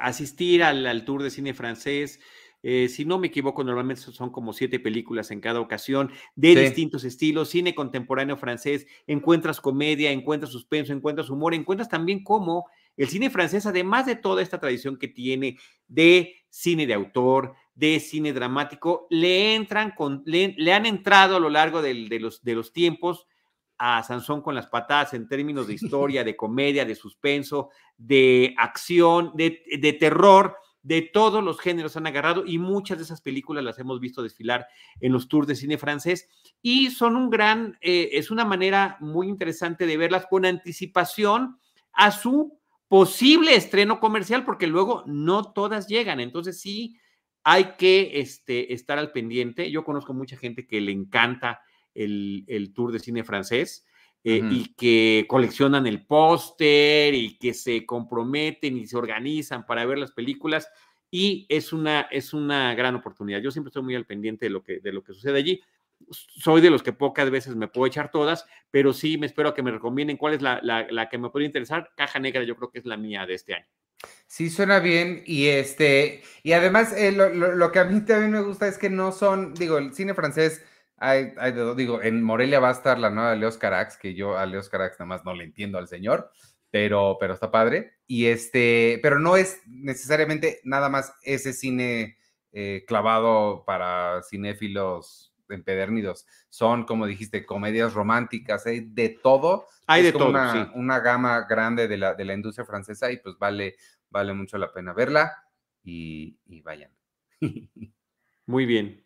asistir 0.00 0.62
al, 0.62 0.86
al, 0.86 1.04
Tour 1.04 1.24
de 1.24 1.30
Cine 1.30 1.52
Francés. 1.52 2.20
Eh, 2.66 2.88
si 2.88 3.04
no 3.04 3.18
me 3.18 3.26
equivoco, 3.26 3.62
normalmente 3.64 4.00
son 4.00 4.30
como 4.30 4.52
siete 4.54 4.80
películas 4.80 5.30
en 5.30 5.40
cada 5.40 5.60
ocasión, 5.60 6.10
de 6.34 6.54
distintos 6.54 7.04
estilos, 7.04 7.50
cine 7.50 7.74
contemporáneo 7.74 8.38
francés, 8.38 8.86
encuentras 9.06 9.60
comedia, 9.60 10.12
encuentras 10.12 10.50
suspenso, 10.50 10.94
encuentras 10.94 11.28
humor, 11.28 11.52
encuentras 11.52 11.90
también 11.90 12.22
cómo 12.22 12.66
el 12.96 13.08
cine 13.08 13.28
francés, 13.28 13.66
además 13.66 14.06
de 14.06 14.16
toda 14.16 14.40
esta 14.40 14.60
tradición 14.60 14.96
que 14.96 15.08
tiene 15.08 15.58
de 15.88 16.36
cine 16.48 16.86
de 16.86 16.94
autor, 16.94 17.54
de 17.74 17.98
cine 18.00 18.32
dramático, 18.32 19.06
le 19.10 19.54
entran 19.54 19.92
con, 19.96 20.22
le, 20.26 20.72
han 20.72 20.86
entrado 20.86 21.36
a 21.36 21.40
lo 21.40 21.50
largo 21.50 21.82
de, 21.82 21.94
los, 22.20 22.42
de 22.42 22.54
los 22.54 22.72
tiempos 22.72 23.26
a 23.78 24.02
Sansón 24.02 24.42
con 24.42 24.54
las 24.54 24.68
patadas 24.68 25.14
en 25.14 25.28
términos 25.28 25.66
de 25.66 25.74
historia, 25.74 26.22
de 26.22 26.36
comedia, 26.36 26.84
de 26.84 26.94
suspenso, 26.94 27.70
de 27.96 28.54
acción, 28.56 29.32
de, 29.34 29.62
de 29.80 29.92
terror 29.94 30.56
de 30.84 31.00
todos 31.00 31.42
los 31.42 31.58
géneros 31.58 31.96
han 31.96 32.06
agarrado 32.06 32.44
y 32.46 32.58
muchas 32.58 32.98
de 32.98 33.04
esas 33.04 33.22
películas 33.22 33.64
las 33.64 33.78
hemos 33.78 34.00
visto 34.00 34.22
desfilar 34.22 34.68
en 35.00 35.12
los 35.12 35.28
tours 35.28 35.48
de 35.48 35.56
cine 35.56 35.78
francés 35.78 36.28
y 36.60 36.90
son 36.90 37.16
un 37.16 37.30
gran, 37.30 37.78
eh, 37.80 38.10
es 38.12 38.30
una 38.30 38.44
manera 38.44 38.98
muy 39.00 39.28
interesante 39.28 39.86
de 39.86 39.96
verlas 39.96 40.26
con 40.26 40.44
anticipación 40.44 41.58
a 41.94 42.10
su 42.10 42.60
posible 42.86 43.56
estreno 43.56 43.98
comercial 43.98 44.44
porque 44.44 44.66
luego 44.66 45.04
no 45.06 45.52
todas 45.52 45.88
llegan, 45.88 46.20
entonces 46.20 46.60
sí 46.60 46.98
hay 47.44 47.74
que 47.78 48.18
este, 48.20 48.72
estar 48.72 48.98
al 48.98 49.12
pendiente. 49.12 49.70
Yo 49.70 49.84
conozco 49.84 50.14
mucha 50.14 50.36
gente 50.36 50.66
que 50.66 50.80
le 50.80 50.92
encanta 50.92 51.60
el, 51.94 52.44
el 52.48 52.72
tour 52.72 52.90
de 52.90 52.98
cine 52.98 53.24
francés. 53.24 53.86
Eh, 54.26 54.40
y 54.50 54.72
que 54.74 55.26
coleccionan 55.28 55.86
el 55.86 56.06
póster 56.06 57.12
y 57.12 57.36
que 57.36 57.52
se 57.52 57.84
comprometen 57.84 58.78
y 58.78 58.86
se 58.86 58.96
organizan 58.96 59.66
para 59.66 59.84
ver 59.84 59.98
las 59.98 60.12
películas 60.12 60.66
y 61.10 61.44
es 61.50 61.74
una, 61.74 62.08
es 62.10 62.32
una 62.32 62.74
gran 62.74 62.94
oportunidad. 62.94 63.42
Yo 63.42 63.50
siempre 63.50 63.68
estoy 63.68 63.82
muy 63.82 63.94
al 63.94 64.06
pendiente 64.06 64.46
de 64.46 64.50
lo 64.50 64.62
que, 64.62 64.80
de 64.80 64.92
lo 64.94 65.04
que 65.04 65.12
sucede 65.12 65.38
allí. 65.38 65.60
Soy 66.10 66.62
de 66.62 66.70
los 66.70 66.82
que 66.82 66.94
pocas 66.94 67.30
veces 67.30 67.54
me 67.54 67.68
puedo 67.68 67.86
echar 67.86 68.10
todas, 68.10 68.46
pero 68.70 68.94
sí 68.94 69.18
me 69.18 69.26
espero 69.26 69.50
a 69.50 69.54
que 69.54 69.62
me 69.62 69.70
recomienden 69.70 70.16
cuál 70.16 70.32
es 70.32 70.40
la, 70.40 70.58
la, 70.62 70.86
la 70.90 71.10
que 71.10 71.18
me 71.18 71.28
puede 71.28 71.44
interesar. 71.44 71.90
Caja 71.94 72.18
Negra 72.18 72.44
yo 72.44 72.56
creo 72.56 72.70
que 72.70 72.78
es 72.78 72.86
la 72.86 72.96
mía 72.96 73.26
de 73.26 73.34
este 73.34 73.52
año. 73.52 73.66
Sí, 74.26 74.50
suena 74.50 74.80
bien. 74.80 75.22
Y 75.26 75.46
este, 75.46 76.22
y 76.42 76.52
además, 76.52 76.92
eh, 76.92 77.12
lo, 77.12 77.72
que 77.72 77.78
a 77.78 77.84
mí 77.84 78.00
también 78.00 78.32
me 78.32 78.40
gusta 78.40 78.66
es 78.66 78.78
que 78.78 78.90
no 78.90 79.12
son, 79.12 79.54
digo, 79.54 79.78
el 79.78 79.94
cine 79.94 80.14
francés, 80.14 80.62
hay, 80.96 81.34
digo, 81.76 82.02
en 82.02 82.22
Morelia 82.22 82.60
va 82.60 82.70
a 82.70 82.72
estar 82.72 82.98
la 82.98 83.10
nueva 83.10 83.30
de 83.32 83.36
Leos 83.36 83.58
Carax, 83.58 83.96
que 83.96 84.14
yo 84.14 84.38
a 84.38 84.46
Leos 84.46 84.68
Carax 84.68 84.98
nada 84.98 85.06
más 85.06 85.24
no 85.24 85.34
le 85.34 85.44
entiendo 85.44 85.78
al 85.78 85.88
señor, 85.88 86.30
pero, 86.70 87.16
pero 87.20 87.34
está 87.34 87.50
padre. 87.50 87.94
Y 88.06 88.26
este, 88.26 88.98
pero 89.02 89.18
no 89.18 89.36
es 89.36 89.60
necesariamente 89.66 90.60
nada 90.64 90.88
más 90.88 91.14
ese 91.22 91.52
cine 91.52 92.16
eh, 92.52 92.84
clavado 92.86 93.64
para 93.66 94.22
cinéfilos 94.22 95.33
empedernidos. 95.48 96.26
Son, 96.48 96.84
como 96.84 97.06
dijiste, 97.06 97.44
comedias 97.46 97.94
románticas, 97.94 98.66
hay 98.66 98.80
de 98.80 99.08
todo. 99.08 99.66
Hay 99.86 100.02
de 100.02 100.12
todo. 100.12 100.28
Una, 100.28 100.72
una 100.74 101.00
gama 101.00 101.46
grande 101.48 101.88
de 101.88 101.96
la, 101.96 102.14
de 102.14 102.24
la 102.24 102.34
industria 102.34 102.64
francesa 102.64 103.10
y 103.12 103.18
pues 103.18 103.36
vale, 103.38 103.76
vale 104.10 104.32
mucho 104.32 104.58
la 104.58 104.72
pena 104.72 104.92
verla 104.92 105.44
y, 105.84 106.62
vayan. 106.62 106.90
Muy 108.46 108.66
bien. 108.66 109.04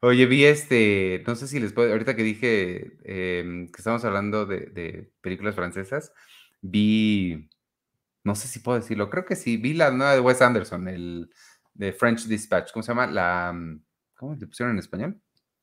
Oye, 0.00 0.26
vi 0.26 0.44
este, 0.44 1.22
no 1.26 1.34
sé 1.34 1.46
si 1.46 1.60
les 1.60 1.72
puedo, 1.72 1.92
ahorita 1.92 2.16
que 2.16 2.22
dije 2.22 2.96
em, 3.04 3.68
que 3.68 3.78
estamos 3.78 4.04
hablando 4.04 4.46
de, 4.46 5.12
películas 5.20 5.54
francesas, 5.54 6.12
vi, 6.60 7.50
no 8.24 8.34
sé 8.34 8.48
si 8.48 8.60
puedo 8.60 8.78
decirlo, 8.78 9.10
creo 9.10 9.24
que 9.24 9.36
sí, 9.36 9.56
vi 9.56 9.74
la 9.74 9.90
nueva 9.90 10.14
de 10.14 10.20
Wes 10.20 10.40
Anderson, 10.40 10.88
el 10.88 11.30
de 11.74 11.92
French 11.92 12.26
Dispatch, 12.26 12.72
¿cómo 12.72 12.82
se 12.82 12.92
llama? 12.92 13.06
La, 13.08 13.54
¿cómo 14.14 14.34
le 14.34 14.46
pusieron 14.46 14.72
en 14.74 14.78
español? 14.78 15.20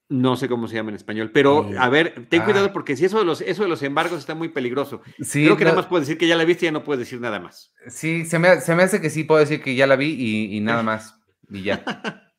No 0.09 0.37
sé 0.37 0.47
cómo 0.47 0.69
se 0.69 0.75
llama 0.75 0.89
en 0.89 0.95
español, 0.95 1.31
pero 1.33 1.69
eh, 1.69 1.77
a 1.77 1.89
ver, 1.89 2.27
ten 2.29 2.43
cuidado 2.43 2.67
ah. 2.67 2.73
porque 2.73 2.95
si 2.95 3.03
eso 3.03 3.19
de 3.19 3.25
los, 3.25 3.41
eso 3.41 3.63
de 3.63 3.69
los 3.69 3.83
embargos 3.83 4.19
está 4.19 4.35
muy 4.35 4.47
peligroso. 4.47 5.01
Creo 5.31 5.57
que 5.57 5.65
nada 5.65 5.75
más 5.75 5.87
puedes 5.87 6.07
decir 6.07 6.17
que 6.17 6.27
ya 6.27 6.37
la 6.37 6.45
viste 6.45 6.65
y 6.65 6.67
ya 6.67 6.71
no 6.71 6.83
puedes 6.83 6.99
decir 6.99 7.19
nada 7.19 7.39
más. 7.39 7.73
Sí, 7.87 8.23
se 8.25 8.39
me, 8.39 8.47
hace 8.47 9.01
que 9.01 9.09
sí 9.09 9.25
puedo 9.25 9.41
decir 9.41 9.61
que 9.61 9.75
ya 9.75 9.85
la 9.85 9.97
vi 9.97 10.55
y, 10.55 10.61
nada 10.61 10.81
más. 10.83 11.19
Y 11.49 11.63
ya. 11.63 11.83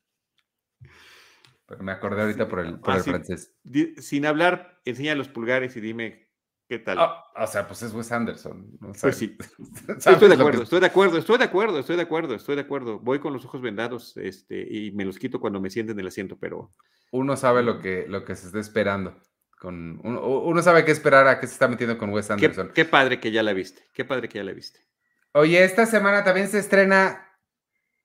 pero 1.67 1.83
me 1.83 1.91
acordé 1.91 2.23
ahorita 2.23 2.47
por 2.47 2.59
el, 2.61 2.79
por 2.79 2.95
el 2.95 3.03
francés. 3.03 3.53
Sin 3.97 4.25
hablar, 4.25 4.81
enseña 4.85 5.13
los 5.13 5.27
pulgares 5.27 5.75
y 5.75 5.81
dime 5.81 6.28
¿Qué 6.69 6.77
tal? 6.77 6.99
Ah, 6.99 7.25
o 7.35 7.47
sea, 7.47 7.65
pues 7.67 7.81
es 7.81 7.91
Wes 7.95 8.11
Anderson. 8.11 8.77
pues 9.01 9.17
sí. 9.17 9.35
Estoy 9.97 10.29
de 10.29 10.35
acuerdo, 10.35 10.61
estoy 10.61 10.79
de 10.79 10.85
acuerdo, 10.85 11.17
estoy 11.17 11.37
de 11.39 11.43
acuerdo, 11.43 11.79
estoy 11.79 11.95
de 11.95 12.03
acuerdo, 12.03 12.35
estoy 12.35 12.55
de 12.55 12.61
acuerdo. 12.61 12.99
Voy 12.99 13.17
con 13.17 13.33
los 13.33 13.43
ojos 13.43 13.59
vendados 13.59 14.15
este, 14.17 14.67
y 14.69 14.91
me 14.91 15.03
los 15.03 15.17
quito 15.17 15.39
cuando 15.39 15.59
me 15.59 15.71
sienten 15.71 15.95
en 15.95 16.01
el 16.01 16.07
asiento, 16.07 16.37
pero. 16.39 16.71
Uno 17.09 17.35
sabe 17.35 17.63
lo 17.63 17.79
que, 17.79 18.05
lo 18.07 18.23
que 18.23 18.35
se 18.35 18.45
está 18.45 18.59
esperando. 18.59 19.19
Con, 19.57 19.99
uno, 20.03 20.61
sabe 20.61 20.85
qué 20.85 20.91
esperar 20.91 21.27
a 21.27 21.39
qué 21.39 21.47
se 21.47 21.53
está 21.53 21.67
metiendo 21.67 21.97
con 21.97 22.11
Wes 22.11 22.29
Anderson. 22.29 22.69
Qué, 22.75 22.85
padre 22.85 23.19
que 23.19 23.31
ya 23.31 23.41
la 23.41 23.53
viste. 23.53 23.87
Qué 23.91 24.05
padre 24.05 24.29
que 24.29 24.37
ya 24.37 24.43
la 24.43 24.53
viste. 24.53 24.85
Oye, 25.31 25.63
esta 25.63 25.87
semana 25.87 26.23
también 26.23 26.49
se 26.49 26.59
estrena 26.59 27.33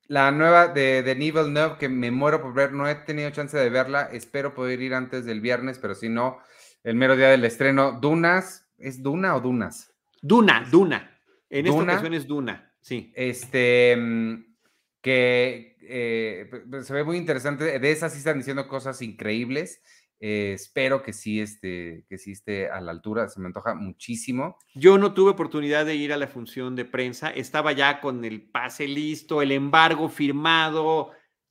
la 0.07 0.31
nueva 0.31 0.69
de, 0.69 1.03
de 1.03 1.15
Neville 1.15 1.51
Nove, 1.51 1.77
que 1.79 1.91
me 1.91 2.11
muero 2.11 2.41
por 2.41 2.55
ver. 2.55 2.73
No 2.73 2.89
he 2.89 2.95
tenido 2.95 3.29
chance 3.29 3.59
de 3.59 3.69
verla. 3.69 4.09
Espero 4.11 4.55
poder 4.55 4.81
ir 4.81 4.95
antes 4.95 5.27
del 5.27 5.43
viernes, 5.43 5.79
pero 5.79 5.95
si 5.95 6.09
no 6.09 6.39
el 6.85 6.95
mero 6.95 7.17
día 7.17 7.31
del 7.31 7.45
estreno. 7.45 7.99
Dunas, 8.01 8.69
¿es 8.79 9.03
Duna 9.03 9.35
o 9.35 9.41
Dunas? 9.41 9.93
Duna, 10.23 10.65
Duna. 10.71 11.11
En 11.51 11.67
esta 11.67 11.83
ocasión 11.83 12.15
es 12.15 12.27
Duna, 12.27 12.73
sí. 12.81 13.13
Este, 13.17 13.97
mm, 13.97 14.55
que 15.01 15.77
eh, 15.81 16.51
se 16.83 16.93
ve 16.93 17.05
muy 17.05 17.17
interesante. 17.17 17.79
De 17.79 17.91
esas 17.91 18.13
sí 18.13 18.19
están 18.19 18.39
diciendo 18.39 18.69
cosas 18.69 19.03
increíbles. 19.03 19.83
Eh, 20.21 20.53
espero 20.55 21.03
que 21.03 21.13
sí, 21.13 21.41
esté, 21.41 22.07
que 22.09 22.17
sí 22.19 22.33
esté 22.33 22.71
a 22.71 22.81
la 22.81 22.93
altura. 22.93 23.29
Se 23.29 23.41
me 23.41 23.47
antoja 23.47 23.75
muchísimo. 23.75 24.59
Yo 24.75 24.97
no 24.97 25.13
tuve 25.13 25.31
oportunidad 25.31 25.85
de 25.85 25.97
ir 25.97 26.13
a 26.13 26.17
la 26.17 26.29
función 26.29 26.77
de 26.77 26.85
prensa. 26.85 27.31
Estaba 27.31 27.73
ya 27.73 28.01
con 28.01 28.25
el 28.25 28.43
pase 28.43 28.89
listo, 28.89 29.43
el 29.43 29.53
embargo 29.53 30.09
firmado, 30.09 31.11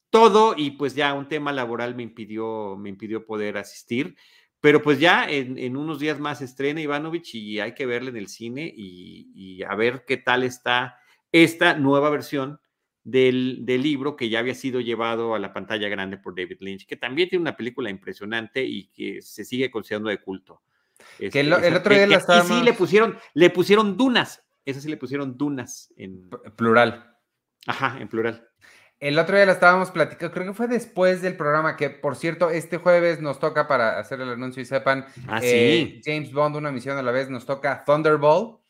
todo, 0.09 0.55
y 0.57 0.71
pues 0.71 0.95
ya 0.95 1.13
un 1.13 1.27
tema 1.27 1.51
laboral 1.51 1.95
me 1.95 2.03
impidió, 2.03 2.75
me 2.77 2.89
impidió 2.89 3.25
poder 3.25 3.57
asistir. 3.57 4.15
Pero 4.63 4.81
pues 4.81 4.97
ya 4.97 5.29
en, 5.29 5.75
unos 5.75 5.99
días 5.99 6.21
más 6.21 6.41
estrena 6.41 6.79
Ivanovich 6.79 7.35
y 7.35 7.59
hay 7.59 7.73
que 7.73 7.85
verle 7.85 8.11
en 8.11 8.15
el 8.15 8.29
cine 8.29 8.73
y, 8.73 9.61
a 9.61 9.75
ver 9.75 10.05
qué 10.07 10.15
tal 10.15 10.41
está 10.43 10.95
esta 11.33 11.73
nueva 11.73 12.09
versión 12.09 12.61
del, 13.03 13.65
libro 13.65 14.15
que 14.15 14.29
ya 14.29 14.39
había 14.39 14.55
sido 14.55 14.79
llevado 14.79 15.35
a 15.35 15.39
la 15.39 15.51
pantalla 15.51 15.89
grande 15.89 16.15
por 16.15 16.33
David 16.33 16.59
Lynch, 16.61 16.85
que 16.87 16.95
también 16.95 17.27
tiene 17.27 17.41
una 17.41 17.57
película 17.57 17.89
impresionante 17.89 18.63
y 18.63 18.87
que 18.87 19.21
se 19.21 19.43
sigue 19.43 19.69
considerando 19.69 20.09
de 20.09 20.21
culto. 20.21 20.61
que 21.19 21.41
el, 21.41 21.51
este, 21.51 21.75
otro 21.75 21.93
día 21.93 22.07
la 22.07 22.23
Y 22.39 22.47
sí 22.47 22.63
le 22.63 22.71
pusieron, 22.71 23.17
le 23.33 23.49
pusieron 23.49 23.97
dunas, 23.97 24.45
esa 24.63 24.79
sí 24.79 24.87
le 24.87 24.95
pusieron 24.95 25.37
dunas 25.37 25.93
en 25.97 26.29
plural. 26.55 27.17
Ajá, 27.67 27.97
en 27.99 28.07
plural. 28.07 28.47
El 29.03 29.19
otro 29.19 29.35
día 29.35 29.45
la 29.45 29.51
estábamos 29.51 29.91
platicando, 29.91 30.33
creo 30.33 30.47
que 30.47 30.53
fue 30.53 30.69
después 30.69 31.21
del 31.21 31.35
programa, 31.35 31.75
que 31.75 31.89
por 31.89 32.15
cierto, 32.15 32.49
este 32.49 32.77
jueves 32.77 33.19
nos 33.19 33.37
toca 33.37 33.67
para 33.67 33.99
hacer 33.99 34.21
el 34.21 34.29
anuncio 34.29 34.61
y 34.61 34.65
sepan, 34.65 35.05
ah, 35.27 35.41
eh, 35.43 35.99
James 36.05 36.31
Bond, 36.31 36.55
una 36.55 36.71
misión 36.71 36.97
a 36.97 37.01
la 37.01 37.11
vez, 37.11 37.29
nos 37.29 37.45
toca 37.45 37.83
Thunderbolt. 37.85 38.61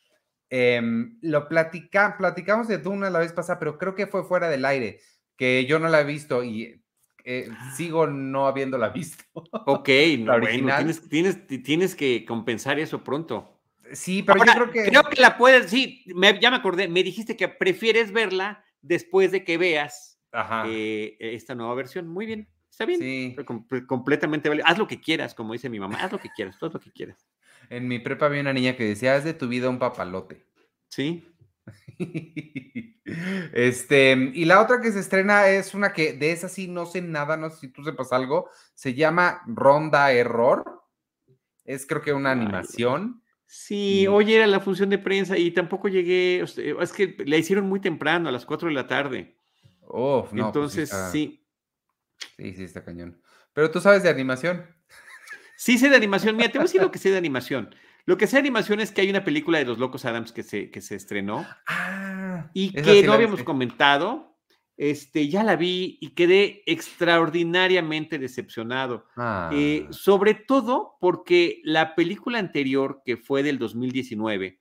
Em, 0.50 1.20
lo 1.22 1.48
platica, 1.48 2.16
platicamos 2.18 2.66
de 2.66 2.78
Duna 2.78 3.10
la 3.10 3.20
vez 3.20 3.32
pasada, 3.32 3.60
pero 3.60 3.78
creo 3.78 3.94
que 3.94 4.08
fue 4.08 4.24
fuera 4.24 4.48
del 4.48 4.64
aire, 4.64 4.98
que 5.36 5.66
yo 5.66 5.78
no 5.78 5.86
la 5.86 6.00
he 6.00 6.04
visto 6.04 6.42
y 6.42 6.82
eh, 7.22 7.48
sigo 7.76 8.08
no 8.08 8.48
habiéndola 8.48 8.88
visto. 8.90 9.22
Ok, 9.66 9.84
tienes, 11.08 11.46
tienes, 11.46 11.94
que 11.94 12.24
compensar 12.26 12.80
eso 12.80 13.04
pronto. 13.04 13.60
Sí, 13.92 14.24
pero 14.24 14.44
yo 14.44 14.52
creo 14.52 14.70
que... 14.72 14.82
Creo 14.86 15.04
que 15.04 15.20
la 15.20 15.38
puedes, 15.38 15.70
sí, 15.70 16.04
ya 16.40 16.50
me 16.50 16.56
acordé, 16.56 16.88
me 16.88 17.04
dijiste 17.04 17.36
que 17.36 17.46
prefieres 17.46 18.10
verla 18.10 18.64
después 18.82 19.30
de 19.30 19.44
que 19.44 19.58
veas 19.58 20.13
eh, 20.66 21.16
esta 21.20 21.54
nueva 21.54 21.74
versión. 21.74 22.08
Muy 22.08 22.26
bien, 22.26 22.48
está 22.70 22.84
bien. 22.84 23.00
Sí. 23.00 23.36
completamente 23.86 24.48
vale. 24.48 24.62
Haz 24.64 24.78
lo 24.78 24.86
que 24.86 25.00
quieras, 25.00 25.34
como 25.34 25.52
dice 25.52 25.68
mi 25.68 25.80
mamá, 25.80 25.98
haz 26.02 26.12
lo 26.12 26.18
que 26.18 26.30
quieras, 26.30 26.58
todo 26.58 26.70
lo 26.74 26.80
que 26.80 26.90
quieras. 26.90 27.26
En 27.70 27.88
mi 27.88 27.98
prepa 27.98 28.26
había 28.26 28.40
una 28.40 28.52
niña 28.52 28.76
que 28.76 28.84
decía, 28.84 29.14
haz 29.14 29.24
de 29.24 29.34
tu 29.34 29.48
vida 29.48 29.68
un 29.68 29.78
papalote. 29.78 30.46
Sí. 30.88 31.26
este, 33.52 34.12
y 34.34 34.44
la 34.44 34.60
otra 34.60 34.80
que 34.80 34.92
se 34.92 35.00
estrena 35.00 35.48
es 35.48 35.74
una 35.74 35.92
que 35.92 36.12
de 36.12 36.32
esa 36.32 36.48
sí 36.48 36.68
no 36.68 36.86
sé 36.86 37.00
nada, 37.00 37.36
no 37.36 37.50
sé 37.50 37.56
si 37.60 37.68
tú 37.68 37.82
sepas 37.84 38.12
algo, 38.12 38.50
se 38.74 38.94
llama 38.94 39.42
Ronda 39.46 40.12
Error. 40.12 40.82
Es 41.64 41.86
creo 41.86 42.02
que 42.02 42.12
una 42.12 42.32
animación. 42.32 43.22
Sí, 43.46 44.06
hoy 44.06 44.34
era 44.34 44.46
la 44.46 44.60
función 44.60 44.90
de 44.90 44.98
prensa 44.98 45.38
y 45.38 45.50
tampoco 45.52 45.88
llegué, 45.88 46.40
es 46.42 46.92
que 46.92 47.16
la 47.24 47.36
hicieron 47.36 47.68
muy 47.68 47.80
temprano, 47.80 48.28
a 48.28 48.32
las 48.32 48.44
4 48.44 48.68
de 48.68 48.74
la 48.74 48.86
tarde. 48.86 49.36
Oh, 49.88 50.28
no. 50.32 50.52
Pues 50.52 50.76
Entonces, 50.76 50.90
sí, 51.12 51.40
sí. 52.36 52.52
Sí, 52.54 52.64
está 52.64 52.84
cañón. 52.84 53.20
Pero 53.52 53.70
tú 53.70 53.80
sabes 53.80 54.02
de 54.02 54.08
animación. 54.08 54.66
Sí 55.56 55.78
sé 55.78 55.88
de 55.88 55.96
animación. 55.96 56.36
Mira, 56.36 56.48
te 56.48 56.58
voy 56.58 56.64
a 56.64 56.66
decir 56.66 56.82
lo 56.82 56.90
que 56.90 56.98
sé 56.98 57.10
de 57.10 57.16
animación. 57.16 57.74
Lo 58.06 58.18
que 58.18 58.26
sé 58.26 58.36
de 58.36 58.40
animación 58.40 58.80
es 58.80 58.92
que 58.92 59.00
hay 59.00 59.10
una 59.10 59.24
película 59.24 59.58
de 59.58 59.64
los 59.64 59.78
Locos 59.78 60.04
Adams 60.04 60.32
que 60.32 60.42
se, 60.42 60.70
que 60.70 60.80
se 60.80 60.94
estrenó 60.94 61.46
ah, 61.66 62.50
y 62.52 62.72
que 62.72 63.02
no 63.02 63.12
habíamos 63.12 63.42
comentado. 63.44 64.36
Este, 64.76 65.28
ya 65.28 65.44
la 65.44 65.54
vi 65.54 65.98
y 66.00 66.10
quedé 66.10 66.64
extraordinariamente 66.66 68.18
decepcionado. 68.18 69.06
Eh, 69.52 69.86
ah. 69.86 69.92
sobre 69.92 70.34
todo 70.34 70.96
porque 71.00 71.60
la 71.64 71.94
película 71.94 72.38
anterior, 72.38 73.00
que 73.04 73.16
fue 73.16 73.42
del 73.42 73.58
2019, 73.58 74.60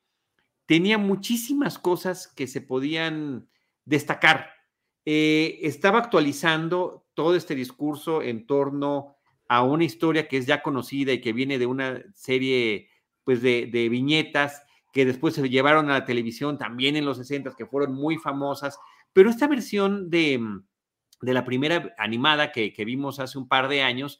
tenía 0.68 0.98
muchísimas 0.98 1.80
cosas 1.80 2.28
que 2.28 2.48
se 2.48 2.62
podían 2.62 3.50
destacar. 3.86 4.52
Eh, 5.06 5.60
estaba 5.64 6.00
actualizando 6.00 7.06
todo 7.14 7.36
este 7.36 7.56
discurso 7.56 8.22
en 8.22 8.48
torno 8.48 9.18
a 9.50 9.64
una 9.64 9.84
historia 9.84 10.28
que 10.28 10.38
es 10.38 10.46
ya 10.46 10.62
conocida 10.64 11.12
y 11.12 11.20
que 11.20 11.34
viene 11.34 11.60
de 11.60 11.66
una 11.66 12.02
serie 12.14 12.90
pues 13.26 13.42
de, 13.42 13.66
viñetas 13.90 14.64
que 14.94 15.06
después 15.06 15.34
se 15.34 15.50
llevaron 15.50 15.90
a 15.90 15.94
la 15.94 16.06
televisión 16.06 16.58
también 16.58 16.96
en 16.96 17.06
los 17.06 17.18
60 17.18 17.54
que 17.58 17.66
fueron 17.66 17.94
muy 17.94 18.18
famosas, 18.18 18.80
pero 19.12 19.30
esta 19.30 19.48
versión 19.48 20.10
de, 20.10 20.40
de 21.22 21.34
la 21.34 21.44
primera 21.46 21.94
animada 21.98 22.52
que, 22.52 22.74
vimos 22.86 23.20
hace 23.20 23.38
un 23.38 23.48
par 23.48 23.68
de 23.68 23.82
años, 23.82 24.20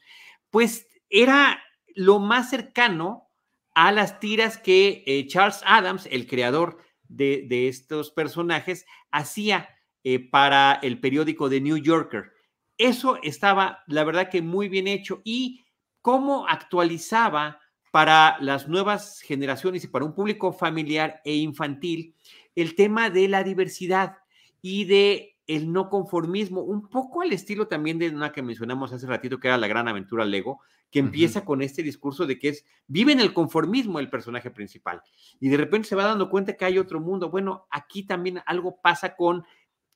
pues 0.50 0.88
era 1.10 1.64
lo 1.96 2.20
más 2.20 2.50
cercano 2.50 3.30
a 3.76 3.92
las 3.92 4.20
tiras 4.20 4.58
que 4.58 5.04
eh, 5.06 5.28
Charles 5.28 5.62
Adams, 5.66 6.08
el 6.12 6.28
creador 6.28 6.78
de 7.08 7.68
estos 7.68 8.10
personajes, 8.10 8.86
hacía 9.12 9.70
eh, 10.04 10.20
para 10.20 10.74
el 10.82 11.00
periódico 11.00 11.50
The 11.50 11.62
New 11.62 11.78
Yorker. 11.78 12.32
Eso 12.78 13.20
estaba, 13.24 13.84
la 13.88 14.04
verdad 14.04 14.30
que 14.30 14.42
muy 14.42 14.68
bien 14.68 14.88
hecho 14.88 15.22
y 15.24 15.64
cómo 16.02 16.48
actualizaba 16.48 17.60
para 17.92 18.38
las 18.40 18.68
nuevas 18.68 19.22
generaciones 19.22 19.84
y 19.84 19.88
para 19.88 20.06
un 20.06 20.16
público 20.16 20.52
familiar 20.52 21.22
e 21.24 21.36
infantil 21.36 22.16
el 22.56 22.76
tema 22.76 23.10
de 23.10 23.28
la 23.28 23.44
diversidad 23.44 24.18
y 24.62 24.86
de 24.86 25.34
el 25.46 25.72
no 25.72 25.90
conformismo, 25.90 26.62
un 26.62 26.88
poco 26.90 27.22
al 27.22 27.34
estilo 27.34 27.68
también 27.68 28.00
de 28.00 28.10
una 28.10 28.32
que 28.32 28.42
mencionamos 28.42 28.94
hace 28.94 29.08
ratito, 29.08 29.40
que 29.40 29.48
era 29.48 29.58
la 29.58 29.68
gran 29.68 29.88
aventura 29.88 30.26
Lego, 30.26 30.62
que 30.90 31.00
empieza 31.00 31.44
con 31.44 31.62
este 31.62 31.84
discurso 31.84 32.26
de 32.26 32.40
que 32.40 32.50
es, 32.50 32.66
vive 32.88 33.12
en 33.12 33.20
el 33.20 33.34
conformismo 33.34 34.00
el 34.00 34.10
personaje 34.10 34.52
principal, 34.52 35.02
y 35.40 35.50
de 35.50 35.58
repente 35.58 35.90
se 35.90 35.96
va 35.96 36.06
dando 36.06 36.30
cuenta 36.30 36.54
que 36.54 36.66
hay 36.66 36.78
otro 36.78 37.02
mundo. 37.02 37.30
Bueno, 37.30 37.68
aquí 37.72 38.04
también 38.04 38.42
algo 38.46 38.80
pasa 38.82 39.16
con 39.16 39.44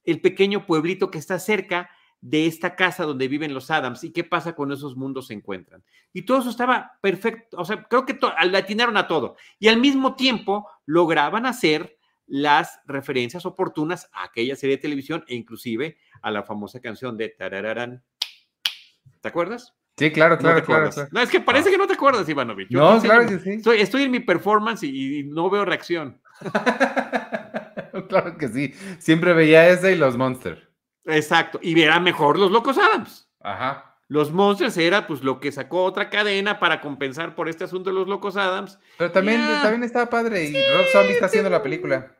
el 0.07 0.21
pequeño 0.21 0.65
pueblito 0.65 1.11
que 1.11 1.19
está 1.19 1.37
cerca 1.37 1.91
de 2.21 2.47
esta 2.47 2.75
casa 2.75 3.03
donde 3.03 3.27
viven 3.27 3.53
los 3.53 3.69
Adams 3.69 4.03
y 4.03 4.11
qué 4.11 4.23
pasa 4.23 4.53
cuando 4.53 4.73
esos 4.73 4.95
mundos 4.95 5.27
se 5.27 5.33
encuentran. 5.33 5.83
Y 6.13 6.23
todo 6.23 6.39
eso 6.39 6.49
estaba 6.49 6.97
perfecto, 6.99 7.57
o 7.57 7.65
sea, 7.65 7.83
creo 7.83 8.05
que 8.05 8.17
atinaron 8.55 8.97
a 8.97 9.07
todo. 9.07 9.35
Y 9.59 9.67
al 9.67 9.77
mismo 9.77 10.15
tiempo 10.15 10.67
lograban 10.87 11.45
hacer 11.45 11.97
las 12.25 12.79
referencias 12.85 13.45
oportunas 13.45 14.09
a 14.13 14.23
aquella 14.23 14.55
serie 14.55 14.77
de 14.77 14.81
televisión 14.81 15.23
e 15.27 15.35
inclusive 15.35 15.97
a 16.21 16.31
la 16.31 16.43
famosa 16.43 16.79
canción 16.79 17.17
de 17.17 17.29
Tarararán. 17.29 18.03
¿Te 19.21 19.27
acuerdas? 19.27 19.75
Sí, 19.97 20.11
claro, 20.11 20.37
claro, 20.37 20.63
claro, 20.63 20.91
No, 21.11 21.21
es 21.21 21.29
que 21.29 21.39
parece 21.39 21.69
ah. 21.69 21.71
que 21.71 21.77
no 21.77 21.87
te 21.87 21.93
acuerdas, 21.93 22.27
Ivanovich. 22.29 22.69
no, 22.69 23.01
claro 23.01 23.27
que 23.27 23.39
sí. 23.39 23.61
Estoy, 23.77 24.03
en 24.03 24.11
mi 24.11 24.19
performance 24.19 24.83
y, 24.83 25.23
no 25.23 25.49
veo 25.49 25.65
reacción. 25.65 26.21
claro 28.09 28.37
que 28.37 28.47
sí. 28.47 28.73
Siempre 28.99 29.33
veía 29.33 29.67
ese 29.69 29.93
y 29.93 29.95
los 29.95 30.17
Monsters. 30.17 30.61
Exacto. 31.05 31.59
Y 31.61 31.73
verá 31.73 31.99
mejor 31.99 32.37
los 32.37 32.51
Locos 32.51 32.77
Adams. 32.77 33.29
Ajá. 33.39 33.97
Los 34.09 34.31
Monsters 34.31 34.77
era 34.77 35.05
pues 35.05 35.21
lo 35.21 35.39
que 35.39 35.51
sacó 35.51 35.83
otra 35.83 36.09
cadena 36.09 36.59
para 36.59 36.79
compensar 36.79 37.35
por 37.35 37.49
este 37.49 37.65
asunto 37.65 37.89
de 37.89 37.95
los 37.95 38.07
Locos 38.07 38.37
Adams. 38.37 38.79
Pero 38.97 39.11
también, 39.11 39.41
también 39.61 39.83
estaba 39.83 40.09
padre 40.09 40.45
y 40.45 40.53
Rob 40.53 40.85
Zombie 40.91 41.13
está 41.13 41.25
haciendo 41.25 41.49
la 41.49 41.61
película. 41.61 42.13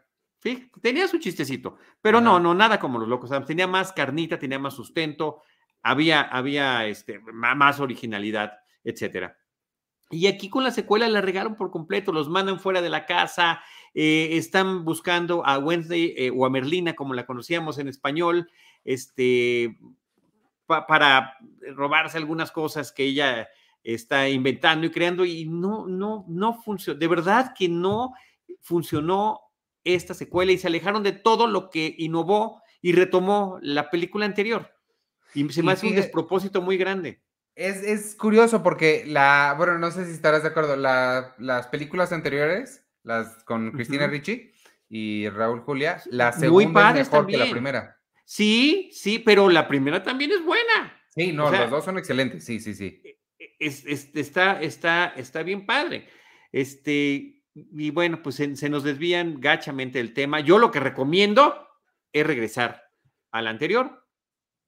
Sí, 0.43 0.69
tenía 0.81 1.07
su 1.07 1.17
chistecito, 1.17 1.77
pero 2.01 2.21
no, 2.21 2.39
no, 2.39 2.53
nada 2.53 2.79
como 2.79 2.99
los 2.99 3.07
locos. 3.07 3.31
Tenía 3.45 3.67
más 3.67 3.91
carnita, 3.91 4.37
tenía 4.37 4.59
más 4.59 4.75
sustento, 4.75 5.41
había, 5.81 6.21
había 6.21 6.85
este, 6.85 7.19
más 7.19 7.79
originalidad, 7.79 8.53
etcétera. 8.83 9.35
Y 10.09 10.27
aquí 10.27 10.49
con 10.49 10.63
la 10.63 10.71
secuela 10.71 11.07
la 11.09 11.21
regaron 11.21 11.55
por 11.55 11.69
completo, 11.69 12.13
los 12.13 12.29
mandan 12.29 12.59
fuera 12.59 12.81
de 12.81 12.89
la 12.89 13.05
casa, 13.05 13.61
eh, 13.93 14.29
están 14.33 14.85
buscando 14.85 15.45
a 15.45 15.57
Wednesday 15.57 16.13
eh, 16.17 16.31
o 16.33 16.45
a 16.45 16.49
Merlina, 16.49 16.95
como 16.95 17.13
la 17.13 17.25
conocíamos 17.25 17.77
en 17.77 17.89
español, 17.89 18.49
este, 18.85 19.77
para 20.65 21.37
robarse 21.75 22.17
algunas 22.17 22.51
cosas 22.51 22.91
que 22.91 23.03
ella 23.03 23.49
está 23.83 24.29
inventando 24.29 24.85
y 24.85 24.91
creando 24.91 25.25
y 25.25 25.45
no, 25.45 25.87
no, 25.87 26.25
no 26.27 26.61
funcionó. 26.61 26.99
De 26.99 27.07
verdad 27.07 27.53
que 27.57 27.69
no 27.69 28.13
funcionó 28.61 29.41
esta 29.83 30.13
secuela 30.13 30.51
y 30.51 30.57
se 30.57 30.67
alejaron 30.67 31.03
de 31.03 31.13
todo 31.13 31.47
lo 31.47 31.69
que 31.69 31.95
innovó 31.97 32.61
y 32.81 32.91
retomó 32.91 33.59
la 33.61 33.89
película 33.89 34.25
anterior. 34.25 34.73
Y 35.33 35.47
se 35.49 35.63
me 35.63 35.71
hace 35.71 35.87
un 35.87 35.95
despropósito 35.95 36.61
muy 36.61 36.77
grande. 36.77 37.21
Es, 37.57 38.15
curioso 38.15 38.61
porque 38.61 39.03
la, 39.07 39.55
bueno, 39.57 39.79
no 39.79 39.89
sé 39.89 40.05
si 40.05 40.11
estarás 40.11 40.43
de 40.43 40.49
acuerdo, 40.49 40.75
las 40.75 41.67
películas 41.67 42.13
anteriores, 42.13 42.87
las 43.01 43.43
con 43.45 43.71
Cristina 43.71 44.05
Ricci 44.05 44.51
y 44.87 45.27
Raúl 45.29 45.61
Julia, 45.61 45.99
la 46.11 46.31
segunda 46.31 46.91
es 46.91 47.11
mejor 47.11 47.25
que 47.25 47.37
la 47.37 47.49
primera. 47.49 47.97
Sí, 48.25 48.91
sí, 48.93 49.17
pero 49.17 49.49
la 49.49 49.67
primera 49.67 50.03
también 50.03 50.31
es 50.31 50.43
buena. 50.45 51.01
Sí, 51.09 51.33
no, 51.33 51.49
los 51.49 51.71
dos 51.71 51.83
son 51.83 51.97
excelentes, 51.97 52.45
sí, 52.45 52.59
sí, 52.59 52.75
sí. 52.75 53.01
E, 53.03 53.17
e, 53.39 53.55
es, 53.59 53.85
está, 54.13 54.61
está, 54.61 55.13
está 55.15 55.41
bien 55.41 55.65
padre. 55.65 56.07
Este, 56.51 57.41
y 57.53 57.89
bueno, 57.89 58.21
pues 58.21 58.35
se, 58.35 58.69
nos 58.69 58.83
desvían 58.83 59.41
gachamente 59.41 59.99
el 59.99 60.13
tema. 60.13 60.41
Yo 60.41 60.59
lo 60.59 60.69
que 60.69 60.79
recomiendo 60.79 61.67
es 62.13 62.27
regresar 62.27 62.83
a 63.31 63.41
la 63.41 63.49
anterior, 63.49 64.05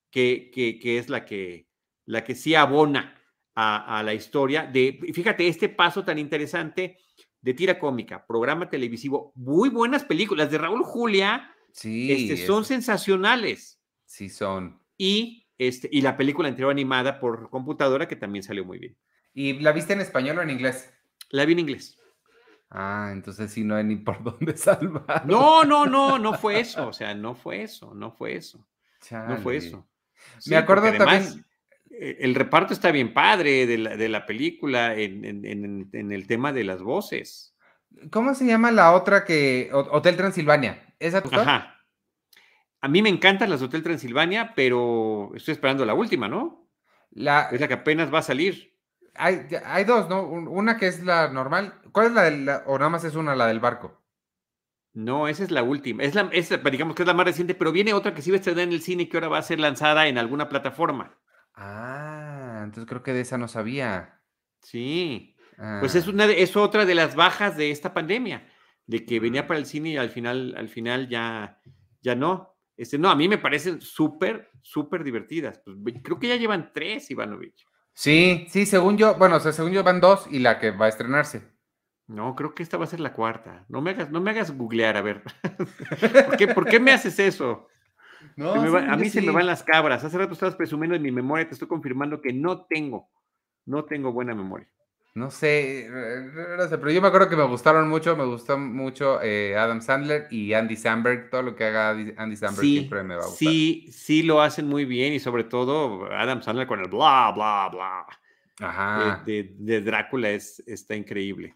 que, 0.09 0.49
que, 0.51 0.97
es 0.97 1.07
la 1.07 1.23
que, 1.25 1.68
la 2.09 2.23
que 2.23 2.33
sí 2.33 2.55
abona 2.55 3.15
a, 3.53 4.01
la 4.03 4.13
historia 4.13 4.65
de, 4.65 4.99
fíjate, 5.13 5.47
este 5.47 5.69
paso 5.69 6.03
tan 6.03 6.17
interesante 6.17 6.97
de 7.39 7.53
tira 7.53 7.77
cómica, 7.77 8.25
programa 8.25 8.69
televisivo, 8.69 9.31
muy 9.35 9.69
buenas 9.69 10.05
películas 10.05 10.49
de 10.49 10.57
Raúl 10.57 10.81
Julia, 10.83 11.53
sí, 11.71 12.11
este, 12.11 12.47
son 12.47 12.65
sensacionales. 12.65 13.79
Sí, 14.05 14.29
son. 14.29 14.81
Y, 14.97 15.45
este, 15.57 15.87
y 15.91 16.01
la 16.01 16.17
película 16.17 16.47
anterior 16.47 16.71
animada 16.71 17.19
por 17.19 17.49
computadora 17.51 18.07
que 18.07 18.15
también 18.15 18.43
salió 18.43 18.65
muy 18.65 18.79
bien. 18.79 18.97
¿Y 19.33 19.59
la 19.59 19.71
viste 19.71 19.93
en 19.93 20.01
español 20.01 20.39
o 20.39 20.41
en 20.41 20.49
inglés? 20.49 20.91
La 21.29 21.45
vi 21.45 21.53
en 21.53 21.59
inglés. 21.59 21.95
Ah, 22.71 23.09
entonces 23.11 23.51
sí 23.51 23.63
no 23.63 23.75
hay 23.75 23.83
ni 23.83 23.97
por 23.97 24.23
dónde 24.23 24.57
salvar. 24.57 25.27
No, 25.27 25.63
no, 25.63 25.85
no, 25.85 26.17
no 26.17 26.33
fue 26.33 26.59
eso. 26.59 26.87
O 26.87 26.93
sea, 26.93 27.13
no 27.13 27.35
fue 27.35 27.61
eso, 27.61 27.93
no 27.93 28.11
fue 28.11 28.35
eso. 28.35 28.65
No 29.11 29.37
fue 29.37 29.57
eso. 29.57 29.87
Me 30.47 30.55
acuerdo 30.55 30.91
también. 30.97 31.45
El 31.99 32.35
reparto 32.35 32.73
está 32.73 32.91
bien 32.91 33.13
padre 33.13 33.65
de 33.65 33.77
la, 33.77 33.97
de 33.97 34.09
la 34.09 34.25
película 34.25 34.95
en, 34.95 35.25
en, 35.25 36.11
el 36.11 36.27
tema 36.27 36.53
de 36.53 36.63
las 36.63 36.81
voces. 36.81 37.55
¿Cómo 38.11 38.33
se 38.33 38.45
llama 38.45 38.71
la 38.71 38.93
otra 38.93 39.25
que. 39.25 39.69
Hotel 39.73 40.15
Transilvania? 40.15 40.93
¿Esa 40.99 41.23
Ajá. 41.31 41.75
A 42.81 42.87
mí 42.87 43.01
me 43.01 43.09
encantan 43.09 43.49
las 43.49 43.61
Hotel 43.61 43.83
Transilvania, 43.83 44.53
pero 44.55 45.31
estoy 45.35 45.53
esperando 45.53 45.85
la 45.85 45.93
última, 45.93 46.29
¿no? 46.29 46.69
La... 47.11 47.49
Es 47.51 47.59
la 47.59 47.67
que 47.67 47.73
apenas 47.73 48.13
va 48.13 48.19
a 48.19 48.23
salir. 48.23 48.77
Hay, 49.15 49.47
hay 49.65 49.83
dos, 49.83 50.07
¿no? 50.07 50.23
Una 50.23 50.77
que 50.77 50.87
es 50.87 51.03
la 51.03 51.29
normal 51.29 51.79
¿Cuál 51.91 52.07
es 52.07 52.13
la, 52.13 52.23
del, 52.23 52.49
o 52.65 52.77
nada 52.77 52.89
más 52.89 53.03
es 53.03 53.15
una, 53.15 53.35
la 53.35 53.47
del 53.47 53.59
barco? 53.59 54.01
No, 54.93 55.27
esa 55.27 55.43
es 55.43 55.51
la 55.51 55.63
última. 55.63 56.03
Es 56.03 56.15
la, 56.15 56.23
digamos 56.71 56.95
que 56.95 57.03
es 57.03 57.07
la 57.07 57.13
más 57.13 57.25
reciente, 57.25 57.55
pero 57.55 57.71
viene 57.71 57.93
otra 57.93 58.13
que 58.13 58.21
sí 58.21 58.31
va 58.31 58.35
a 58.35 58.39
estar 58.39 58.57
en 58.57 58.71
el 58.71 58.81
cine 58.81 59.03
y 59.03 59.05
que 59.07 59.17
ahora 59.17 59.29
va 59.29 59.37
a 59.37 59.43
ser 59.43 59.59
lanzada 59.59 60.07
en 60.07 60.17
alguna 60.17 60.49
plataforma. 60.49 61.17
Ah, 61.61 62.61
entonces 62.63 62.87
creo 62.87 63.03
que 63.03 63.11
de 63.11 63.21
esa 63.21 63.37
no 63.37 63.49
sabía. 63.49 64.21
Sí. 64.61 65.35
Pues 65.81 65.93
es 65.95 66.07
ah. 66.07 66.11
una 66.11 66.25
es 66.25 66.55
otra 66.55 66.85
de 66.85 66.95
las 66.95 67.15
bajas 67.15 67.57
de 67.57 67.69
esta 67.71 67.93
pandemia, 67.93 68.47
de 68.87 69.05
que 69.05 69.19
venía 69.19 69.45
para 69.45 69.59
el 69.59 69.65
cine 69.65 69.89
y 69.89 69.97
al 69.97 70.09
final, 70.09 70.55
al 70.57 70.69
final 70.69 71.09
ya, 71.09 71.59
ya 72.01 72.15
no. 72.15 72.55
Este, 72.77 72.97
no, 72.97 73.09
a 73.09 73.15
mí 73.15 73.27
me 73.27 73.37
parecen 73.37 73.81
súper, 73.81 74.49
súper 74.61 75.03
divertidas. 75.03 75.61
Pues, 75.83 75.95
creo 76.01 76.17
que 76.17 76.29
ya 76.29 76.37
llevan 76.37 76.71
tres, 76.73 77.11
Ivanovich. 77.11 77.65
Sí, 77.93 78.47
sí, 78.49 78.65
según 78.65 78.97
yo, 78.97 79.15
bueno, 79.15 79.35
o 79.35 79.39
sea, 79.41 79.51
según 79.51 79.73
yo 79.73 79.83
van 79.83 79.99
dos 79.99 80.27
y 80.31 80.39
la 80.39 80.59
que 80.59 80.71
va 80.71 80.85
a 80.85 80.89
estrenarse. 80.89 81.43
No, 82.07 82.35
creo 82.35 82.55
que 82.55 82.63
esta 82.63 82.77
va 82.77 82.85
a 82.85 82.87
ser 82.87 83.01
la 83.01 83.11
cuarta. 83.11 83.65
No 83.67 83.81
me 83.81 83.91
hagas, 83.91 84.09
no 84.09 84.21
me 84.21 84.31
hagas 84.31 84.55
googlear, 84.55 84.95
a 84.95 85.01
ver. 85.01 85.23
¿Por, 86.55 86.65
qué, 86.65 86.79
me 86.79 86.93
haces 86.93 87.19
eso? 87.19 87.67
No, 88.35 88.53
a 88.53 88.97
mí 88.97 89.09
se 89.09 89.21
me 89.21 89.31
van 89.31 89.47
las 89.47 89.63
cabras. 89.63 90.03
Hace 90.03 90.17
rato 90.17 90.33
estabas 90.33 90.55
presumiendo 90.55 90.95
en 90.95 91.01
mi 91.01 91.11
memoria, 91.11 91.47
te 91.47 91.53
estoy 91.53 91.67
confirmando 91.67 92.21
que 92.21 92.33
no 92.33 92.65
tengo, 92.65 93.09
no 93.65 93.85
tengo 93.85 94.11
buena 94.11 94.35
memoria. 94.35 94.67
No 95.15 95.31
sé, 95.31 95.89
pero 95.89 96.91
yo 96.91 97.01
me 97.01 97.07
acuerdo 97.07 97.29
que 97.29 97.35
me 97.35 97.43
gustaron 97.43 97.89
mucho, 97.89 98.15
me 98.15 98.25
gustó 98.25 98.57
mucho 98.57 99.21
eh, 99.21 99.57
Adam 99.57 99.81
Sandler 99.81 100.27
y 100.29 100.53
Andy 100.53 100.75
Samberg, 100.75 101.29
todo 101.29 101.41
lo 101.41 101.55
que 101.55 101.65
haga 101.65 101.89
Andy 101.89 102.35
Samberg 102.35 102.65
siempre 102.65 103.03
me 103.03 103.15
va 103.15 103.23
a 103.23 103.25
gustar. 103.25 103.37
Sí, 103.39 103.89
sí 103.91 104.23
lo 104.23 104.41
hacen 104.41 104.67
muy 104.67 104.85
bien 104.85 105.13
y 105.13 105.19
sobre 105.19 105.43
todo 105.43 106.05
Adam 106.11 106.41
Sandler 106.41 106.67
con 106.67 106.79
el 106.79 106.89
bla, 106.89 107.31
bla, 107.35 107.69
bla. 107.69 108.05
Ajá. 108.59 109.23
De, 109.25 109.81
Drácula 109.81 110.29
es, 110.29 110.61
está 110.67 110.95
increíble. 110.95 111.55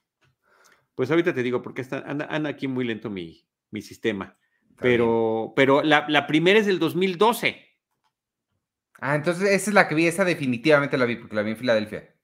Pues 0.96 1.10
ahorita 1.12 1.34
te 1.34 1.44
digo, 1.44 1.62
porque 1.62 1.82
está, 1.82 2.00
anda, 2.00 2.50
aquí 2.50 2.68
muy 2.68 2.86
lento 2.86 3.10
mi, 3.10 3.46
mi 3.72 3.82
sistema. 3.82 4.36
Pero, 4.80 5.54
pero 5.56 5.82
la, 5.84 6.28
primera 6.28 6.60
es 6.60 6.66
del 6.66 6.80
2012. 6.80 7.60
Ah, 9.00 9.16
entonces 9.16 9.50
esa 9.50 9.70
es 9.70 9.74
la 9.74 9.88
que 9.88 9.96
vi, 9.96 10.08
esa 10.08 10.26
definitivamente 10.26 10.98
la 10.98 11.06
vi, 11.06 11.18
porque 11.18 11.36
la 11.36 11.42
vi 11.42 11.52
en 11.52 11.58
Filadelfia. 11.58 12.16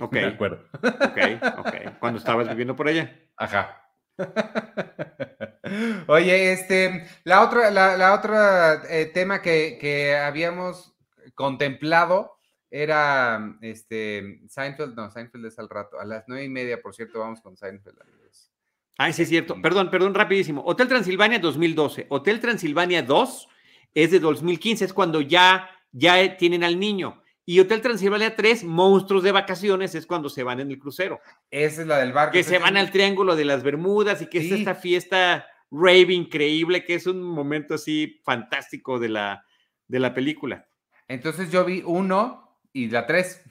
Ok. 0.00 0.12
De 0.14 0.26
acuerdo. 0.26 0.64
Ok, 0.82 1.18
ok. 1.58 1.98
Cuando 2.00 2.18
estabas 2.18 2.48
viviendo 2.48 2.74
por 2.74 2.88
allá. 2.88 3.14
Ajá. 3.36 3.78
Oye, 6.06 6.52
este, 6.52 7.06
la 7.24 7.42
otra, 7.42 7.70
la, 7.70 8.14
otra 8.14 8.82
eh, 8.88 9.06
tema 9.06 9.42
que, 9.42 9.78
que 9.80 10.16
habíamos 10.16 10.96
contemplado 11.34 12.38
era 12.70 13.58
este 13.60 14.40
Seinfeld, 14.48 14.94
no, 14.94 15.10
Seinfeld 15.10 15.46
es 15.46 15.58
al 15.58 15.68
rato, 15.68 16.00
a 16.00 16.04
las 16.04 16.24
nueve 16.26 16.44
y 16.44 16.48
media, 16.48 16.80
por 16.80 16.94
cierto, 16.94 17.20
vamos 17.20 17.40
con 17.42 17.56
Seinfeld, 17.56 18.00
amigos. 18.00 18.51
Ay, 18.98 19.12
sí, 19.12 19.22
es 19.22 19.28
cierto. 19.28 19.60
Perdón, 19.60 19.90
perdón, 19.90 20.14
rapidísimo. 20.14 20.62
Hotel 20.64 20.88
Transilvania 20.88 21.38
2012. 21.38 22.06
Hotel 22.08 22.40
Transilvania 22.40 23.02
2 23.02 23.48
es 23.94 24.10
de 24.10 24.20
2015, 24.20 24.84
es 24.84 24.92
cuando 24.92 25.20
ya, 25.20 25.68
ya 25.92 26.36
tienen 26.36 26.64
al 26.64 26.78
niño. 26.78 27.22
Y 27.44 27.58
Hotel 27.58 27.80
Transilvania 27.80 28.36
3, 28.36 28.64
Monstruos 28.64 29.22
de 29.22 29.32
Vacaciones, 29.32 29.94
es 29.94 30.06
cuando 30.06 30.28
se 30.28 30.44
van 30.44 30.60
en 30.60 30.70
el 30.70 30.78
crucero. 30.78 31.20
Esa 31.50 31.82
es 31.82 31.86
la 31.88 31.98
del 31.98 32.12
barco. 32.12 32.32
Que 32.32 32.44
se 32.44 32.58
van 32.58 32.76
al 32.76 32.90
Triángulo 32.90 33.34
de 33.34 33.44
las 33.44 33.62
Bermudas 33.62 34.22
y 34.22 34.26
que 34.26 34.38
es 34.38 34.52
esta 34.52 34.74
fiesta 34.74 35.46
rave 35.70 36.12
increíble, 36.12 36.84
que 36.84 36.94
es 36.94 37.06
un 37.06 37.22
momento 37.22 37.74
así 37.74 38.20
fantástico 38.24 39.00
de 39.00 39.08
la, 39.08 39.44
de 39.88 39.98
la 39.98 40.14
película. 40.14 40.68
Entonces 41.08 41.50
yo 41.50 41.64
vi 41.64 41.82
uno, 41.84 42.42
y 42.72 42.88
la 42.88 43.06
3. 43.06 43.42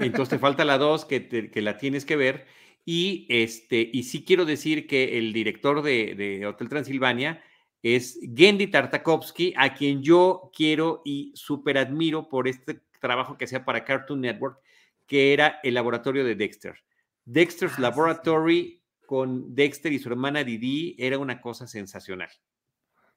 Entonces 0.00 0.30
te 0.30 0.38
falta 0.38 0.64
la 0.64 0.78
2 0.78 1.04
que, 1.04 1.50
que, 1.50 1.62
la 1.62 1.76
tienes 1.76 2.04
que 2.04 2.16
ver. 2.16 2.46
Y, 2.84 3.26
este, 3.30 3.88
y 3.92 4.02
sí 4.02 4.24
quiero 4.24 4.44
decir 4.44 4.86
que 4.86 5.16
el 5.18 5.32
director 5.32 5.82
de, 5.82 6.44
Hotel 6.46 6.68
Transilvania 6.68 7.42
es 7.82 8.18
Gendy 8.34 8.66
Tartakovsky, 8.66 9.54
a 9.56 9.74
quien 9.74 10.02
yo 10.02 10.50
quiero 10.54 11.02
y 11.04 11.32
súper 11.34 11.78
admiro 11.78 12.28
por 12.28 12.48
este 12.48 12.80
trabajo 13.00 13.36
que 13.36 13.44
hacía 13.46 13.64
para 13.64 13.84
Cartoon 13.84 14.20
Network, 14.20 14.58
que 15.06 15.32
era 15.32 15.60
el 15.62 15.74
laboratorio 15.74 16.24
de 16.24 16.34
Dexter. 16.34 16.76
Dexter's 17.24 17.72
Ah, 17.72 17.76
sí, 17.76 17.82
Laboratory 17.82 18.82
con 19.06 19.54
Dexter 19.54 19.92
y 19.92 19.98
su 19.98 20.08
hermana 20.08 20.44
Didi 20.44 20.94
era 20.98 21.18
una 21.18 21.40
cosa 21.40 21.66
sensacional. 21.66 22.30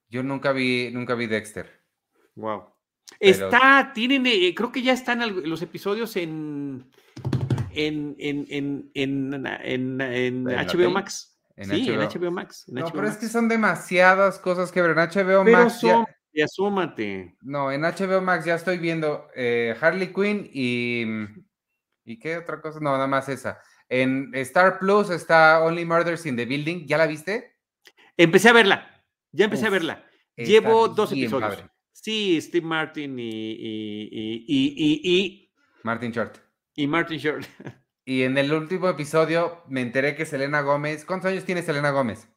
Yo 0.09 0.23
nunca 0.23 0.51
vi, 0.51 0.89
nunca 0.91 1.15
vi 1.15 1.27
Dexter. 1.27 1.81
Wow. 2.35 2.73
Pero- 3.19 3.47
Está, 3.47 3.91
tienen, 3.93 4.25
eh, 4.25 4.53
creo 4.55 4.71
que 4.71 4.81
ya 4.81 4.93
están 4.93 5.49
los 5.49 5.61
episodios 5.61 6.15
en 6.17 6.85
en, 7.77 8.15
en, 8.19 8.45
en, 8.49 8.91
en, 8.93 10.43
HBO? 10.45 10.89
Max. 10.91 11.39
Sí, 11.59 11.89
en 11.89 11.99
HBO. 11.99 12.31
Max. 12.31 12.65
No, 12.67 12.81
HBO 12.85 12.91
pero 12.93 13.07
es 13.07 13.17
que 13.17 13.27
son 13.27 13.47
demasiadas 13.49 14.37
cosas 14.39 14.71
que 14.71 14.81
ver 14.81 14.91
en 14.91 14.97
HBO 14.97 15.43
Pero 15.43 15.57
Max. 15.57 15.81
ya- 15.81 15.93
son- 15.93 16.05
y 16.33 16.41
asómate. 16.41 17.35
no, 17.41 17.71
en 17.71 17.81
HBO 17.81 18.21
Max 18.21 18.45
ya 18.45 18.55
estoy 18.55 18.77
viendo 18.77 19.27
eh, 19.35 19.75
Harley 19.79 20.13
Quinn 20.13 20.49
y. 20.53 21.03
¿Y 22.05 22.19
qué 22.19 22.37
otra 22.37 22.61
cosa? 22.61 22.79
No, 22.79 22.91
nada 22.91 23.07
más 23.07 23.27
esa. 23.27 23.59
En 23.89 24.29
Star 24.35 24.79
Plus 24.79 25.09
está 25.09 25.61
Only 25.63 25.83
Murders 25.83 26.25
in 26.25 26.35
the 26.37 26.45
Building. 26.45 26.85
¿Ya 26.85 26.97
la 26.97 27.07
viste? 27.07 27.55
Empecé 28.15 28.49
a 28.49 28.53
verla. 28.53 29.03
Ya 29.31 29.45
empecé 29.45 29.65
a 29.67 29.69
verla. 29.71 30.05
Llevo 30.35 30.87
dos 30.87 31.11
episodios. 31.11 31.55
padre. 31.55 31.69
Sí, 31.91 32.39
Steve 32.39 32.65
Martin 32.65 33.17
y, 33.19 33.23
y, 33.25 34.45
y, 34.47 35.51
Martin 35.83 36.11
Short. 36.11 36.37
Y- 36.77 36.87
Martin 36.87 37.17
Short. 37.17 37.45
Y 38.09 38.23
en 38.23 38.37
el 38.37 38.53
último 38.53 38.87
episodio 38.87 39.63
me 39.67 39.81
enteré 39.81 40.15
que 40.15 40.25
Selena 40.25 40.61
Gómez. 40.61 41.03
¿Cuántos 41.03 41.29
años 41.29 41.43
tiene 41.43 41.61
Selena 41.61 41.89
Gómez? 41.91 42.29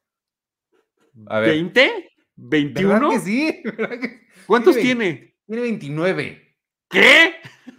A 1.28 1.38
ver. 1.38 1.54
¿20? 1.54 1.72
¿Verdad 2.34 3.00
¿21? 3.00 3.10
que 3.12 3.18
sí? 3.20 3.62
¿Verdad 3.64 4.00
que- 4.00 4.20
¿Cuántos 4.48 4.74
Tiene 4.74 5.04
tiene? 5.04 5.36
Tiene 5.46 5.62
29. 5.62 6.56
¿Qué? 6.90 7.34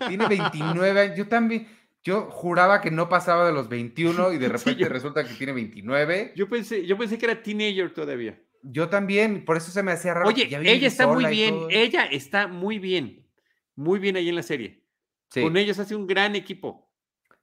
Tiene 0.07 0.25
29 0.25 1.01
años. 1.01 1.17
Yo 1.17 1.27
también. 1.27 1.67
Yo 2.01 2.29
juraba 2.31 2.79
que 2.79 2.91
no 2.91 3.09
pasaba 3.09 3.45
de 3.45 3.51
los 3.51 3.67
21 3.67 4.31
y 4.31 4.37
de 4.37 4.45
Sí, 4.47 4.51
repente 4.53 4.81
yo- 4.83 4.87
resulta 4.87 5.27
que 5.27 5.33
tiene 5.33 5.51
29. 5.51 6.31
Yo 6.37 6.47
pensé, 6.47 6.85
yo 6.85 6.97
pensé 6.97 7.17
que 7.17 7.25
era 7.25 7.43
teenager 7.43 7.93
todavía. 7.93 8.41
Yo 8.63 8.87
también, 8.87 9.43
por 9.43 9.57
eso 9.57 9.69
se 9.69 9.83
me 9.83 9.91
hacía 9.91 10.13
raro. 10.13 10.29
Oye, 10.29 10.43
ella 10.49 10.87
está 10.87 11.07
muy 11.07 11.25
bien. 11.25 11.55
Ella 11.69 12.05
está 12.05 12.47
muy 12.47 12.79
bien. 12.79 13.27
Muy 13.75 13.99
bien 13.99 14.15
ahí 14.15 14.29
en 14.29 14.35
la 14.35 14.43
serie. 14.43 14.80
Sí, 15.31 15.41
Con 15.41 15.55
ellos 15.57 15.79
hace 15.79 15.95
un 15.95 16.05
gran 16.07 16.35
equipo. 16.35 16.91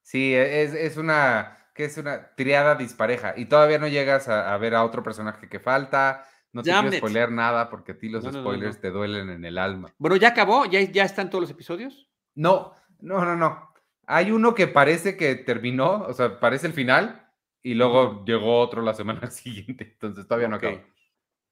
sí, 0.03 0.34
es, 0.34 0.74
es 0.74 0.97
una, 0.97 1.57
que 1.74 1.84
es 1.86 1.97
una 1.99 2.34
triada 2.36 2.74
dispareja 2.74 3.34
y 3.36 3.47
todavía 3.47 3.78
no 3.78 3.89
llegas 3.89 4.28
a, 4.28 4.53
a 4.55 4.59
ver 4.59 4.74
a 4.74 4.84
otro 4.84 5.03
personaje 5.03 5.49
que 5.49 5.59
falta. 5.59 6.24
No 6.53 6.62
te 6.62 6.66
quiero 6.70 6.82
Damn 6.84 6.93
it. 6.95 6.99
spoilear 6.99 7.30
nada 7.30 7.68
porque 7.70 7.93
a 7.93 7.99
ti 7.99 8.09
los 8.09 8.24
No, 8.24 8.30
no, 8.30 8.39
no, 8.39 8.43
spoilers 8.45 8.76
no. 8.76 8.80
te 8.82 8.91
duelen 8.91 9.30
en 9.30 9.45
el 9.45 9.59
alma. 9.59 9.93
Bueno, 9.99 10.16
ya 10.16 10.28
acabó, 10.28 10.64
ya, 10.66 10.80
ya 10.82 11.05
están 11.05 11.28
todos 11.30 11.43
los 11.43 11.51
episodios. 11.51 12.09
No, 12.34 12.74
no, 13.01 13.24
no, 13.24 13.36
no. 13.36 13.72
Hay 14.07 14.30
uno 14.30 14.55
que 14.55 14.66
parece 14.66 15.16
que 15.16 15.34
terminó, 15.34 16.03
o 16.05 16.12
sea, 16.14 16.41
parece 16.41 16.66
el 16.66 16.72
final 16.72 17.30
y 17.62 17.74
luego 17.74 18.24
llegó 18.24 18.61
otro 18.61 18.80
la 18.82 18.95
semana 18.95 19.30
siguiente, 19.30 19.84
entonces 19.93 20.26
todavía 20.26 20.49
no 20.49 20.57
acabó. 20.57 20.80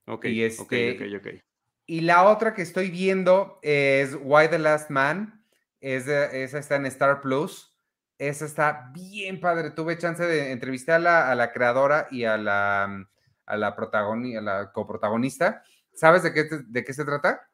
Ok, 0.07 0.27
Y 0.27 0.43
ok, 0.45 0.47
este- 0.47 1.17
ok, 1.19 1.21
ok. 1.27 1.43
Y 1.87 2.01
la 2.01 2.25
otra 2.25 2.53
que 2.55 2.63
estoy 2.63 2.91
viendo 2.91 3.59
es 3.63 4.17
Why 4.21 4.49
the 4.49 4.59
Last 4.59 4.91
Man. 4.91 5.36
Es 5.81 6.07
de- 6.07 6.43
esa 6.45 6.59
está 6.59 6.77
en 6.77 6.87
Star 6.87 7.21
Plus. 7.21 7.73
Esa 8.19 8.45
está 8.47 8.91
bien 8.95 9.41
padre. 9.41 9.71
Tuve 9.71 9.99
chance 9.99 10.25
de 10.25 10.51
entrevistar 10.53 10.97
a 10.97 10.99
la, 10.99 11.31
a 11.31 11.35
la 11.35 11.53
creadora 11.53 12.09
y 12.11 12.25
a 12.25 12.37
la, 12.39 13.07
a 13.45 13.57
la, 13.57 13.77
protagoni- 13.77 14.39
a 14.39 14.41
la 14.41 14.73
coprotagonista. 14.73 15.63
¿Sabes 15.93 16.23
de 16.23 16.33
qué, 16.33 16.45
te- 16.45 16.63
de 16.67 16.85
qué 16.85 16.93
se 16.95 17.05
trata? 17.05 17.49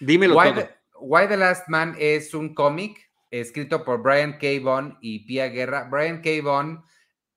Dímelo 0.00 0.36
Why 0.36 0.50
todo. 0.52 0.62
the, 0.62 0.70
Why 1.00 1.26
the 1.28 1.36
Last 1.36 1.68
Man 1.68 1.96
es 1.98 2.34
un 2.34 2.54
cómic 2.54 2.98
escrito 3.30 3.84
por 3.84 4.00
Brian 4.02 4.38
K. 4.38 4.46
Vaughan 4.62 4.96
y 5.00 5.26
Pia 5.26 5.48
Guerra. 5.48 5.88
Brian 5.90 6.22
K. 6.22 6.30
Vaughan 6.42 6.82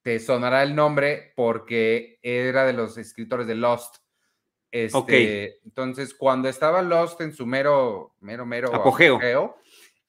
te 0.03 0.19
sonará 0.19 0.63
el 0.63 0.75
nombre 0.75 1.33
porque 1.35 2.19
era 2.21 2.65
de 2.65 2.73
los 2.73 2.97
escritores 2.97 3.47
de 3.47 3.55
Lost. 3.55 3.97
Este, 4.71 4.97
Ok. 4.97 5.09
Entonces, 5.65 6.13
cuando 6.13 6.47
estaba 6.49 6.81
Lost 6.81 7.19
en 7.21 7.33
su 7.33 7.45
mero, 7.45 8.15
mero, 8.19 8.45
mero 8.45 8.73
Apogeo. 8.73 9.57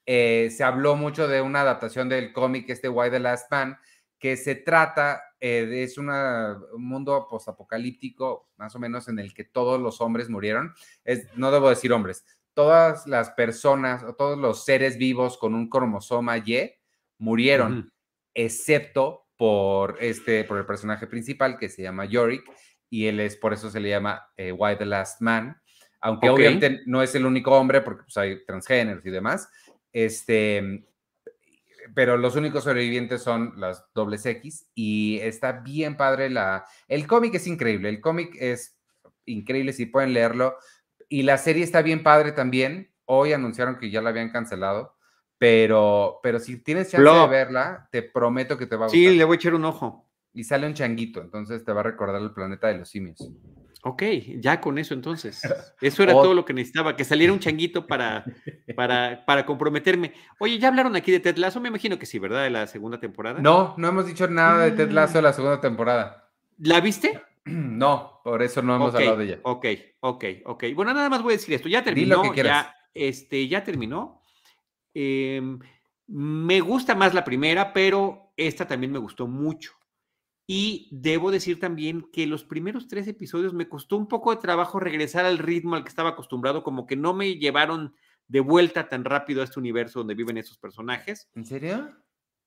Eh, 0.07 0.51
se 0.51 0.65
habló 0.65 0.97
mucho 0.97 1.29
de 1.29 1.41
una 1.41 1.61
adaptación 1.63 2.09
del 2.09 2.33
cómic 2.33 2.69
este 2.71 2.89
Why 2.89 3.11
the 3.11 3.21
Last 3.21 3.51
Man, 3.51 3.79
que 4.19 4.37
se 4.37 4.55
trata, 4.55 5.23
eh, 5.41 5.67
de- 5.67 5.83
es 5.83 5.99
una- 5.99 6.57
un 6.73 6.85
mundo 6.87 7.27
postapocalíptico, 7.29 8.51
más 8.57 8.75
o 8.77 8.79
menos, 8.79 9.09
en 9.09 9.19
el 9.19 9.35
que 9.35 9.45
todos 9.45 9.81
los 9.81 10.01
hombres 10.01 10.29
murieron. 10.29 10.75
Es, 11.05 11.27
no 11.37 11.51
debo 11.51 11.69
decir 11.71 11.93
hombres, 11.93 12.25
todas 12.55 13.07
las 13.07 13.31
personas 13.31 14.05
o 14.05 14.15
todos 14.15 14.39
los 14.39 14.65
seres 14.65 14.97
vivos 14.99 15.39
con 15.39 15.55
un 15.55 15.69
cromosoma 15.69 16.39
Y 16.39 16.73
murieron, 17.19 17.93
excepto 18.35 19.27
por, 19.37 19.97
este, 20.01 20.45
por 20.45 20.59
el 20.59 20.67
personaje 20.67 21.07
principal 21.07 21.59
que 21.59 21.69
se 21.69 21.83
llama 21.83 22.05
Yorick, 22.05 22.45
y 22.91 23.07
él 23.07 23.21
es, 23.21 23.37
por 23.37 23.53
eso 23.53 23.71
se 23.71 23.81
le 23.81 23.89
llama 23.89 24.29
eh, 24.37 24.53
Why 24.53 24.77
the 24.77 24.87
Last 24.87 25.21
Man, 25.21 25.57
aunque 26.01 26.27
obviamente 26.35 26.81
no 26.87 27.03
es 27.03 27.15
el 27.15 27.25
único 27.27 27.53
hombre, 27.53 27.81
porque 27.81 28.03
pues, 28.05 28.17
hay 28.17 28.45
transgéneros 28.45 29.05
y 29.07 29.11
demás, 29.11 29.49
este, 29.93 30.87
pero 31.95 32.17
los 32.17 32.37
únicos 32.37 32.65
sobrevivientes 32.65 33.23
son 33.23 33.55
las 33.57 33.85
dobles 33.95 34.25
X, 34.27 34.69
y 34.75 35.19
está 35.21 35.53
bien 35.53 35.97
padre 35.97 36.31
la... 36.31 36.65
El 36.89 37.07
cómic 37.07 37.35
es 37.35 37.47
increíble, 37.47 37.89
el 37.89 38.01
cómic 38.01 38.37
es 38.39 38.79
increíble, 39.27 39.73
si 39.73 39.87
pueden 39.87 40.13
leerlo, 40.13 40.57
y 41.09 41.23
la 41.23 41.39
serie 41.39 41.65
está 41.65 41.83
bien 41.83 42.03
padre 42.03 42.33
también, 42.33 42.93
hoy 43.05 43.33
anunciaron 43.33 43.79
que 43.79 43.91
ya 43.91 44.01
la 44.01 44.11
habían 44.11 44.31
cancelado, 44.31 44.97
pero, 45.39 46.21
pero 46.23 46.39
si 46.39 46.63
tienes 46.63 46.91
chance 46.91 47.11
de 47.11 47.29
verla, 47.29 47.89
te 47.91 48.03
prometo 48.03 48.57
que 48.57 48.67
te 48.67 48.77
va 48.77 48.85
a 48.85 48.89
gustar. 48.89 48.99
Sí, 48.99 49.17
le 49.17 49.25
voy 49.25 49.35
a 49.35 49.37
echar 49.37 49.55
un 49.55 49.65
ojo. 49.65 50.09
Y 50.35 50.45
sale 50.45 50.67
un 50.67 50.73
changuito, 50.73 51.21
entonces 51.21 51.63
te 51.63 51.73
va 51.73 51.81
a 51.81 51.83
recordar 51.83 52.23
el 52.23 52.33
planeta 52.33 52.69
de 52.69 52.79
los 52.79 52.89
simios. 52.89 53.31
Ok, 53.85 54.03
ya 54.39 54.61
con 54.61 54.79
eso 54.79 54.95
entonces. 54.95 55.43
Eso 55.81 56.03
era 56.05 56.13
todo 56.13 56.35
lo 56.35 56.45
que 56.45 56.55
necesitaba, 56.55 56.95
que 56.95 57.03
saliera 57.03 57.33
un 57.33 57.41
changuito 57.41 57.87
para, 57.89 58.25
para, 58.77 59.25
para 59.27 59.45
comprometerme. 59.45 60.13
Oye, 60.39 60.59
¿ya 60.61 60.69
hablaron 60.69 60.95
aquí 60.95 61.11
de 61.11 61.19
Ted 61.19 61.37
Lasso? 61.37 61.61
Me 61.61 61.69
imagino 61.69 61.99
que 61.99 62.07
sí, 62.07 62.21
¿verdad? 62.21 62.45
De 62.45 62.51
la 62.51 62.69
segunda 62.69 63.01
temporada. 63.01 63.41
No, 63.41 63.75
no 63.79 63.89
hemos 63.89 64.07
dicho 64.07 64.29
nada 64.29 64.65
de 64.65 64.71
Ted 64.71 64.91
Lasso 64.93 65.15
Mm. 65.15 65.17
de 65.17 65.23
la 65.23 65.33
segunda 65.33 65.61
temporada. 65.61 66.31
¿La 66.59 66.81
viste? 66.81 67.21
No, 67.45 68.21
por 68.23 68.41
eso 68.41 68.63
no 68.63 68.77
hemos 68.77 68.95
hablado 68.95 69.17
de 69.17 69.25
ella. 69.25 69.39
Ok, 69.43 69.67
ok, 69.99 70.25
ok. 70.45 70.65
Bueno, 70.77 70.95
nada 70.95 71.09
más 71.09 71.23
voy 71.25 71.33
a 71.33 71.37
decir 71.39 71.53
esto. 71.55 71.69
Ya 71.69 71.83
terminó. 71.83 72.19
lo 72.19 72.23
que 72.23 72.31
quieras. 72.31 72.67
ya, 72.67 72.75
este, 72.95 73.49
ya 73.49 73.65
terminó. 73.65 74.21
Em, 74.95 75.59
me 76.07 76.61
gusta 76.61 76.95
más 76.95 77.15
la 77.15 77.25
primera, 77.25 77.73
pero 77.73 78.33
esta 78.37 78.65
también 78.69 78.93
me 78.93 79.01
gustó 79.01 79.27
mucho. 79.27 79.73
Y 80.47 80.89
debo 80.91 81.31
decir 81.31 81.61
también 81.61 82.09
que 82.13 82.27
los 82.27 82.45
primeros 82.45 82.89
tres 82.89 83.07
episodios 83.07 83.55
me 83.55 83.69
costó 83.69 83.97
un 83.97 84.09
poco 84.09 84.35
de 84.35 84.41
trabajo 84.41 84.81
regresar 84.81 85.25
al 85.25 85.39
ritmo 85.39 85.77
al 85.77 85.85
que 85.85 85.89
estaba 85.89 86.11
acostumbrado, 86.11 86.63
como 86.65 86.87
que 86.87 86.97
no 86.97 87.15
me 87.15 87.37
llevaron 87.37 87.95
de 88.27 88.41
vuelta 88.41 88.89
tan 88.89 89.05
rápido 89.05 89.41
a 89.41 89.45
este 89.45 89.61
universo 89.61 90.01
donde 90.01 90.15
viven 90.15 90.39
esos 90.39 90.59
personajes, 90.59 91.29
¿En 91.35 91.45
serio? 91.45 91.91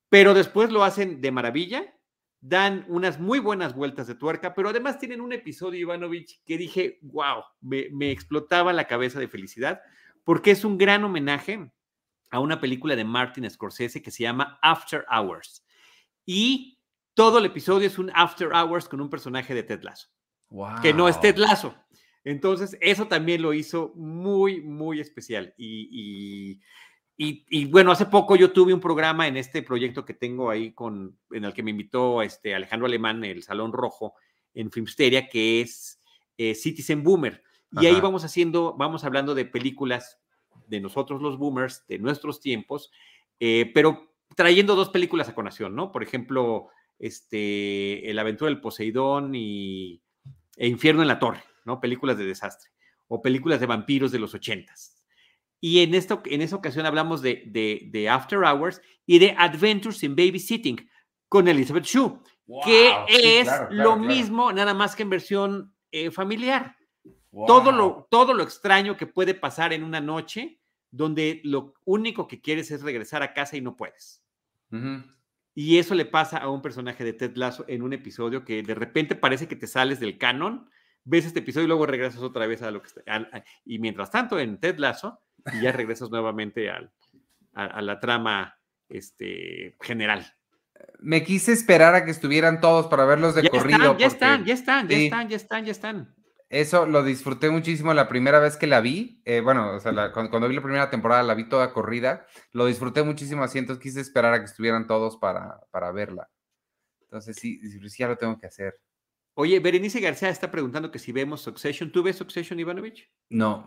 pero 0.10 0.34
después 0.34 0.72
lo 0.72 0.84
hacen 0.84 1.22
de 1.22 1.32
maravilla, 1.32 1.94
dan 2.42 2.86
unas 2.90 3.20
muy 3.20 3.40
buenas 3.40 3.76
vueltas 3.76 4.08
de 4.08 4.16
tuerca, 4.16 4.54
pero 4.54 4.70
además 4.70 5.00
tienen 5.00 5.22
un 5.22 5.34
episodio, 5.34 5.80
Ivanovich, 5.80 6.42
que 6.46 6.58
dije, 6.58 7.00
wow, 7.02 7.44
me, 7.62 7.90
me 7.92 8.12
explotaba 8.12 8.74
la 8.74 8.88
cabeza 8.88 9.20
de 9.20 9.28
felicidad, 9.28 9.82
porque 10.24 10.52
es 10.52 10.66
un 10.66 10.78
gran 10.78 11.04
homenaje 11.04 11.72
a 12.30 12.40
una 12.40 12.60
película 12.60 12.96
de 12.96 13.04
Martin 13.04 13.50
Scorsese 13.50 14.02
que 14.02 14.12
se 14.12 14.24
llama 14.24 14.60
After 14.62 15.06
Hours. 15.10 15.66
Y 16.26 16.75
todo 17.16 17.40
el 17.40 17.46
episodio 17.46 17.88
es 17.88 17.98
un 17.98 18.12
After 18.14 18.50
Hours 18.54 18.88
con 18.88 19.02
un 19.02 19.10
personaje 19.10 19.56
de 19.56 19.64
Ted 19.64 19.82
Lasso, 19.82 20.10
que 20.82 20.94
no 20.94 21.10
es 21.10 21.20
Ted 21.20 21.38
Lasso. 21.38 21.74
Entonces, 22.24 22.78
eso 22.82 23.08
también 23.08 23.42
lo 23.42 23.54
hizo 23.54 23.94
muy, 23.96 24.62
muy 24.62 25.00
especial. 25.00 25.54
Y, 25.58 26.60
y, 27.18 27.28
y, 27.28 27.46
y, 27.50 27.66
bueno, 27.66 27.92
hace 27.92 28.08
poco 28.08 28.36
yo 28.36 28.52
tuve 28.52 28.74
un 28.74 28.80
programa 28.80 29.28
en 29.28 29.38
este 29.38 29.62
proyecto 29.62 30.04
que 30.04 30.14
tengo 30.14 30.50
ahí 30.50 30.74
con, 30.74 31.18
en 31.32 31.46
el 31.46 31.54
que 31.54 31.64
me 31.64 31.72
invitó 31.72 32.22
este 32.22 32.54
Alejandro 32.54 32.88
Alemán, 32.88 33.24
el 33.24 33.44
Salón 33.44 33.72
Rojo, 33.72 34.16
en 34.54 34.72
Filmsteria, 34.72 35.30
que 35.30 35.62
es 35.62 36.02
eh, 36.38 36.56
Citizen 36.56 37.04
Boomer. 37.04 37.44
Y 37.80 37.86
ahí 37.86 38.00
vamos 38.00 38.24
haciendo, 38.24 38.74
vamos 38.78 39.04
hablando 39.04 39.36
de 39.36 39.46
películas 39.46 40.20
de 40.68 40.80
nosotros 40.80 41.22
los 41.22 41.38
boomers, 41.38 41.86
de 41.88 42.00
nuestros 42.00 42.40
tiempos, 42.40 42.90
eh, 43.40 43.70
pero 43.74 44.16
trayendo 44.36 44.76
dos 44.76 44.90
películas 44.90 45.30
a 45.30 45.36
conación, 45.36 45.76
¿no? 45.76 45.92
Por 45.92 46.02
ejemplo, 46.02 46.70
este, 47.00 48.10
El 48.10 48.20
aventura 48.20 48.50
del 48.50 48.62
Poseidón 48.62 49.34
y 49.36 50.02
e 50.58 50.68
Infierno 50.68 51.02
en 51.02 51.08
la 51.08 51.20
Torre, 51.20 51.44
¿no? 51.66 51.80
Películas 51.80 52.18
de 52.18 52.26
desastre 52.26 52.72
o 53.08 53.22
películas 53.22 53.60
de 53.60 53.66
vampiros 53.66 54.12
de 54.12 54.20
los 54.20 54.34
ochentas. 54.34 55.04
Y 55.62 55.82
en, 55.82 55.96
esto, 55.96 56.22
en 56.26 56.42
esa 56.42 56.56
ocasión 56.56 56.86
hablamos 56.86 57.22
de, 57.22 57.44
de, 57.48 57.88
de, 57.92 58.10
After 58.10 58.40
Hours 58.40 58.82
y 59.06 59.20
de 59.20 59.36
Adventures 59.38 60.04
in 60.04 60.16
Babysitting 60.16 60.90
con 61.28 61.48
Elizabeth 61.48 61.86
Shue, 61.86 62.20
Wow, 62.48 62.62
que 62.64 62.94
sí, 63.08 63.22
es 63.24 63.44
claro, 63.46 63.68
claro, 63.70 63.84
lo 63.84 63.94
claro. 63.96 64.08
mismo, 64.08 64.52
nada 64.52 64.74
más 64.74 64.96
que 64.96 65.04
en 65.04 65.10
versión 65.10 65.74
eh, 65.92 66.12
familiar. 66.12 66.76
Todo, 67.48 67.72
lo, 67.72 68.08
todo 68.10 68.34
lo 68.34 68.44
extraño 68.44 68.96
que 68.96 69.08
puede 69.08 69.34
pasar 69.34 69.74
en 69.74 69.84
una 69.84 70.00
noche 70.00 70.62
donde 70.90 71.42
lo 71.44 71.74
único 71.84 72.28
que 72.28 72.40
quieres 72.40 72.72
es 72.72 72.82
regresar 72.82 73.24
a 73.24 73.34
casa 73.34 73.58
y 73.58 73.62
no 73.62 73.76
puedes. 73.76 74.24
Y 75.58 75.80
eso 75.80 75.96
le 75.96 76.06
pasa 76.06 76.38
a 76.38 76.50
un 76.50 76.62
personaje 76.62 77.06
de 77.06 77.14
Ted 77.14 77.38
Lasso 77.38 77.64
en 77.70 77.82
un 77.82 77.94
episodio 77.94 78.44
que 78.44 78.62
de 78.62 78.76
repente 78.76 79.16
parece 79.16 79.48
que 79.48 79.56
te 79.56 79.68
sales 79.68 80.02
del 80.02 80.18
canon, 80.18 80.70
ves 81.06 81.26
este 81.26 81.40
episodio 81.40 81.64
y 81.64 81.68
luego 81.70 81.86
regresas 81.86 82.22
otra 82.22 82.46
vez 82.46 82.62
a 82.62 82.72
lo 82.72 82.82
que 82.82 82.90
está. 82.90 83.02
y 83.64 83.80
mientras 83.80 84.12
tanto, 84.12 84.38
en 84.38 84.60
Ted 84.60 84.78
Lasso, 84.78 85.22
y 85.54 85.62
ya 85.62 85.72
regresas 85.72 86.10
nuevamente 86.10 86.70
al, 86.70 86.92
a, 87.54 87.82
la 87.82 88.00
trama 88.02 88.60
este, 88.90 89.78
general. 89.80 90.26
Me 91.00 91.24
quise 91.24 91.54
esperar 91.54 91.96
a 91.96 92.04
que 92.04 92.12
estuvieran 92.12 92.60
todos 92.60 92.88
para 92.88 93.06
verlos 93.06 93.34
de 93.36 93.50
corrido. 93.50 93.98
ya 93.98 94.08
están, 94.08 94.44
ya 94.44 94.54
están, 94.54 94.88
ya 94.90 94.98
están, 94.98 95.30
ya 95.30 95.36
están, 95.38 95.66
ya 95.66 95.72
están. 95.72 96.16
Eso 96.50 96.86
lo 96.86 97.04
disfruté 97.04 97.50
muchísimo 97.50 97.94
la 97.94 98.08
primera 98.08 98.40
vez 98.40 98.56
que 98.56 98.68
la 98.68 98.80
vi. 98.80 99.22
Eh, 99.26 99.42
bueno, 99.42 99.76
o 99.76 99.80
sea, 99.80 100.12
cuando, 100.12 100.48
vi 100.48 100.56
la 100.56 100.62
primera 100.62 100.90
temporada 100.90 101.24
la 101.24 101.34
vi 101.34 101.50
toda 101.50 101.74
corrida. 101.74 102.28
Lo 102.52 102.66
disfruté 102.68 103.04
muchísimo 103.04 103.44
así, 103.44 103.58
entonces 103.58 103.82
quise 103.82 104.02
esperar 104.02 104.34
a 104.34 104.40
que 104.40 104.46
estuvieran 104.46 104.86
todos 104.86 105.18
para, 105.18 105.60
para 105.72 105.92
verla. 105.92 106.30
Entonces 107.02 107.36
sí, 107.38 107.60
sí, 107.70 107.80
ya 107.98 108.08
lo 108.08 108.18
tengo 108.18 108.38
que 108.38 108.48
hacer. 108.48 108.80
Oye, 109.34 109.60
Berenice 109.60 110.00
García 110.00 110.30
está 110.30 110.52
preguntando 110.52 110.92
que 110.92 111.00
si 111.00 111.12
vemos 111.12 111.42
Succession. 111.42 111.92
¿Tú 111.92 112.04
ves 112.04 112.16
Succession, 112.16 112.60
Ivanovich? 112.60 113.12
No. 113.30 113.66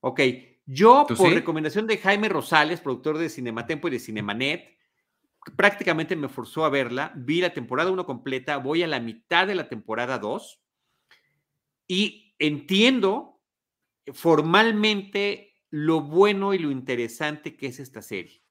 Ok, 0.00 0.20
yo 0.64 1.06
por 1.06 1.32
recomendación 1.32 1.86
de 1.86 1.98
Jaime 1.98 2.28
Rosales, 2.28 2.80
productor 2.80 3.18
de 3.18 3.28
Cinematempo 3.28 3.88
y 3.88 3.90
de 3.90 3.98
Cinemanet, 3.98 4.76
prácticamente 5.56 6.14
me 6.16 6.28
forzó 6.28 6.64
a 6.64 6.70
verla. 6.70 7.12
Vi 7.16 7.40
la 7.40 7.52
temporada 7.52 7.90
1 7.90 8.06
completa, 8.06 8.58
voy 8.58 8.82
a 8.82 8.86
la 8.86 9.00
mitad 9.00 9.46
de 9.46 9.54
la 9.54 9.68
temporada 9.68 10.18
2 10.18 10.65
y 11.86 12.34
entiendo 12.38 13.40
formalmente 14.12 15.54
lo 15.70 16.00
bueno 16.00 16.54
y 16.54 16.58
lo 16.58 16.70
interesante 16.70 17.56
que 17.56 17.66
es 17.66 17.80
esta 17.80 18.02
serie. 18.02 18.42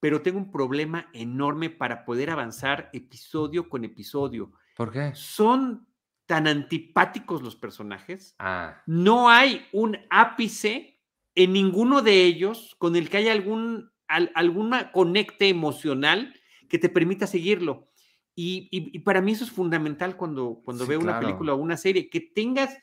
Pero 0.00 0.22
tengo 0.22 0.38
un 0.38 0.50
problema 0.50 1.08
enorme 1.12 1.70
para 1.70 2.04
poder 2.04 2.30
avanzar 2.30 2.90
episodio 2.92 3.68
con 3.68 3.84
episodio. 3.84 4.52
¿Por 4.76 4.92
qué? 4.92 5.12
Son 5.14 5.86
tan 6.26 6.46
antipáticos 6.46 7.42
los 7.42 7.56
personajes. 7.56 8.34
Ah. 8.38 8.82
No 8.86 9.30
hay 9.30 9.66
un 9.72 9.98
ápice 10.10 11.00
en 11.34 11.52
ninguno 11.52 12.02
de 12.02 12.24
ellos 12.24 12.76
con 12.78 12.96
el 12.96 13.08
que 13.08 13.18
haya 13.18 13.32
algún 13.32 13.92
alguna 14.06 14.92
conecte 14.92 15.48
emocional 15.48 16.34
que 16.68 16.78
te 16.78 16.88
permita 16.88 17.26
seguirlo. 17.26 17.88
Y, 18.36 18.98
para 19.00 19.20
mí 19.20 19.32
eso 19.32 19.44
es 19.44 19.50
fundamental 19.50 20.16
cuando, 20.16 20.60
cuando 20.64 20.86
veo 20.86 20.98
una 20.98 21.20
película 21.20 21.54
o 21.54 21.56
una 21.56 21.76
serie, 21.76 22.10
que 22.10 22.20
tengas 22.20 22.76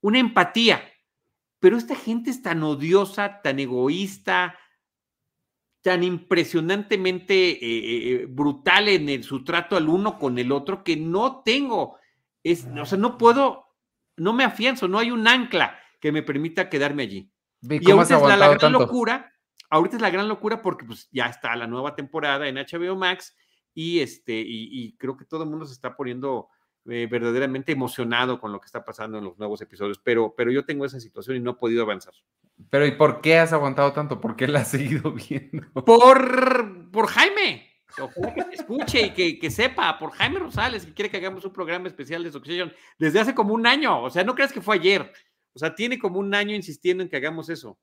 una 0.00 0.18
empatía. 0.18 0.82
Pero 1.60 1.76
esta 1.76 1.96
gente 1.96 2.30
es 2.30 2.42
tan 2.42 2.62
odiosa, 2.62 3.40
tan 3.42 3.58
egoísta, 3.58 4.56
tan 5.82 6.04
impresionantemente 6.04 7.34
eh, 7.34 7.58
eh, 7.62 8.12
eh, 8.12 8.26
brutal 8.28 8.88
en 8.88 9.22
su 9.22 9.44
trato 9.44 9.76
al 9.76 9.88
uno 9.88 10.18
con 10.18 10.38
el 10.38 10.52
otro, 10.52 10.84
que 10.84 10.96
no 10.96 11.42
tengo, 11.42 11.98
es, 12.42 12.66
o 12.66 12.84
sea, 12.84 12.98
no 12.98 13.16
puedo, 13.16 13.66
no 14.16 14.32
me 14.32 14.44
afianzo, 14.44 14.88
no 14.88 14.98
hay 14.98 15.10
un 15.10 15.26
ancla 15.26 15.78
que 16.00 16.12
me 16.12 16.22
permita 16.22 16.68
quedarme 16.68 17.04
allí. 17.04 17.32
Y 17.62 17.90
ahorita 17.90 18.16
es 18.16 18.38
la, 18.38 18.54
gran 18.54 18.72
locura, 18.72 19.32
ahorita 19.70 19.96
es 19.96 20.02
la 20.02 20.10
gran 20.10 20.28
locura 20.28 20.62
porque 20.62 20.84
pues 20.84 21.08
ya 21.10 21.26
está 21.26 21.56
la 21.56 21.66
nueva 21.66 21.96
temporada 21.96 22.46
en 22.46 22.56
HBO 22.56 22.94
Max 22.94 23.34
y, 23.78 24.00
este, 24.00 24.32
y, 24.44 24.96
creo 24.98 25.16
que 25.16 25.24
todo 25.24 25.44
el 25.44 25.50
mundo 25.50 25.64
se 25.64 25.72
está 25.72 25.94
poniendo 25.94 26.48
eh, 26.86 27.06
verdaderamente 27.08 27.70
emocionado 27.70 28.40
con 28.40 28.50
lo 28.50 28.58
que 28.58 28.66
está 28.66 28.84
pasando 28.84 29.18
en 29.18 29.24
los 29.24 29.38
nuevos 29.38 29.60
episodios, 29.60 30.00
pero, 30.02 30.34
pero 30.36 30.50
yo 30.50 30.64
tengo 30.64 30.84
esa 30.84 30.98
situación 30.98 31.36
y 31.36 31.40
no 31.40 31.52
he 31.52 31.54
podido 31.54 31.84
avanzar. 31.84 32.12
Pero 32.70 32.84
¿y 32.86 32.90
por 32.90 33.20
qué 33.20 33.38
has 33.38 33.52
aguantado 33.52 33.92
tanto? 33.92 34.20
¿Por 34.20 34.34
qué 34.34 34.48
la 34.48 34.62
has 34.62 34.68
seguido 34.72 35.12
viendo? 35.28 35.70
Por, 35.84 36.90
por 36.90 37.06
Jaime. 37.06 37.68
que 38.50 38.54
escuche 38.54 39.00
y 39.00 39.10
que, 39.10 39.38
que, 39.38 39.48
sepa, 39.48 39.96
por 39.96 40.10
Jaime 40.10 40.40
Rosales, 40.40 40.84
que 40.84 40.94
quiere 40.94 41.10
que 41.12 41.18
hagamos 41.18 41.44
un 41.44 41.52
programa 41.52 41.86
especial 41.86 42.24
de 42.24 42.32
Succession 42.32 42.72
desde 42.98 43.20
hace 43.20 43.32
como 43.32 43.54
un 43.54 43.64
año. 43.64 44.02
O 44.02 44.10
sea, 44.10 44.24
no 44.24 44.34
creas 44.34 44.52
que 44.52 44.60
fue 44.60 44.74
ayer. 44.74 45.12
O 45.52 45.58
sea, 45.60 45.76
tiene 45.76 46.00
como 46.00 46.18
un 46.18 46.34
año 46.34 46.52
insistiendo 46.52 47.04
en 47.04 47.08
que 47.08 47.16
hagamos 47.16 47.48
eso. 47.48 47.78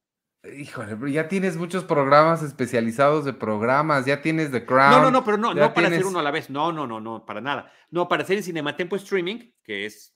Híjole, 0.53 1.11
ya 1.11 1.27
tienes 1.27 1.57
muchos 1.57 1.83
programas 1.83 2.43
especializados 2.43 3.25
de 3.25 3.33
programas, 3.33 4.05
ya 4.05 4.21
tienes 4.21 4.51
The 4.51 4.65
Crown. 4.65 4.91
No, 4.91 5.01
no, 5.01 5.11
no, 5.11 5.23
pero 5.23 5.37
no, 5.37 5.53
no 5.53 5.73
para 5.73 5.87
hacer 5.87 6.05
uno 6.05 6.19
a 6.19 6.23
la 6.23 6.31
vez. 6.31 6.49
No, 6.49 6.71
no, 6.71 6.85
no, 6.85 6.99
no, 6.99 7.25
para 7.25 7.41
nada. 7.41 7.71
No, 7.89 8.07
para 8.07 8.23
hacer 8.23 8.37
en 8.37 8.43
Cinematempo 8.43 8.95
Streaming, 8.95 9.51
que 9.63 9.85
es 9.85 10.15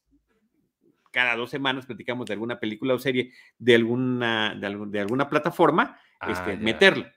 cada 1.12 1.36
dos 1.36 1.50
semanas 1.50 1.86
platicamos 1.86 2.28
de 2.28 2.34
alguna 2.34 2.60
película 2.60 2.94
o 2.94 3.00
serie 3.00 3.34
de 3.58 3.76
alguna, 3.76 4.56
de, 4.56 5.00
alguna 5.00 5.30
plataforma, 5.30 6.00
ah, 6.20 6.32
este, 6.32 6.58
meterla. 6.58 7.12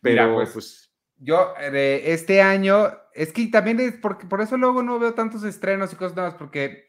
Pero 0.00 0.34
pues, 0.34 0.50
pues, 0.52 0.94
yo 1.16 1.54
eh, 1.60 2.02
este 2.06 2.42
año, 2.42 2.90
es 3.14 3.32
que 3.32 3.46
también 3.46 3.80
es 3.80 3.94
porque 3.94 4.26
por 4.26 4.40
eso 4.40 4.56
luego 4.56 4.82
no 4.82 4.98
veo 4.98 5.14
tantos 5.14 5.44
estrenos 5.44 5.92
y 5.92 5.96
cosas 5.96 6.16
nuevas, 6.16 6.34
porque 6.34 6.87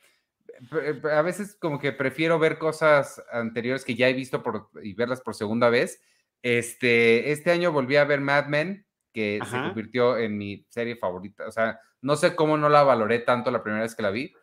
a 1.12 1.22
veces 1.22 1.58
como 1.60 1.80
que 1.80 1.92
prefiero 1.92 2.40
ver 2.40 2.58
cosas 2.58 3.22
anteriores 3.32 3.86
que 3.86 3.96
ya 3.96 4.10
he 4.10 4.14
visto 4.14 4.44
por, 4.44 4.70
y 4.84 4.94
verlas 4.94 5.22
por 5.22 5.36
segunda 5.36 5.70
vez. 5.70 6.02
Este, 6.42 7.32
este 7.32 7.52
año 7.52 7.72
volví 7.72 7.96
a 7.96 8.06
ver 8.06 8.22
Mad 8.22 8.48
Men, 8.48 8.86
que 9.14 9.40
se 9.44 9.58
convirtió 9.58 10.18
en 10.18 10.38
mi 10.38 10.66
serie 10.70 10.96
favorita. 10.96 11.48
O 11.48 11.52
sea, 11.52 11.80
no 12.02 12.16
sé 12.16 12.36
cómo 12.36 12.58
no 12.58 12.70
la 12.70 12.84
valoré 12.84 13.20
tanto 13.20 13.52
la 13.52 13.64
primera 13.64 13.84
vez 13.84 13.96
que 13.96 14.04
la 14.04 14.12
vi. 14.12 14.34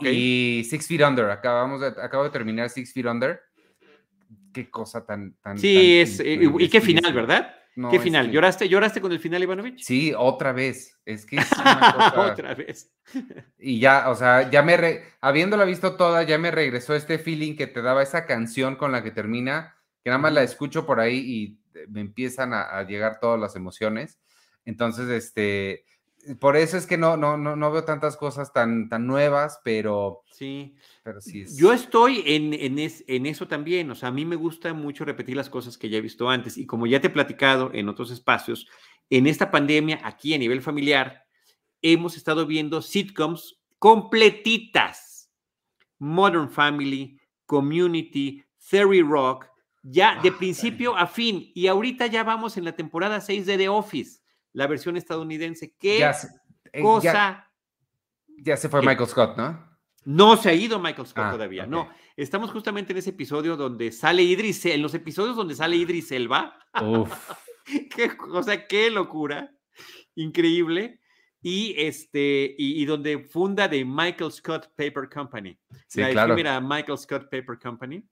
Y 0.00 0.64
Six 0.68 0.86
Feet 0.86 1.02
Under, 1.02 1.30
acabamos 1.30 1.80
de, 1.80 1.88
acabo 1.88 2.24
de 2.24 2.30
terminar 2.30 2.70
Six 2.70 2.92
Feet 2.92 3.06
Under. 3.06 3.40
Qué 4.52 4.70
cosa 4.70 5.04
tan... 5.04 5.34
tan 5.42 5.58
sí, 5.58 6.00
es, 6.00 6.20
eh, 6.20 6.38
y 6.58 6.68
qué 6.68 6.80
final, 6.80 7.12
¿verdad? 7.12 7.54
¿Qué 7.90 8.00
final? 8.00 8.30
¿Lloraste, 8.30 8.68
¿Lloraste 8.68 9.00
con 9.00 9.12
el 9.12 9.20
final, 9.20 9.42
Ivanovich? 9.42 9.82
Sí, 9.82 10.12
otra 10.16 10.52
vez. 10.52 10.98
Es 11.06 11.24
que 11.24 11.36
es 11.36 11.50
una 11.58 11.92
cosa... 11.94 12.32
otra 12.32 12.54
vez. 12.54 12.92
y 13.58 13.80
ya, 13.80 14.10
o 14.10 14.14
sea, 14.14 14.50
ya 14.50 14.62
me, 14.62 14.76
re... 14.76 15.04
habiéndola 15.20 15.64
visto 15.64 15.96
toda, 15.96 16.22
ya 16.22 16.36
me 16.38 16.50
regresó 16.50 16.94
este 16.94 17.18
feeling 17.18 17.56
que 17.56 17.66
te 17.66 17.80
daba 17.80 18.02
esa 18.02 18.26
canción 18.26 18.76
con 18.76 18.92
la 18.92 19.02
que 19.02 19.10
termina, 19.10 19.76
que 20.04 20.10
nada 20.10 20.20
más 20.20 20.32
la 20.34 20.42
escucho 20.42 20.84
por 20.84 21.00
ahí 21.00 21.18
y 21.18 21.58
me 21.88 22.02
empiezan 22.02 22.52
a, 22.52 22.62
a 22.62 22.82
llegar 22.82 23.18
todas 23.20 23.40
las 23.40 23.56
emociones. 23.56 24.20
Entonces, 24.66 25.08
este, 25.08 25.86
por 26.38 26.56
eso 26.56 26.76
es 26.76 26.86
que 26.86 26.96
no, 26.96 27.16
no, 27.16 27.36
no, 27.36 27.56
no 27.56 27.72
veo 27.72 27.84
tantas 27.84 28.16
cosas 28.16 28.52
tan, 28.52 28.88
tan 28.88 29.06
nuevas, 29.06 29.60
pero 29.64 30.22
sí. 30.30 30.76
Pero 31.02 31.20
sí 31.20 31.44
Yo 31.56 31.72
estoy 31.72 32.22
en, 32.26 32.54
en, 32.54 32.78
en, 32.78 33.26
eso 33.26 33.48
también. 33.48 33.90
O 33.90 33.94
sea, 33.94 34.10
a 34.10 34.12
mí 34.12 34.24
me 34.24 34.36
gusta 34.36 34.72
mucho 34.72 35.04
repetir 35.04 35.36
las 35.36 35.50
cosas 35.50 35.76
que 35.76 35.88
ya 35.88 35.98
he 35.98 36.02
visto 36.02 36.30
antes. 36.30 36.56
Y 36.56 36.66
como 36.66 36.86
ya 36.86 37.00
te 37.00 37.08
he 37.08 37.10
platicado 37.10 37.70
en 37.74 37.88
otros 37.88 38.10
espacios, 38.10 38.68
en 39.10 39.26
esta 39.26 39.50
pandemia, 39.50 40.00
aquí 40.04 40.32
a 40.34 40.38
nivel 40.38 40.62
familiar, 40.62 41.24
hemos 41.82 42.16
estado 42.16 42.46
viendo 42.46 42.82
sitcoms 42.82 43.60
completitas. 43.78 45.30
Modern 45.98 46.50
Family, 46.50 47.20
Community, 47.46 48.44
Theory 48.70 49.02
Rock, 49.02 49.46
ya 49.82 50.20
de 50.20 50.30
ah, 50.30 50.36
principio 50.38 50.96
a 50.96 51.06
fin. 51.06 51.50
Y 51.54 51.66
ahorita 51.66 52.06
ya 52.06 52.22
vamos 52.24 52.56
en 52.56 52.64
la 52.64 52.72
temporada 52.76 53.20
6 53.20 53.46
de 53.46 53.58
The 53.58 53.68
Office 53.68 54.21
la 54.52 54.66
versión 54.66 54.96
estadounidense. 54.96 55.74
¿Qué 55.78 56.04
eh, 56.72 56.82
cosa? 56.82 57.50
Ya, 58.38 58.56
se 58.56 58.68
fue 58.68 58.80
Michael 58.82 59.08
Scott, 59.08 59.36
¿no? 59.36 59.72
No 60.04 60.36
se 60.36 60.48
ha 60.50 60.54
ido 60.54 60.80
Michael 60.80 61.06
Scott 61.06 61.24
ah, 61.28 61.30
todavía, 61.32 61.66
no. 61.66 61.88
Estamos 62.16 62.50
justamente 62.50 62.92
en 62.92 62.98
ese 62.98 63.10
episodio 63.10 63.56
donde 63.56 63.92
sale 63.92 64.22
Idris, 64.22 64.66
en 64.66 64.82
los 64.82 64.94
episodios 64.94 65.36
donde 65.36 65.54
sale 65.54 65.76
Idris 65.76 66.10
Elba. 66.12 66.58
Uf. 66.82 67.12
qué 67.96 68.16
cosa, 68.16 68.66
qué 68.66 68.90
locura. 68.90 69.54
Increíble. 70.16 71.00
Y 71.40 71.74
este, 71.76 72.54
y, 72.56 72.84
donde 72.84 73.18
funda 73.18 73.66
de 73.66 73.84
Michael 73.84 74.30
Scott 74.30 74.72
Paper 74.76 75.08
Company. 75.12 75.58
Sí, 75.88 76.00
la 76.00 76.10
claro. 76.10 76.34
primera 76.34 76.60
Michael 76.60 76.98
Scott 76.98 77.24
Paper 77.24 77.58
Company 77.60 78.04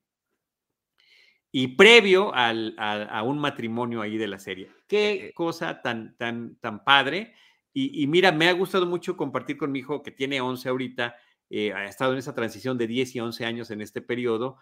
y 1.51 1.67
previo 1.69 2.33
al, 2.33 2.75
a, 2.77 3.23
un 3.23 3.37
matrimonio 3.37 4.01
ahí 4.01 4.17
de 4.17 4.27
la 4.27 4.39
serie. 4.39 4.71
Qué 4.91 5.11
eh, 5.13 5.25
eh. 5.27 5.33
cosa 5.33 5.81
tan, 5.81 6.17
tan, 6.17 6.57
tan 6.59 6.83
padre. 6.83 7.33
Y, 7.73 8.05
mira, 8.07 8.33
me 8.33 8.49
ha 8.49 8.51
gustado 8.51 8.85
mucho 8.85 9.15
compartir 9.15 9.55
con 9.55 9.71
mi 9.71 9.79
hijo, 9.79 10.03
que 10.03 10.11
tiene 10.11 10.41
11 10.41 10.67
ahorita, 10.67 11.15
eh, 11.49 11.71
ha 11.71 11.85
estado 11.85 12.11
en 12.11 12.19
esa 12.19 12.35
transición 12.35 12.77
de 12.77 12.85
10 12.85 13.15
y 13.15 13.21
11 13.21 13.45
años 13.45 13.71
en 13.71 13.79
este 13.79 14.01
periodo. 14.01 14.57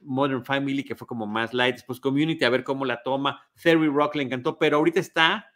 Modern 0.00 0.42
Family, 0.42 0.82
que 0.82 0.94
fue 0.94 1.06
como 1.06 1.26
más 1.26 1.52
light, 1.52 1.74
después 1.74 2.00
Community, 2.00 2.42
a 2.46 2.48
ver 2.48 2.64
cómo 2.64 2.86
la 2.86 3.02
toma. 3.02 3.46
Theory 3.62 3.88
Rock 3.88 4.14
le 4.14 4.22
encantó, 4.22 4.58
pero 4.58 4.78
ahorita 4.78 4.98
está 4.98 5.46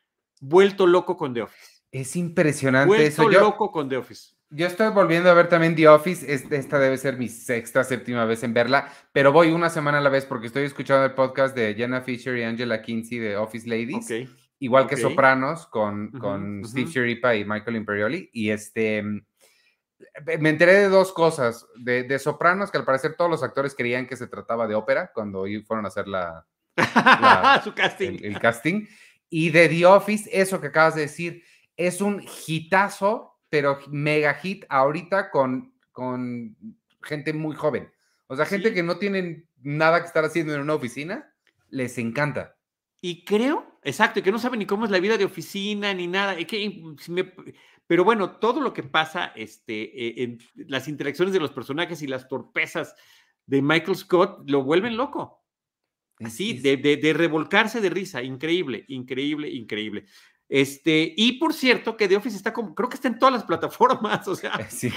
vuelto 0.42 0.86
loco 0.86 1.16
con 1.16 1.32
The 1.32 1.40
Office. 1.40 1.80
Es 1.90 2.14
impresionante 2.14 2.94
vuelto 2.94 3.30
loco 3.30 3.72
con 3.72 3.88
The 3.88 3.96
Office. 3.96 4.34
Yo 4.50 4.66
estoy 4.66 4.90
volviendo 4.90 5.30
a 5.30 5.34
ver 5.34 5.48
también 5.48 5.76
The 5.76 5.88
Office. 5.88 6.32
Esta 6.32 6.78
debe 6.78 6.98
ser 6.98 7.16
mi 7.16 7.28
sexta, 7.28 7.84
séptima 7.84 8.24
vez 8.24 8.42
en 8.42 8.52
verla, 8.52 8.92
pero 9.12 9.32
voy 9.32 9.52
una 9.52 9.70
semana 9.70 9.98
a 9.98 10.00
la 10.00 10.10
vez 10.10 10.26
porque 10.26 10.48
estoy 10.48 10.64
escuchando 10.64 11.04
el 11.04 11.14
podcast 11.14 11.56
de 11.56 11.74
Jenna 11.74 12.00
Fisher 12.00 12.36
y 12.36 12.42
Angela 12.42 12.82
Kinsey 12.82 13.18
de 13.18 13.36
Office 13.36 13.68
Ladies. 13.68 14.28
Igual 14.58 14.86
que 14.86 14.96
Sopranos 14.96 15.66
con, 15.68 16.10
con 16.10 16.64
Steve 16.64 16.90
Shiripa 16.90 17.34
y 17.34 17.44
Michael 17.44 17.76
Imperioli. 17.76 18.28
Y 18.32 18.50
este. 18.50 19.02
Me 19.02 20.48
enteré 20.48 20.74
de 20.74 20.88
dos 20.88 21.12
cosas. 21.12 21.66
De, 21.76 22.18
Sopranos, 22.18 22.70
que 22.70 22.78
al 22.78 22.84
parecer 22.84 23.14
todos 23.16 23.30
los 23.30 23.42
actores 23.42 23.74
creían 23.74 24.06
que 24.06 24.16
se 24.16 24.26
trataba 24.26 24.66
de 24.66 24.74
ópera 24.74 25.12
cuando 25.14 25.44
fueron 25.64 25.84
a 25.84 25.88
hacer 25.88 26.08
la, 26.08 26.44
Su 27.64 27.74
casting. 27.74 28.18
El, 28.22 28.38
casting. 28.38 28.86
Y 29.28 29.50
de 29.50 29.68
The 29.68 29.86
Office, 29.86 30.28
eso 30.32 30.60
que 30.60 30.68
acabas 30.68 30.94
de 30.94 31.02
decir, 31.02 31.42
es 31.76 32.00
un 32.00 32.22
hitazo, 32.46 33.39
pero 33.50 33.78
mega 33.88 34.34
hit 34.34 34.64
ahorita 34.68 35.30
con, 35.30 35.74
con 35.92 36.56
gente 37.02 37.32
muy 37.32 37.54
joven. 37.54 37.90
O 38.28 38.36
sea, 38.36 38.46
gente 38.46 38.72
que 38.72 38.82
no 38.82 38.98
tienen 38.98 39.48
nada 39.62 40.00
que 40.00 40.06
estar 40.06 40.24
haciendo 40.24 40.54
en 40.54 40.60
una 40.60 40.74
oficina, 40.74 41.34
les 41.68 41.98
encanta. 41.98 42.56
Y 43.02 43.24
creo, 43.24 43.78
exacto, 43.82 44.20
y 44.20 44.22
que 44.22 44.32
no 44.32 44.38
saben 44.38 44.60
ni 44.60 44.66
cómo 44.66 44.84
es 44.84 44.90
la 44.90 45.00
vida 45.00 45.18
de 45.18 45.24
oficina 45.24 45.92
ni 45.92 46.06
nada. 46.06 46.36
que, 46.36 46.94
pero 47.86 48.04
bueno, 48.04 48.36
todo 48.36 48.60
lo 48.60 48.72
que 48.72 48.82
pasa, 48.82 49.32
este, 49.34 49.82
e, 49.82 50.22
en 50.22 50.38
las 50.54 50.86
interacciones 50.86 51.34
de 51.34 51.40
los 51.40 51.50
personajes 51.50 52.02
y 52.02 52.06
las 52.06 52.28
torpezas 52.28 52.94
de 53.46 53.62
Michael 53.62 53.96
Scott 53.96 54.48
lo 54.48 54.62
vuelven 54.62 54.96
loco. 54.96 55.40
Así, 56.20 56.58
de, 56.58 56.76
de, 56.76 57.12
revolcarse 57.14 57.80
de 57.80 57.88
risa. 57.88 58.22
Increíble, 58.22 58.84
increíble, 58.88 59.48
increíble. 59.48 60.04
Este, 60.52 61.14
y 61.16 61.34
por 61.38 61.54
cierto, 61.54 61.96
que 61.96 62.08
The 62.08 62.16
Office 62.16 62.36
está 62.36 62.52
como, 62.52 62.74
creo 62.74 62.88
que 62.88 62.96
está 62.96 63.06
en 63.06 63.20
todas 63.20 63.32
las 63.32 63.44
plataformas, 63.44 64.26
o 64.28 64.34
sea, 64.34 64.68
sí. 64.68 64.92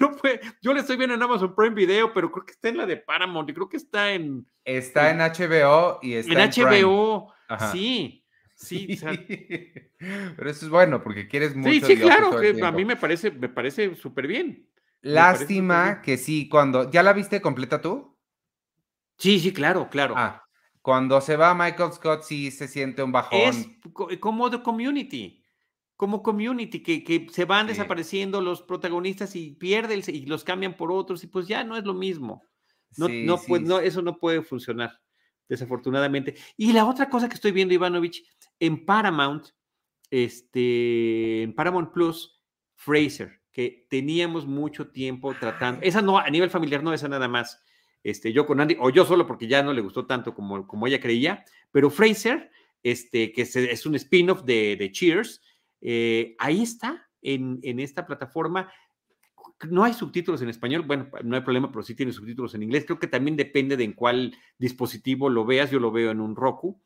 no 0.00 0.16
puede, 0.16 0.40
yo 0.62 0.72
le 0.72 0.80
estoy 0.80 0.96
viendo 0.96 1.14
en 1.14 1.22
Amazon 1.22 1.54
Prime 1.54 1.74
Video, 1.74 2.14
pero 2.14 2.32
creo 2.32 2.46
que 2.46 2.52
está 2.52 2.70
en 2.70 2.78
la 2.78 2.86
de 2.86 2.96
Paramount 2.96 3.50
y 3.50 3.52
creo 3.52 3.68
que 3.68 3.76
está 3.76 4.12
en... 4.12 4.46
Está 4.64 5.10
en, 5.10 5.18
HBO 5.18 5.98
y 6.00 6.14
está 6.14 6.32
en, 6.32 6.50
HBO, 6.50 7.30
sí. 7.72 8.24
Sí, 8.54 8.98
pero 9.98 10.50
eso 10.50 10.64
es 10.64 10.70
bueno 10.70 11.02
porque 11.02 11.28
quieres 11.28 11.54
mucho. 11.54 11.72
Sí, 11.72 11.82
sí, 11.82 11.96
claro, 11.98 12.40
que 12.40 12.58
a 12.64 12.72
mí 12.72 12.86
me 12.86 12.96
parece, 12.96 13.30
me 13.30 13.50
parece 13.50 13.94
súper 13.96 14.26
bien. 14.26 14.66
Lástima 15.02 16.00
que 16.00 16.16
sí, 16.16 16.48
cuando, 16.48 16.90
¿ya 16.90 17.02
la 17.02 17.12
viste 17.12 17.42
completa 17.42 17.82
tú? 17.82 18.16
Sí, 19.18 19.40
sí, 19.40 19.52
claro, 19.52 19.90
claro. 19.90 20.14
Ah, 20.16 20.45
cuando 20.86 21.20
se 21.20 21.36
va 21.36 21.52
Michael 21.52 21.92
Scott 21.94 22.22
sí 22.22 22.52
se 22.52 22.68
siente 22.68 23.02
un 23.02 23.10
bajón. 23.10 23.40
Es 23.40 23.68
como 24.20 24.48
The 24.48 24.62
Community, 24.62 25.42
como 25.96 26.22
Community, 26.22 26.80
que, 26.80 27.02
que 27.02 27.26
se 27.28 27.44
van 27.44 27.66
desapareciendo 27.66 28.40
los 28.40 28.62
protagonistas 28.62 29.34
y 29.34 29.50
pierden 29.50 30.00
y 30.06 30.26
los 30.26 30.44
cambian 30.44 30.76
por 30.76 30.92
otros 30.92 31.24
y 31.24 31.26
pues 31.26 31.48
ya 31.48 31.64
no 31.64 31.76
es 31.76 31.82
lo 31.82 31.92
mismo. 31.92 32.40
No, 32.98 33.08
no, 33.08 33.36
no, 33.62 33.80
eso 33.80 34.00
no 34.00 34.16
puede 34.16 34.42
funcionar, 34.42 34.92
desafortunadamente. 35.48 36.36
Y 36.56 36.72
la 36.72 36.86
otra 36.86 37.10
cosa 37.10 37.28
que 37.28 37.34
estoy 37.34 37.50
viendo, 37.50 37.74
Ivanovich, 37.74 38.22
en 38.60 38.86
Paramount, 38.86 39.48
este, 40.08 41.42
en 41.42 41.52
Paramount 41.52 41.92
Plus, 41.92 42.40
Fraser, 42.76 43.42
que 43.50 43.88
teníamos 43.90 44.46
mucho 44.46 44.86
tiempo 44.92 45.34
tratando. 45.34 45.80
Esa 45.82 46.00
no, 46.00 46.16
a 46.16 46.30
nivel 46.30 46.48
familiar 46.48 46.84
no, 46.84 46.92
esa 46.92 47.08
nada 47.08 47.26
más 47.26 47.60
este, 48.06 48.32
yo 48.32 48.46
con 48.46 48.60
Andy, 48.60 48.76
o 48.78 48.90
yo 48.90 49.04
solo 49.04 49.26
porque 49.26 49.48
ya 49.48 49.64
no 49.64 49.72
le 49.72 49.80
gustó 49.80 50.06
tanto 50.06 50.32
como, 50.32 50.64
como 50.68 50.86
ella 50.86 51.00
creía, 51.00 51.44
pero 51.72 51.90
Fraser, 51.90 52.52
este, 52.84 53.32
que 53.32 53.42
es, 53.42 53.84
un 53.84 53.96
spin-off 53.96 54.44
de, 54.44 54.90
Cheers, 54.92 55.42
eh, 55.80 56.36
ahí 56.38 56.62
está 56.62 57.08
en, 57.20 57.80
esta 57.80 58.06
plataforma. 58.06 58.70
No 59.68 59.82
hay 59.82 59.92
subtítulos 59.92 60.40
en 60.40 60.50
español, 60.50 60.82
bueno, 60.82 61.08
no 61.24 61.34
hay 61.34 61.42
problema, 61.42 61.72
pero 61.72 61.82
sí 61.82 61.96
tiene 61.96 62.12
subtítulos 62.12 62.54
en 62.54 62.62
inglés. 62.62 62.84
Creo 62.84 63.00
que 63.00 63.08
también 63.08 63.36
depende 63.36 63.76
de 63.76 63.82
en 63.82 63.94
cuál 63.94 64.36
dispositivo 64.56 65.28
lo 65.28 65.44
veas. 65.44 65.72
Yo 65.72 65.80
lo 65.80 65.90
veo 65.90 66.12
en 66.12 66.20
un 66.20 66.36
Roku. 66.36 66.80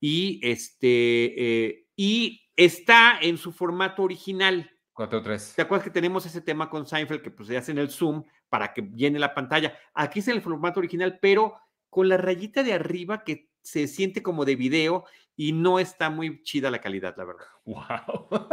Y, 0.00 0.40
este, 0.42 1.66
eh, 1.68 1.86
y 1.94 2.42
está 2.56 3.20
en 3.22 3.38
su 3.38 3.52
formato 3.52 4.02
original. 4.02 4.68
4-3. 5.08 5.54
¿Te 5.54 5.62
acuerdas 5.62 5.84
que 5.84 5.90
tenemos 5.90 6.26
ese 6.26 6.42
tema 6.42 6.68
con 6.68 6.86
Seinfeld 6.86 7.22
que 7.22 7.30
pues 7.30 7.48
se 7.48 7.56
hace 7.56 7.72
en 7.72 7.78
el 7.78 7.90
Zoom 7.90 8.24
para 8.48 8.72
que 8.72 8.82
llene 8.94 9.18
la 9.18 9.34
pantalla? 9.34 9.74
Aquí 9.94 10.18
es 10.18 10.28
en 10.28 10.36
el 10.36 10.42
formato 10.42 10.80
original, 10.80 11.18
pero 11.20 11.54
con 11.88 12.08
la 12.08 12.18
rayita 12.18 12.62
de 12.62 12.74
arriba 12.74 13.24
que 13.24 13.48
se 13.62 13.86
siente 13.88 14.22
como 14.22 14.44
de 14.44 14.56
video 14.56 15.04
y 15.36 15.52
no 15.52 15.78
está 15.78 16.10
muy 16.10 16.42
chida 16.42 16.70
la 16.70 16.80
calidad, 16.80 17.14
la 17.16 17.24
verdad. 17.24 17.46
Wow. 17.64 18.48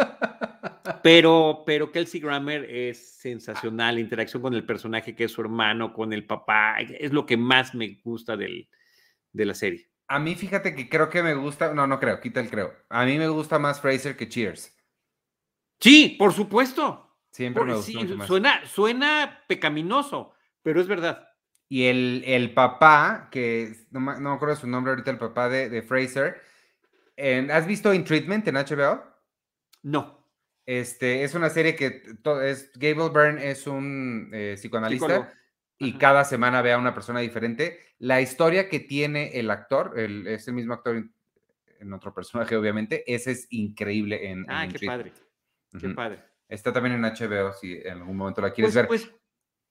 Pero, 1.04 1.64
pero 1.66 1.92
Kelsey 1.92 2.22
Grammer 2.22 2.64
es 2.64 3.18
sensacional, 3.18 3.96
la 3.96 4.02
interacción 4.02 4.42
con 4.42 4.54
el 4.54 4.66
personaje 4.66 5.16
que 5.16 5.26
es 5.26 5.32
su 5.32 5.42
hermano, 5.42 5.94
con 5.94 6.14
el 6.14 6.26
papá, 6.26 6.78
es 6.80 7.12
lo 7.12 7.26
que 7.26 7.36
más 7.36 7.76
me 7.76 8.00
gusta 8.04 8.38
del, 8.38 8.70
de 9.32 9.46
la 9.46 9.54
serie. 9.54 9.90
A 10.08 10.20
mí 10.20 10.36
fíjate 10.36 10.76
que 10.76 10.88
creo 10.88 11.10
que 11.10 11.24
me 11.24 11.34
gusta, 11.34 11.74
no, 11.74 11.88
no 11.88 12.00
creo, 12.00 12.20
quita 12.22 12.40
el 12.40 12.50
creo. 12.50 12.74
A 12.90 13.06
mí 13.06 13.18
me 13.18 13.28
gusta 13.28 13.60
más 13.60 13.82
Fraser 13.82 14.16
que 14.16 14.30
Cheers. 14.30 14.77
Sí, 15.80 16.16
por 16.18 16.34
supuesto. 16.34 17.04
Siempre 17.32 17.64
me 17.64 17.76
gusta 17.76 18.26
Suena, 18.26 18.66
suena 18.66 19.44
pecaminoso, 19.48 20.34
pero 20.64 20.82
es 20.82 20.88
verdad. 20.88 21.28
Y 21.70 21.86
el, 21.86 22.24
el 22.26 22.54
papá, 22.54 23.28
que 23.32 23.76
no, 23.92 24.00
me 24.00 24.30
acuerdo 24.30 24.56
su 24.56 24.68
nombre 24.68 24.92
ahorita, 24.92 25.12
el 25.12 25.18
papá 25.18 25.50
de, 25.50 25.82
Fraser. 25.82 26.42
¿Has 27.52 27.68
visto 27.68 27.94
In 27.94 28.06
Treatment 28.06 28.48
en 28.48 28.56
HBO? 28.56 29.04
No. 29.84 30.26
Este, 30.66 31.24
es 31.24 31.36
una 31.36 31.50
serie 31.50 31.76
que 31.76 32.04
es, 32.44 32.72
Gable 32.76 33.10
Byrne 33.10 33.50
es 33.50 33.68
un 33.68 34.30
eh, 34.34 34.56
psicoanalista 34.58 35.34
y 35.78 35.94
cada 35.94 36.26
semana 36.26 36.62
ve 36.62 36.74
a 36.74 36.78
una 36.78 36.94
persona 36.94 37.20
diferente. 37.20 37.80
La 38.00 38.22
historia 38.22 38.68
que 38.68 38.80
tiene 38.80 39.40
el 39.40 39.50
actor, 39.52 39.94
el, 39.98 40.28
es 40.28 40.48
el 40.48 40.56
mismo 40.56 40.74
actor 40.74 40.96
en, 41.80 41.94
otro 41.94 42.14
personaje, 42.14 42.56
obviamente, 42.56 43.04
ese 43.06 43.32
es 43.32 43.48
increíble 43.52 44.30
en. 44.30 44.46
Ah, 44.50 44.68
qué 44.68 44.86
padre. 44.86 45.14
Qué 45.80 45.90
padre. 45.90 46.24
Está 46.50 46.72
también 46.72 46.96
en 46.96 47.02
HBO 47.02 47.54
si 47.54 47.74
en 47.74 47.98
algún 48.00 48.18
momento 48.18 48.42
la 48.42 48.52
quieres 48.52 48.74
pues, 48.74 48.76
ver. 48.76 48.88
Pues, 48.88 49.12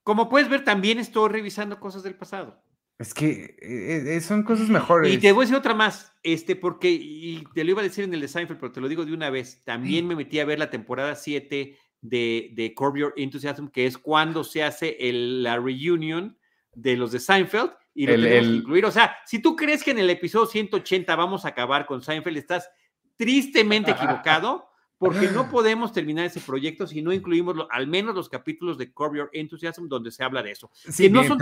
como 0.02 0.28
puedes 0.28 0.48
ver, 0.48 0.62
también 0.64 0.98
estoy 0.98 1.28
revisando 1.30 1.80
cosas 1.80 2.02
del 2.02 2.14
pasado. 2.14 2.62
Es 2.98 3.12
que 3.12 3.56
eh, 3.60 4.16
eh, 4.16 4.20
son 4.20 4.42
cosas 4.42 4.68
mejores. 4.68 5.12
Y 5.12 5.18
te 5.18 5.32
voy 5.32 5.42
a 5.42 5.44
decir 5.46 5.56
otra 5.56 5.74
más, 5.74 6.14
este, 6.22 6.56
porque, 6.56 6.90
y 6.90 7.44
te 7.54 7.64
lo 7.64 7.72
iba 7.72 7.80
a 7.80 7.84
decir 7.84 8.04
en 8.04 8.14
el 8.14 8.20
de 8.20 8.28
Seinfeld, 8.28 8.58
pero 8.58 8.72
te 8.72 8.80
lo 8.80 8.88
digo 8.88 9.04
de 9.04 9.12
una 9.12 9.28
vez, 9.28 9.62
también 9.64 10.06
me 10.06 10.16
metí 10.16 10.38
a 10.38 10.46
ver 10.46 10.58
la 10.58 10.70
temporada 10.70 11.14
7 11.14 11.76
de, 12.00 12.50
de 12.54 12.74
Curb 12.74 12.96
Your 12.96 13.14
Enthusiasm, 13.16 13.68
que 13.68 13.84
es 13.86 13.98
cuando 13.98 14.44
se 14.44 14.62
hace 14.62 14.96
el, 14.98 15.42
la 15.42 15.58
reunion 15.58 16.38
de 16.72 16.96
los 16.96 17.12
de 17.12 17.20
Seinfeld, 17.20 17.72
y 17.94 18.06
lo 18.06 18.14
tenemos 18.14 18.48
que 18.48 18.54
incluir. 18.54 18.84
O 18.86 18.90
sea, 18.90 19.16
si 19.26 19.40
tú 19.40 19.56
crees 19.56 19.82
que 19.82 19.90
en 19.90 19.98
el 19.98 20.08
episodio 20.08 20.46
180 20.46 21.16
vamos 21.16 21.44
a 21.44 21.48
acabar 21.48 21.84
con 21.84 22.00
Seinfeld, 22.00 22.36
estás 22.36 22.70
tristemente 23.16 23.90
equivocado 23.92 24.68
porque 24.98 25.28
no 25.28 25.50
podemos 25.50 25.92
terminar 25.92 26.24
ese 26.24 26.40
proyecto 26.40 26.86
si 26.86 27.02
no 27.02 27.12
incluimos 27.12 27.56
al 27.70 27.86
menos 27.86 28.14
los 28.14 28.28
capítulos 28.28 28.78
de 28.78 28.92
Curb 28.92 29.16
Your 29.16 29.30
Enthusiasm 29.32 29.88
donde 29.88 30.10
se 30.10 30.24
habla 30.24 30.42
de 30.42 30.52
eso. 30.52 30.70
Sí, 30.74 31.10
no, 31.10 31.24
son 31.24 31.38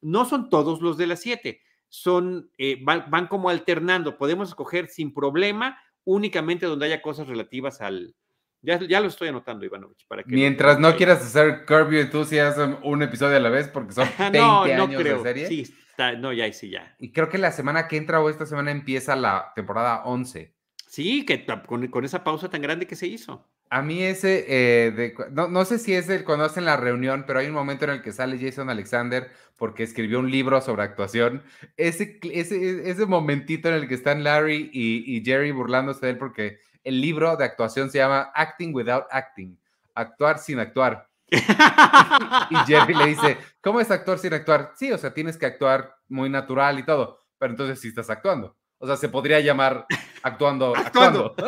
no 0.00 0.24
son 0.24 0.48
todos 0.48 0.80
los 0.80 0.96
de 0.96 1.06
las 1.06 1.20
siete, 1.20 1.62
son, 1.88 2.50
eh, 2.58 2.80
van, 2.82 3.26
como 3.26 3.48
alternando, 3.48 4.18
podemos 4.18 4.48
escoger 4.48 4.88
sin 4.88 5.12
problema 5.12 5.78
únicamente 6.04 6.66
donde 6.66 6.86
haya 6.86 7.02
cosas 7.02 7.26
relativas 7.26 7.80
al... 7.80 8.14
Ya, 8.60 8.80
ya 8.80 9.00
lo 9.00 9.06
estoy 9.06 9.28
anotando, 9.28 9.64
Ivanovich. 9.64 10.06
Para 10.08 10.24
que 10.24 10.34
Mientras 10.34 10.80
no, 10.80 10.96
quieras 10.96 11.22
hacer 11.22 11.64
Curb 11.64 11.92
Your 11.92 12.00
Enthusiasm 12.00 12.76
un 12.82 13.02
episodio 13.02 13.36
a 13.36 13.40
la 13.40 13.50
vez, 13.50 13.68
porque 13.68 13.92
son 13.92 14.08
20 14.18 14.38
no, 14.38 14.66
no 14.66 14.82
años 14.84 15.00
creo. 15.00 15.16
de 15.18 15.22
serie. 15.22 15.46
Sí, 15.46 15.60
está, 15.62 16.12
no, 16.12 16.32
ya, 16.32 16.52
sí, 16.52 16.70
ya. 16.70 16.96
Y 16.98 17.12
creo 17.12 17.28
que 17.28 17.38
la 17.38 17.52
semana 17.52 17.86
que 17.86 17.96
entra 17.96 18.20
o 18.20 18.28
esta 18.28 18.46
semana 18.46 18.72
empieza 18.72 19.14
la 19.14 19.52
temporada 19.54 20.02
11. 20.04 20.57
Sí, 20.88 21.26
que 21.26 21.44
con, 21.66 22.04
esa 22.04 22.24
pausa 22.24 22.48
tan 22.48 22.62
grande 22.62 22.86
que 22.86 22.96
se 22.96 23.06
hizo. 23.06 23.46
A 23.68 23.82
mí 23.82 24.02
ese, 24.02 24.46
eh, 24.48 25.14
no, 25.30 25.64
sé 25.66 25.78
si 25.78 25.92
es 25.92 26.08
el 26.08 26.24
cuando 26.24 26.46
hacen 26.46 26.64
la 26.64 26.78
reunión, 26.78 27.24
pero 27.26 27.40
hay 27.40 27.46
un 27.46 27.52
momento 27.52 27.84
en 27.84 27.90
el 27.90 28.02
que 28.02 28.12
sale 28.12 28.38
Jason 28.40 28.70
Alexander 28.70 29.30
porque 29.58 29.82
escribió 29.82 30.18
un 30.18 30.30
libro 30.30 30.58
sobre 30.62 30.84
actuación. 30.84 31.42
Ese, 31.76 32.18
ese, 32.22 32.90
ese 32.90 33.04
momentito 33.04 33.68
en 33.68 33.74
el 33.74 33.86
que 33.86 33.96
están 33.96 34.24
Larry 34.24 34.70
y, 34.72 35.22
Jerry 35.22 35.52
burlándose 35.52 36.06
de 36.06 36.12
él 36.12 36.18
porque 36.18 36.60
el 36.84 37.02
libro 37.02 37.36
de 37.36 37.44
actuación 37.44 37.90
se 37.90 37.98
llama 37.98 38.32
Acting 38.34 38.74
Without 38.74 39.04
Acting, 39.10 39.58
actuar 39.94 40.38
sin 40.38 40.58
actuar. 40.58 41.06
y 41.30 42.56
Jerry 42.66 42.94
le 42.94 43.06
dice, 43.08 43.36
¿cómo 43.60 43.78
es 43.80 43.90
actuar 43.90 44.18
sin 44.18 44.32
actuar? 44.32 44.72
Sí, 44.74 44.90
o 44.90 44.96
sea, 44.96 45.12
tienes 45.12 45.36
que 45.36 45.44
actuar 45.44 45.96
muy 46.08 46.30
natural 46.30 46.78
y 46.78 46.84
todo, 46.84 47.20
pero 47.36 47.52
entonces 47.52 47.78
sí 47.78 47.88
estás 47.88 48.08
actuando. 48.08 48.57
O 48.78 48.86
sea, 48.86 48.96
se 48.96 49.08
podría 49.08 49.40
llamar 49.40 49.86
actuando. 50.22 50.74
actuando. 50.76 51.34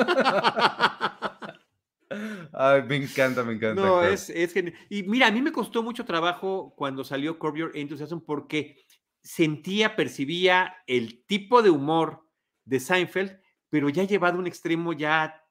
Ay, 2.53 2.83
me 2.83 2.97
encanta, 2.97 3.45
me 3.45 3.53
encanta. 3.53 3.81
No, 3.81 4.03
es, 4.03 4.31
es 4.31 4.53
genial. 4.53 4.75
Y 4.89 5.05
mira, 5.05 5.29
a 5.29 5.31
mí 5.31 5.41
me 5.41 5.53
costó 5.53 5.83
mucho 5.83 6.05
trabajo 6.05 6.75
cuando 6.77 7.05
salió 7.05 7.39
Curb 7.39 7.57
Your 7.57 7.71
Enthusiasm 7.75 8.19
porque 8.21 8.85
sentía, 9.23 9.95
percibía 9.95 10.75
el 10.87 11.25
tipo 11.27 11.63
de 11.63 11.71
humor 11.71 12.27
de 12.65 12.81
Seinfeld, 12.81 13.39
pero 13.69 13.89
ya 13.89 14.05
llevado 14.05 14.37
a 14.37 14.41
un 14.41 14.49
extremo 14.49 14.93
ya 14.93 15.45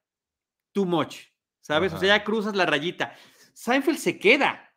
too 0.73 0.85
much, 0.85 1.19
¿sabes? 1.61 1.93
O 1.93 1.97
sea, 1.97 2.17
ya 2.17 2.23
cruzas 2.25 2.55
la 2.55 2.65
rayita. 2.65 3.15
Seinfeld 3.53 3.97
se 3.97 4.19
queda 4.19 4.73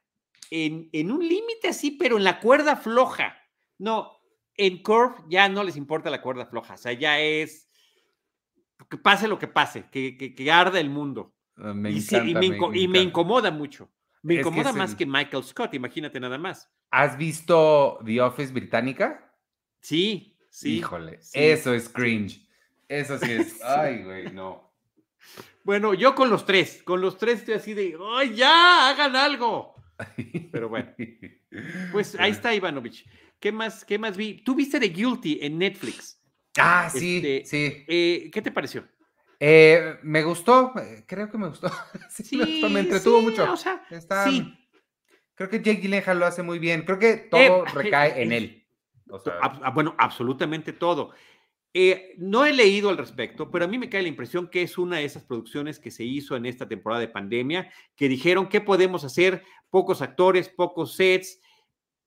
en, 0.50 0.88
en 0.92 1.10
un 1.10 1.26
límite 1.26 1.68
así, 1.68 1.90
pero 1.90 2.16
en 2.16 2.24
la 2.24 2.38
cuerda 2.38 2.76
floja. 2.76 3.36
No, 3.78 4.21
en 4.56 4.82
Curve 4.82 5.16
ya 5.28 5.48
no 5.48 5.64
les 5.64 5.76
importa 5.76 6.10
la 6.10 6.22
cuerda 6.22 6.46
floja, 6.46 6.74
o 6.74 6.76
sea, 6.78 6.92
ya 6.92 7.18
es 7.20 7.68
que 8.88 8.98
pase 8.98 9.28
lo 9.28 9.38
que 9.38 9.48
pase, 9.48 9.86
que, 9.90 10.16
que, 10.16 10.52
arda 10.52 10.80
el 10.80 10.90
mundo. 10.90 11.34
Ah, 11.56 11.72
me 11.72 11.90
y, 11.90 12.04
y, 12.74 12.88
me, 12.88 12.98
incomoda 13.00 13.50
mucho. 13.50 13.90
Me 14.22 14.34
Es 14.34 14.40
incomoda 14.40 14.72
más 14.72 14.92
el- 14.92 14.96
que 14.96 15.06
Michael 15.06 15.44
Scott, 15.44 15.74
imagínate 15.74 16.18
nada 16.20 16.38
más. 16.38 16.70
¿Has 16.90 17.16
visto 17.16 17.98
The 18.04 18.20
Office 18.20 18.52
británica? 18.52 19.34
Sí, 19.80 20.36
sí. 20.50 20.76
Híjole, 20.76 21.20
sí, 21.22 21.38
eso 21.38 21.72
es 21.74 21.88
cringe. 21.88 22.46
Eso 22.88 23.18
sí 23.18 23.32
es. 23.32 23.60
Ay, 23.64 24.02
güey, 24.02 24.32
no. 24.32 24.72
Bueno, 25.64 25.94
yo 25.94 26.14
con 26.14 26.28
los 26.28 26.44
tres, 26.44 26.82
con 26.82 27.00
los 27.00 27.16
tres 27.16 27.40
estoy 27.40 27.54
así 27.54 27.74
de, 27.74 27.96
¡ay, 28.16 28.34
ya! 28.34 28.90
¡Hagan 28.90 29.16
algo! 29.16 29.76
Pero 30.52 30.68
bueno, 30.68 30.92
pues 31.92 32.14
ahí 32.18 32.32
está 32.32 32.54
Ivanovich. 32.54 33.06
¿Qué 33.42 33.50
más, 33.50 33.84
qué 33.84 33.98
más 33.98 34.16
vi? 34.16 34.34
Tú 34.44 34.54
viste 34.54 34.78
The 34.78 34.88
Guilty 34.90 35.40
en 35.42 35.58
Netflix. 35.58 36.16
Ah, 36.56 36.88
sí, 36.88 37.16
Este, 37.16 37.44
sí. 37.44 37.84
Eh, 37.88 38.30
¿Qué 38.32 38.40
te 38.40 38.52
pareció? 38.52 38.86
Eh, 39.40 39.96
me 40.04 40.22
gustó, 40.22 40.72
eh, 40.78 41.02
creo 41.08 41.28
que 41.28 41.36
me 41.38 41.48
gustó. 41.48 41.68
Sí, 42.08 42.36
me, 42.36 42.44
gustó, 42.46 42.70
me 42.70 42.80
entretuvo 42.80 43.18
sí, 43.18 43.24
mucho. 43.24 43.52
O 43.52 43.56
sea, 43.56 43.82
Está- 43.90 44.30
sí, 44.30 44.56
Creo 45.34 45.48
que 45.50 45.58
Jake 45.60 45.80
Gyllenhaal 45.80 46.20
lo 46.20 46.26
hace 46.26 46.44
muy 46.44 46.60
bien. 46.60 46.82
Creo 46.84 47.00
que 47.00 47.16
todo 47.16 47.40
Eh, 47.66 47.70
recae 47.74 48.22
en 48.22 48.30
eh, 48.32 48.36
él. 48.36 48.66
O 49.10 49.18
sea, 49.18 49.40
ab- 49.40 49.60
ah, 49.64 49.70
bueno, 49.70 49.96
absolutamente 49.98 50.72
todo. 50.72 51.10
Eh, 51.74 52.14
no 52.18 52.44
he 52.44 52.52
leído 52.52 52.90
al 52.90 52.98
respecto, 52.98 53.50
pero 53.50 53.64
a 53.64 53.68
mí 53.68 53.76
me 53.76 53.88
cae 53.88 54.02
la 54.02 54.08
impresión 54.08 54.46
que 54.48 54.62
es 54.62 54.78
una 54.78 54.98
de 54.98 55.04
esas 55.06 55.24
producciones 55.24 55.80
que 55.80 55.90
se 55.90 56.04
hizo 56.04 56.36
en 56.36 56.46
esta 56.46 56.68
temporada 56.68 57.00
de 57.00 57.08
pandemia, 57.08 57.72
que 57.96 58.08
dijeron, 58.08 58.48
¿qué 58.48 58.60
podemos 58.60 59.02
hacer? 59.02 59.42
Pocos 59.68 60.00
actores, 60.00 60.48
pocos 60.48 60.94
sets. 60.94 61.40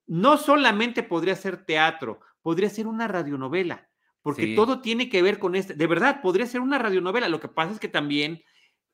No 0.08 0.38
solamente 0.38 1.04
podría 1.04 1.36
ser 1.36 1.66
teatro, 1.66 2.20
podría 2.42 2.70
ser 2.70 2.88
una 2.88 3.08
radionovela, 3.08 3.90
porque 4.22 4.44
Sí. 4.44 4.56
todo 4.56 4.82
tiene 4.82 5.10
que 5.10 5.22
ver 5.22 5.40
con 5.40 5.56
este. 5.56 5.74
De 5.74 5.88
verdad, 5.88 6.22
podría 6.22 6.46
ser 6.46 6.62
una 6.62 6.78
radionovela. 6.78 7.30
Lo 7.30 7.40
que 7.40 7.48
pasa 7.48 7.74
es 7.74 7.80
que 7.80 7.88
también 7.88 8.44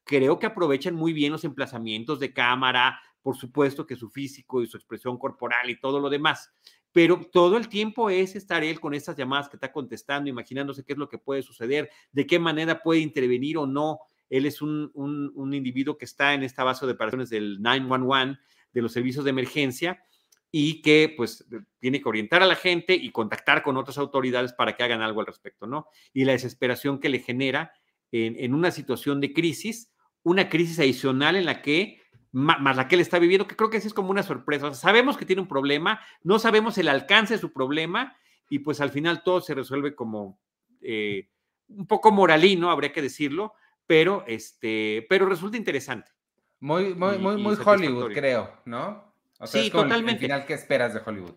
creo 0.04 0.40
que 0.40 0.46
aprovechan 0.48 0.96
muy 0.96 1.14
bien 1.14 1.32
los 1.32 1.44
emplazamientos 1.44 2.20
de 2.20 2.34
cámara, 2.34 3.00
por 3.22 3.38
supuesto 3.38 3.86
que 3.86 3.96
su 3.96 4.10
físico 4.10 4.62
y 4.62 4.68
su 4.68 4.78
expresión 4.78 5.18
corporal 5.18 5.70
y 5.70 5.80
todo 5.80 6.00
lo 6.00 6.10
demás 6.10 6.52
pero 6.94 7.22
todo 7.32 7.56
el 7.58 7.70
tiempo 7.70 8.10
es 8.10 8.36
estar 8.36 8.64
él 8.64 8.80
con 8.80 8.94
estas 8.94 9.16
llamadas 9.16 9.48
que 9.48 9.56
está 9.56 9.72
contestando, 9.72 10.30
imaginándose 10.30 10.84
qué 10.84 10.92
es 10.94 11.00
lo 11.00 11.08
que 11.08 11.18
puede 11.18 11.42
suceder, 11.42 11.90
de 12.12 12.28
qué 12.28 12.38
manera 12.38 12.82
puede 12.84 13.00
intervenir 13.00 13.58
o 13.58 13.66
no. 13.66 14.00
Él 14.30 14.46
es 14.46 14.62
un, 14.62 14.92
un, 14.94 15.32
un 15.34 15.54
individuo 15.54 15.98
que 15.98 16.06
está 16.06 16.34
en 16.34 16.44
esta 16.44 16.64
base 16.66 16.86
de 16.86 16.92
operaciones 16.92 17.30
del 17.30 17.62
911, 17.62 18.40
de 18.74 18.82
los 18.82 18.92
servicios 18.92 19.24
de 19.24 19.30
emergencia, 19.30 20.04
y 20.52 20.82
que 20.82 21.14
pues 21.16 21.46
tiene 21.80 22.02
que 22.02 22.10
orientar 22.10 22.44
a 22.44 22.46
la 22.46 22.56
gente 22.56 22.94
y 22.94 23.12
contactar 23.12 23.64
con 23.64 23.78
otras 23.78 23.98
autoridades 23.98 24.52
para 24.54 24.76
que 24.76 24.84
hagan 24.84 25.02
algo 25.02 25.22
al 25.22 25.28
respecto, 25.28 25.66
¿no? 25.66 25.88
Y 26.14 26.26
la 26.26 26.34
desesperación 26.34 27.00
que 27.00 27.10
le 27.10 27.20
genera 27.20 27.72
en, 28.12 28.36
en 28.38 28.54
una 28.54 28.72
situación 28.72 29.22
de 29.22 29.32
crisis, 29.34 29.94
una 30.24 30.50
crisis 30.50 30.80
adicional 30.80 31.36
en 31.38 31.46
la 31.46 31.62
que 31.62 32.02
más 32.34 32.78
la 32.78 32.88
que 32.88 32.96
él 32.96 33.02
está 33.02 33.20
viviendo, 33.20 33.46
que 33.48 33.58
creo 33.58 33.70
que 33.70 33.82
sí 33.82 33.88
es 33.88 33.94
como 33.94 34.10
una 34.10 34.24
sorpresa. 34.24 34.68
O 34.68 34.74
sea, 34.74 34.80
sabemos 34.90 35.18
que 35.18 35.26
tiene 35.26 35.42
un 35.42 35.48
problema, 35.50 36.00
no 36.24 36.40
sabemos 36.40 36.78
el 36.78 36.88
alcance 36.88 37.34
de 37.34 37.40
su 37.42 37.52
problema 37.52 38.16
y 38.50 38.60
pues 38.60 38.80
al 38.80 38.90
final 38.92 39.24
todo 39.24 39.42
se 39.42 39.54
resuelve 39.54 39.96
como 39.96 40.40
eh, 40.82 41.30
un 41.68 41.88
poco 41.88 42.12
moralino, 42.12 42.72
habría 42.72 42.92
que 42.94 43.02
decirlo, 43.02 43.54
pero, 43.86 44.24
este, 44.28 45.06
pero 45.10 45.26
resulta 45.26 45.58
interesante. 45.58 46.12
muy, 46.60 46.94
muy, 46.94 47.16
y- 47.16 47.20
muy, 47.20 47.38
muy. 47.38 47.56
Hollywood, 47.66 48.14
creo, 48.14 48.62
¿no? 48.66 49.11
O 49.42 49.48
sea, 49.48 49.62
Sí, 49.62 49.68
es 49.68 49.72
como 49.72 49.84
el- 49.84 49.90
totalmente. 49.90 50.20
El 50.26 50.30
final 50.32 50.46
que 50.46 50.54
esperas 50.54 50.94
de 50.94 51.02
Hollywood. 51.06 51.34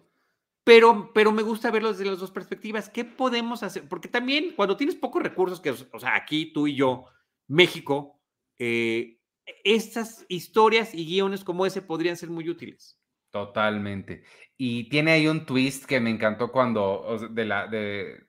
Pero, 0.64 1.10
pero 1.12 1.30
me 1.32 1.42
gusta 1.42 1.70
verlo 1.70 1.90
desde 1.92 2.04
las 2.06 2.18
dos 2.18 2.30
perspectivas. 2.30 2.88
¿Qué 2.88 3.04
podemos 3.04 3.62
hacer? 3.62 3.86
Porque 3.88 4.08
también 4.08 4.52
cuando 4.56 4.76
tienes 4.76 4.94
pocos 4.96 5.22
recursos, 5.22 5.60
que, 5.60 5.70
o 5.70 5.98
sea, 6.00 6.14
aquí 6.14 6.52
tú 6.52 6.66
y 6.66 6.74
yo, 6.74 7.04
México, 7.48 8.20
eh, 8.58 9.18
estas 9.62 10.24
historias 10.28 10.94
y 10.94 11.04
guiones 11.04 11.44
como 11.44 11.66
ese 11.66 11.82
podrían 11.82 12.16
ser 12.16 12.30
muy 12.30 12.48
útiles. 12.48 12.98
Totalmente. 13.30 14.22
Y 14.56 14.88
tiene 14.88 15.10
ahí 15.12 15.26
un 15.26 15.44
twist 15.44 15.84
que 15.84 16.00
me 16.00 16.08
encantó 16.10 16.50
cuando 16.52 17.02
o 17.02 17.18
sea, 17.18 17.28
de 17.28 17.44
la 17.44 17.66
de 17.66 18.24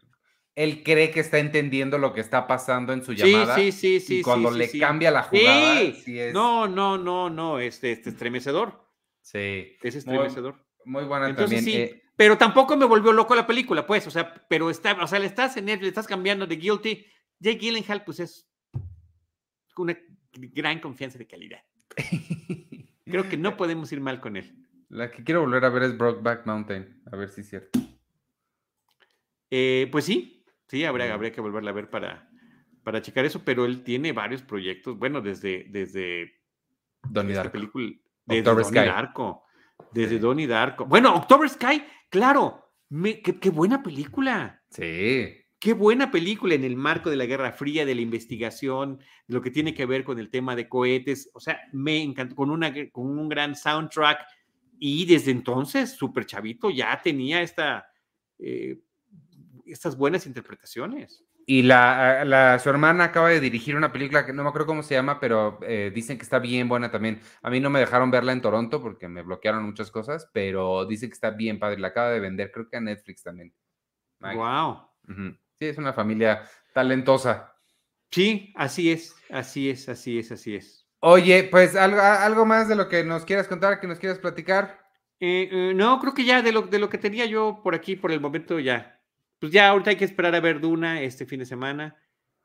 él 0.55 0.83
cree 0.83 1.11
que 1.11 1.19
está 1.19 1.37
entendiendo 1.37 1.97
lo 1.97 2.11
que 2.13 2.21
está 2.21 2.47
pasando 2.47 2.91
en 2.91 3.03
su 3.03 3.13
llamada. 3.13 3.55
sí, 3.55 3.71
sí, 3.71 3.99
sí. 3.99 4.19
y 4.19 4.21
cuando 4.23 4.51
sí, 4.51 4.57
le 4.57 4.67
sí. 4.67 4.79
cambia 4.79 5.11
la 5.11 5.23
jugada, 5.23 5.79
Sí. 5.79 5.93
sí 6.03 6.19
es. 6.19 6.33
No, 6.33 6.67
no, 6.67 6.97
no, 6.97 7.29
no, 7.29 7.59
este, 7.59 7.91
este 7.91 8.09
estremecedor. 8.09 8.84
Sí. 9.25 9.75
Es 9.81 10.05
Muy, 10.05 10.15
estremecedor. 10.17 10.63
muy 10.85 11.03
buena 11.05 11.29
Entonces 11.29 11.57
también. 11.63 11.87
sí, 11.89 11.95
eh, 11.95 12.03
pero 12.15 12.37
tampoco 12.37 12.77
me 12.77 12.85
volvió 12.85 13.11
loco 13.11 13.33
la 13.35 13.47
película, 13.47 13.85
pues, 13.87 14.05
o 14.05 14.11
sea, 14.11 14.33
pero 14.47 14.69
está, 14.69 14.93
o 15.03 15.07
sea, 15.07 15.17
le 15.19 15.25
estás 15.25 15.57
en 15.57 15.65
Netflix, 15.65 15.81
le 15.83 15.89
estás 15.89 16.07
cambiando 16.07 16.45
de 16.45 16.55
Guilty. 16.57 17.05
Jake 17.39 17.57
Gyllenhaal, 17.57 18.03
pues 18.05 18.19
es 18.19 18.47
una 19.77 19.97
gran 20.31 20.79
confianza 20.79 21.17
de 21.17 21.25
calidad. 21.27 21.59
Creo 23.05 23.27
que 23.27 23.35
no 23.37 23.57
podemos 23.57 23.91
ir 23.91 23.99
mal 23.99 24.19
con 24.21 24.37
él. 24.37 24.55
la 24.89 25.09
que 25.11 25.23
quiero 25.23 25.41
volver 25.41 25.65
a 25.65 25.69
ver 25.69 25.83
es 25.83 25.97
Brokeback 25.97 26.45
Mountain. 26.45 27.01
A 27.11 27.15
ver 27.15 27.29
si 27.29 27.41
es 27.41 27.49
cierto. 27.49 27.79
Eh, 29.49 29.87
pues 29.91 30.05
sí, 30.05 30.45
sí, 30.67 30.83
habría, 30.85 31.13
habría 31.13 31.31
que 31.31 31.41
volverla 31.41 31.71
a 31.71 31.73
ver 31.73 31.89
para, 31.89 32.29
para 32.83 33.01
checar 33.01 33.25
eso, 33.25 33.43
pero 33.43 33.65
él 33.65 33.83
tiene 33.83 34.11
varios 34.11 34.41
proyectos, 34.41 34.97
bueno, 34.97 35.21
desde, 35.21 35.65
desde 35.69 36.33
Donnie 37.09 37.31
esta 37.33 37.43
Darko. 37.43 37.53
película, 37.53 37.91
desde 38.25 38.39
October 38.41 38.63
Donnie 38.65 38.79
Sky. 38.81 38.87
Darko, 38.89 39.43
desde 39.91 40.15
Sí. 40.15 40.19
Donnie 40.19 40.47
Darko. 40.47 40.85
Bueno, 40.85 41.15
October 41.15 41.49
Sky, 41.49 41.83
claro, 42.09 42.71
me- 42.89 43.21
qué, 43.21 43.39
qué 43.39 43.49
buena 43.49 43.81
película. 43.83 44.61
Sí. 44.69 45.35
Qué 45.57 45.73
buena 45.73 46.11
película 46.11 46.53
en 46.53 46.63
el 46.63 46.75
marco 46.75 47.09
de 47.09 47.15
la 47.15 47.25
Guerra 47.25 47.51
Fría, 47.51 47.85
de 47.85 47.95
la 47.95 48.01
investigación, 48.01 48.97
de 49.27 49.33
lo 49.33 49.41
que 49.41 49.49
tiene 49.49 49.73
que 49.73 49.85
ver 49.85 50.03
con 50.03 50.19
el 50.19 50.29
tema 50.29 50.55
de 50.55 50.67
cohetes. 50.69 51.31
O 51.33 51.39
sea, 51.39 51.59
me 51.71 52.01
encantó, 52.03 52.35
con, 52.35 52.51
una, 52.51 52.71
con 52.91 53.17
un 53.17 53.27
gran 53.29 53.55
soundtrack. 53.55 54.19
Y 54.77 55.05
desde 55.05 55.31
entonces, 55.31 55.91
súper 55.91 56.25
chavito, 56.25 56.69
ya 56.69 57.01
tenía 57.01 57.41
esta, 57.41 57.87
eh, 58.37 58.77
estas 59.65 59.97
buenas 59.97 60.27
interpretaciones. 60.27 61.23
Y 61.47 61.61
la, 61.61 62.25
la- 62.25 62.57
su 62.59 62.69
hermana 62.69 63.03
acaba 63.05 63.29
de 63.29 63.39
dirigir 63.39 63.75
una 63.75 63.91
película 63.91 64.25
que 64.25 64.33
no 64.33 64.41
me 64.43 64.49
acuerdo 64.49 64.65
cómo 64.67 64.81
se 64.83 64.95
llama, 64.95 65.19
pero 65.19 65.59
eh, 65.61 65.91
dicen 65.93 66.17
que 66.17 66.23
está 66.23 66.39
bien 66.39 66.67
buena 66.67 66.89
también. 66.89 67.21
A 67.43 67.49
mí 67.51 67.59
no 67.59 67.69
me 67.69 67.79
dejaron 67.79 68.09
verla 68.09 68.31
en 68.31 68.41
Toronto 68.41 68.81
porque 68.81 69.07
me 69.07 69.21
bloquearon 69.21 69.63
muchas 69.63 69.91
cosas, 69.91 70.27
pero 70.33 70.85
dicen 70.85 71.09
que 71.09 71.13
está 71.13 71.29
bien 71.29 71.59
padre. 71.59 71.79
La 71.79 71.89
acaba 71.89 72.09
de 72.09 72.19
vender, 72.19 72.51
creo 72.51 72.67
que 72.67 72.77
a 72.77 72.81
Netflix 72.81 73.21
también. 73.21 73.53
Wow. 74.19 74.89
Sí, 75.53 75.65
es 75.67 75.77
una 75.77 75.93
familia 75.93 76.43
talentosa. 76.73 77.53
Sí, 78.11 78.51
así 78.55 78.91
es, 78.91 79.15
así 79.29 79.69
es, 79.69 79.87
así 79.87 80.17
es, 80.17 80.31
así 80.31 80.55
es. 80.55 80.87
Oye, 80.99 81.43
pues 81.51 81.75
algo, 81.75 82.01
algo 82.01 82.45
más 82.45 82.67
de 82.67 82.75
lo 82.75 82.89
que 82.89 83.03
nos 83.03 83.25
quieras 83.25 83.47
contar, 83.47 83.79
que 83.79 83.87
nos 83.87 83.99
quieras 83.99 84.17
platicar. 84.19 84.79
Eh, 85.19 85.49
eh, 85.51 85.73
no, 85.75 85.99
creo 85.99 86.13
que 86.13 86.25
ya 86.25 86.41
de 86.41 86.51
lo, 86.51 86.63
de 86.63 86.79
lo 86.79 86.89
que 86.89 86.97
tenía 86.97 87.25
yo 87.25 87.61
por 87.63 87.75
aquí, 87.75 87.95
por 87.95 88.11
el 88.11 88.19
momento, 88.19 88.59
ya. 88.59 88.99
Pues 89.39 89.51
ya 89.51 89.69
ahorita 89.69 89.91
hay 89.91 89.95
que 89.97 90.05
esperar 90.05 90.33
a 90.35 90.39
ver 90.39 90.59
Duna 90.59 91.01
este 91.01 91.25
fin 91.25 91.39
de 91.39 91.45
semana. 91.45 91.95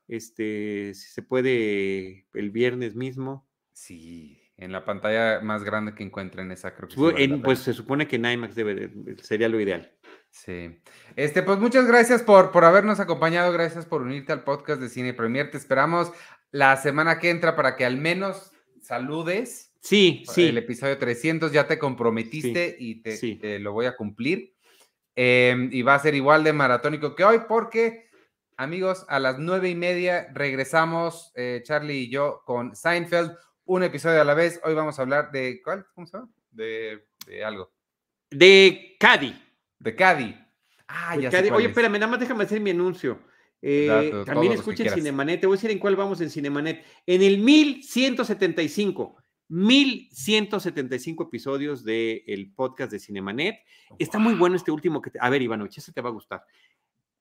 Este, 0.08 0.92
si 0.94 1.08
se 1.08 1.22
puede, 1.22 2.26
el 2.34 2.50
viernes 2.50 2.94
mismo. 2.94 3.48
Sí, 3.72 4.42
en 4.56 4.72
la 4.72 4.84
pantalla 4.84 5.40
más 5.40 5.62
grande 5.64 5.94
que 5.94 6.02
encuentren 6.02 6.50
esa, 6.50 6.74
creo 6.74 6.88
que 6.88 7.00
vale 7.00 7.28
la 7.28 7.34
en- 7.36 7.42
pues 7.42 7.60
se 7.60 7.72
supone 7.72 8.06
que 8.08 8.16
en 8.16 8.24
IMAX 8.26 8.54
debe 8.54 8.74
de- 8.74 9.16
sería 9.22 9.48
lo 9.48 9.60
ideal. 9.60 9.92
Sí. 10.30 10.80
Este, 11.16 11.42
pues 11.42 11.58
muchas 11.58 11.86
gracias 11.86 12.22
por, 12.22 12.50
por 12.52 12.64
habernos 12.64 13.00
acompañado, 13.00 13.52
gracias 13.52 13.86
por 13.86 14.02
unirte 14.02 14.32
al 14.32 14.44
podcast 14.44 14.80
de 14.82 14.88
Cine 14.88 15.14
Premier. 15.14 15.50
Te 15.50 15.56
esperamos 15.56 16.12
la 16.50 16.76
semana 16.76 17.18
que 17.18 17.30
entra 17.30 17.56
para 17.56 17.76
que 17.76 17.84
al 17.84 17.96
menos 17.96 18.52
saludes 18.80 19.68
Sí, 19.82 20.24
sí. 20.30 20.48
el 20.48 20.58
episodio 20.58 20.98
300. 20.98 21.52
Ya 21.52 21.66
te 21.66 21.78
comprometiste 21.78 22.76
y 22.78 22.96
te, 23.02 23.16
sí. 23.16 23.36
te 23.36 23.58
lo 23.60 23.72
voy 23.72 23.86
a 23.86 23.96
cumplir. 23.96 24.54
Em, 25.22 25.68
y 25.70 25.82
va 25.82 25.96
a 25.96 25.98
ser 25.98 26.14
igual 26.14 26.42
de 26.44 26.54
maratónico 26.54 27.14
que 27.14 27.24
hoy 27.24 27.40
porque, 27.46 28.08
amigos, 28.56 29.04
a 29.06 29.18
las 29.18 29.38
nueve 29.38 29.68
y 29.68 29.74
media 29.74 30.28
regresamos, 30.32 31.30
eh, 31.34 31.60
Charlie 31.62 32.04
y 32.04 32.08
yo, 32.10 32.40
con 32.46 32.74
Seinfeld, 32.74 33.32
un 33.66 33.82
episodio 33.82 34.22
a 34.22 34.24
la 34.24 34.32
vez. 34.32 34.62
Hoy 34.64 34.72
vamos 34.72 34.98
a 34.98 35.02
hablar 35.02 35.30
de, 35.30 35.60
¿cuál? 35.62 35.84
¿Cómo 35.94 36.06
se 36.06 36.16
llama? 36.16 36.30
De, 36.50 37.04
de 37.26 37.44
algo. 37.44 37.70
De 38.30 38.96
Cadi. 38.98 39.38
De 39.78 39.94
Caddy. 39.94 40.34
Ah, 40.88 41.16
de 41.16 41.22
ya 41.24 41.30
sé 41.30 41.36
Cadi. 41.36 41.48
cuál 41.48 41.58
Oye, 41.58 41.66
es. 41.66 41.70
espérame, 41.72 41.92
nada 41.98 42.06
más 42.06 42.20
déjame 42.20 42.44
hacer 42.44 42.58
mi 42.62 42.70
anuncio. 42.70 43.20
Eh, 43.60 43.86
Da, 43.88 44.10
todo- 44.10 44.24
también 44.24 44.54
escuchen. 44.54 44.88
Cinemanet. 44.88 45.38
Te 45.42 45.46
voy 45.46 45.54
a 45.54 45.58
decir 45.58 45.70
en 45.70 45.78
cuál 45.80 45.96
vamos 45.96 46.18
en 46.22 46.30
Cinemanet. 46.30 46.82
En 47.04 47.22
el 47.22 47.40
1175. 47.40 49.16
1175 49.50 51.24
episodios 51.24 51.84
del 51.84 52.52
podcast 52.54 52.92
de 52.92 52.98
Cinemanet. 52.98 53.56
Está 53.98 54.18
muy 54.18 54.34
bueno 54.34 54.56
este 54.56 54.70
último 54.70 55.02
que 55.02 55.10
te... 55.10 55.18
A 55.20 55.28
ver, 55.28 55.42
Ivanovich, 55.42 55.78
ese 55.78 55.92
te 55.92 56.00
va 56.00 56.08
a 56.08 56.12
gustar. 56.12 56.44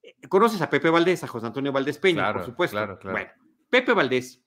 Eh, 0.04 0.16
¿Conoces 0.30 0.62
a 0.62 0.70
Pepe 0.70 0.90
Valdés, 0.90 1.24
a 1.24 1.28
José 1.28 1.48
Antonio 1.48 1.72
Valdés 1.72 1.98
Peña, 1.98 2.22
Claro, 2.22 2.40
por 2.40 2.46
supuesto? 2.46 2.76
claro, 2.78 3.00
claro. 3.00 3.18
Bueno, 3.18 3.32
Pepe 3.70 3.94
Valdés 3.94 4.44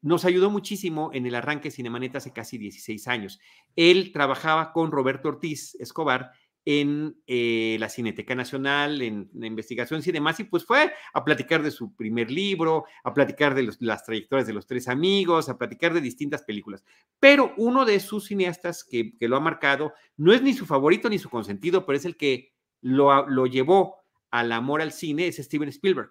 nos 0.00 0.24
ayudó 0.24 0.50
muchísimo 0.50 1.10
en 1.12 1.26
el 1.26 1.34
arranque 1.34 1.68
de 1.68 1.74
Cinemanet 1.74 2.16
hace 2.16 2.32
casi 2.32 2.56
16 2.56 3.08
años. 3.08 3.40
Él 3.76 4.12
trabajaba 4.12 4.72
con 4.72 4.90
Roberto 4.90 5.28
Ortiz 5.28 5.74
Escobar 5.80 6.32
en 6.70 7.16
eh, 7.26 7.78
la 7.80 7.88
Cineteca 7.88 8.34
Nacional, 8.34 9.00
en, 9.00 9.30
la 9.32 9.46
investigación 9.46 10.02
y 10.04 10.12
demás, 10.12 10.38
y 10.38 10.44
pues 10.44 10.66
fue 10.66 10.92
a 11.14 11.24
platicar 11.24 11.62
de 11.62 11.70
su 11.70 11.96
primer 11.96 12.30
libro, 12.30 12.84
a 13.04 13.14
platicar 13.14 13.54
de 13.54 13.74
las 13.80 14.04
trayectorias 14.04 14.46
de 14.46 14.52
los 14.52 14.66
tres 14.66 14.86
amigos, 14.86 15.48
a 15.48 15.56
platicar 15.56 15.94
de 15.94 16.02
distintas 16.02 16.42
películas. 16.42 16.84
Pero 17.18 17.54
uno 17.56 17.86
de 17.86 17.98
sus 18.00 18.26
cineastas 18.26 18.84
que, 18.84 19.14
lo 19.18 19.36
ha 19.36 19.40
marcado, 19.40 19.94
no 20.18 20.34
es 20.34 20.42
ni 20.42 20.52
su 20.52 20.66
favorito 20.66 21.08
ni 21.08 21.18
su 21.18 21.30
consentido, 21.30 21.86
pero 21.86 21.96
es 21.96 22.04
el 22.04 22.18
que 22.18 22.52
lo, 22.82 23.26
lo 23.26 23.46
llevó 23.46 23.96
al 24.30 24.52
amor 24.52 24.82
al 24.82 24.92
cine, 24.92 25.26
es 25.26 25.36
Steven 25.36 25.70
Spielberg. 25.70 26.10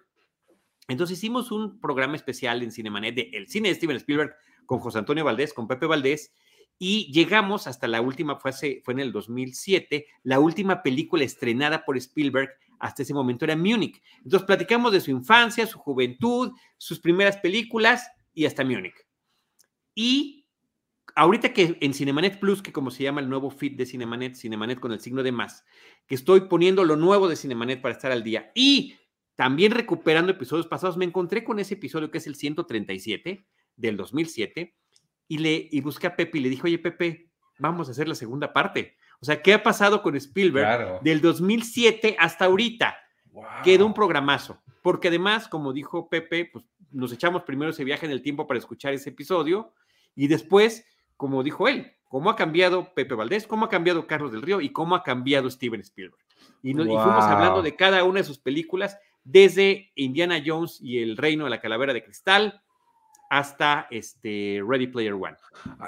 Entonces 0.88 1.18
hicimos 1.18 1.52
un 1.52 1.78
programa 1.78 2.16
especial 2.16 2.64
en 2.64 2.72
Cinemanet 2.72 3.14
de 3.14 3.30
El 3.32 3.46
cine 3.46 3.68
de 3.68 3.76
Steven 3.76 3.96
Spielberg 3.98 4.34
con 4.66 4.80
José 4.80 4.98
Antonio 4.98 5.24
Valdés, 5.24 5.54
con 5.54 5.68
Pepe 5.68 5.86
Valdés, 5.86 6.32
y 6.78 7.10
llegamos 7.12 7.66
hasta 7.66 7.88
la 7.88 8.00
última, 8.00 8.36
fue, 8.36 8.52
fue 8.84 8.94
en 8.94 9.00
el 9.00 9.12
2007, 9.12 10.06
la 10.22 10.38
última 10.38 10.82
película 10.82 11.24
estrenada 11.24 11.84
por 11.84 11.96
Spielberg 11.96 12.50
hasta 12.78 13.02
ese 13.02 13.14
momento 13.14 13.44
era 13.44 13.56
Múnich. 13.56 14.00
Entonces 14.18 14.46
platicamos 14.46 14.92
de 14.92 15.00
su 15.00 15.10
infancia, 15.10 15.66
su 15.66 15.78
juventud, 15.78 16.52
sus 16.76 17.00
primeras 17.00 17.36
películas 17.38 18.08
y 18.32 18.46
hasta 18.46 18.64
Múnich. 18.64 18.94
Y 19.94 20.46
ahorita 21.16 21.52
que 21.52 21.76
en 21.80 21.92
Cinemanet 21.92 22.38
Plus, 22.38 22.62
que 22.62 22.72
como 22.72 22.92
se 22.92 23.02
llama 23.02 23.20
el 23.20 23.28
nuevo 23.28 23.50
feed 23.50 23.76
de 23.76 23.86
Cinemanet, 23.86 24.36
Cinemanet 24.36 24.78
con 24.78 24.92
el 24.92 25.00
signo 25.00 25.24
de 25.24 25.32
más, 25.32 25.64
que 26.06 26.14
estoy 26.14 26.42
poniendo 26.42 26.84
lo 26.84 26.94
nuevo 26.94 27.28
de 27.28 27.34
Cinemanet 27.34 27.80
para 27.80 27.94
estar 27.94 28.12
al 28.12 28.22
día 28.22 28.52
y 28.54 28.94
también 29.34 29.72
recuperando 29.72 30.32
episodios 30.32 30.66
pasados, 30.66 30.96
me 30.96 31.04
encontré 31.04 31.42
con 31.44 31.58
ese 31.58 31.74
episodio 31.74 32.10
que 32.10 32.18
es 32.18 32.26
el 32.26 32.36
137 32.36 33.46
del 33.76 33.96
2007 33.96 34.77
y, 35.28 35.38
le, 35.38 35.68
y 35.70 35.80
busqué 35.80 36.06
a 36.06 36.16
Pepe 36.16 36.38
y 36.38 36.40
le 36.40 36.48
dijo, 36.48 36.66
oye 36.66 36.78
Pepe, 36.78 37.28
vamos 37.58 37.88
a 37.88 37.92
hacer 37.92 38.08
la 38.08 38.14
segunda 38.14 38.52
parte. 38.52 38.96
O 39.20 39.24
sea, 39.24 39.42
¿qué 39.42 39.54
ha 39.54 39.62
pasado 39.62 40.02
con 40.02 40.16
Spielberg 40.16 41.00
del 41.02 41.20
2007 41.20 42.16
hasta 42.18 42.46
ahorita? 42.46 42.96
Queda 43.62 43.84
un 43.84 43.94
programazo, 43.94 44.60
porque 44.82 45.08
además, 45.08 45.48
como 45.48 45.72
dijo 45.72 46.08
Pepe, 46.08 46.48
pues 46.52 46.64
nos 46.90 47.12
echamos 47.12 47.42
primero 47.42 47.70
ese 47.70 47.84
viaje 47.84 48.06
en 48.06 48.12
el 48.12 48.22
tiempo 48.22 48.46
para 48.46 48.58
escuchar 48.58 48.94
ese 48.94 49.10
episodio 49.10 49.72
y 50.16 50.26
después, 50.26 50.86
como 51.16 51.42
dijo 51.42 51.68
él, 51.68 51.92
cómo 52.08 52.30
ha 52.30 52.36
cambiado 52.36 52.94
Pepe 52.94 53.14
Valdés, 53.14 53.46
cómo 53.46 53.66
ha 53.66 53.68
cambiado 53.68 54.06
Carlos 54.06 54.32
del 54.32 54.42
Río 54.42 54.60
y 54.60 54.70
cómo 54.70 54.96
ha 54.96 55.02
cambiado 55.02 55.50
Steven 55.50 55.80
Spielberg. 55.80 56.20
Y, 56.62 56.70
y 56.70 56.74
fuimos 56.74 57.24
hablando 57.24 57.62
de 57.62 57.76
cada 57.76 58.02
una 58.04 58.20
de 58.20 58.24
sus 58.24 58.38
películas, 58.38 58.98
desde 59.24 59.92
Indiana 59.94 60.42
Jones 60.44 60.80
y 60.80 61.02
el 61.02 61.16
Reino 61.16 61.44
de 61.44 61.50
la 61.50 61.60
Calavera 61.60 61.92
de 61.92 62.02
Cristal, 62.02 62.62
hasta 63.28 63.86
este 63.90 64.62
Ready 64.66 64.86
Player 64.88 65.14
One. 65.14 65.36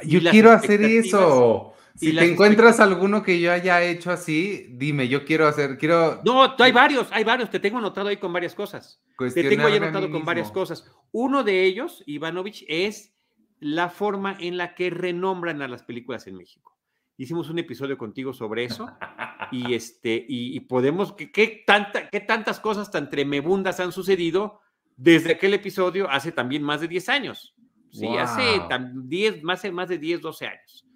Yo 0.05 0.20
quiero 0.30 0.51
hacer 0.51 0.82
eso. 0.82 1.74
Si 1.95 2.14
te 2.14 2.24
encuentras 2.24 2.80
alguno 2.80 3.22
que 3.22 3.41
yo 3.41 3.53
haya 3.53 3.82
hecho 3.82 4.11
así, 4.11 4.68
dime, 4.70 5.09
yo 5.09 5.24
quiero 5.24 5.47
hacer, 5.47 5.76
quiero... 5.76 6.22
No, 6.24 6.55
hay 6.59 6.72
varios, 6.72 7.09
hay 7.11 7.24
varios, 7.24 7.51
te 7.51 7.61
tengo 7.61 7.78
anotado 7.78 8.09
ahí 8.09 8.16
con 8.16 8.32
varias 8.32 8.55
cosas. 8.55 9.03
Te 9.18 9.45
tengo 9.45 9.66
ahí 9.66 9.76
anotado 9.76 10.11
con 10.11 10.24
varias 10.24 10.51
cosas. 10.51 10.91
Uno 11.12 11.45
de 11.45 11.64
ellos, 11.64 12.03
Ivanovich, 12.07 12.64
es 12.68 13.12
la 13.59 13.91
forma 13.91 14.36
en 14.41 14.57
la 14.57 14.74
que 14.74 14.88
renombran 14.88 15.61
a 15.61 15.68
las 15.68 15.82
películas 15.82 16.26
en 16.26 16.36
México. 16.36 16.78
Hicimos 17.18 17.51
un 17.51 17.59
episodio 17.59 17.99
contigo 17.99 18.32
sobre 18.32 18.64
eso 18.64 18.88
y, 19.53 19.74
este, 19.74 20.24
y, 20.26 20.59
podemos, 20.61 21.12
¿qué, 21.12 21.62
tanta, 21.66 22.09
¿qué 22.09 22.20
tantas 22.20 22.61
cosas 22.61 22.91
tan 22.91 23.11
tremebundas 23.11 23.78
han 23.78 23.93
sucedido 23.93 24.61
desde 25.01 25.33
aquel 25.33 25.55
episodio 25.55 26.11
hace 26.11 26.31
también 26.31 26.63
más 26.63 26.83
de 26.83 26.89
10 26.89 27.09
años. 27.09 27.55
Sí, 27.91 28.07
hace 28.19 28.61
10, 28.95 29.43
más, 29.43 29.73
más 29.73 29.89
de 29.89 29.99
10, 29.99 30.21
12 30.21 30.47
años. 30.47 30.87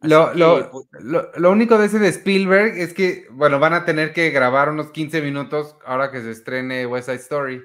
Pues 0.00 0.12
lo, 1.02 1.32
lo, 1.36 1.50
único 1.50 1.76
de 1.76 1.86
ese 1.86 1.98
de 1.98 2.08
Spielberg 2.08 2.78
es 2.78 2.94
que, 2.94 3.26
bueno, 3.32 3.58
van 3.58 3.74
a 3.74 3.84
tener 3.84 4.12
que 4.12 4.30
grabar 4.30 4.70
unos 4.70 4.92
15 4.92 5.20
minutos 5.22 5.76
ahora 5.84 6.12
que 6.12 6.22
se 6.22 6.30
estrene 6.30 6.86
West 6.86 7.06
Side 7.06 7.18
Story. 7.18 7.62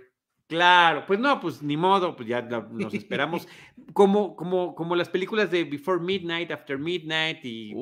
Claro, 0.48 1.06
pues 1.06 1.20
no, 1.20 1.40
pues 1.40 1.62
ni 1.62 1.78
modo, 1.78 2.16
pues 2.16 2.28
ya 2.28 2.42
nos 2.42 2.94
esperamos. 2.94 3.48
como, 3.94 4.36
como, 4.36 4.74
como 4.74 4.96
las 4.96 5.10
películas 5.10 5.52
de 5.52 5.64
Before 5.64 6.02
Midnight, 6.02 6.50
After 6.50 6.80
Midnight 6.80 7.46
y, 7.46 7.74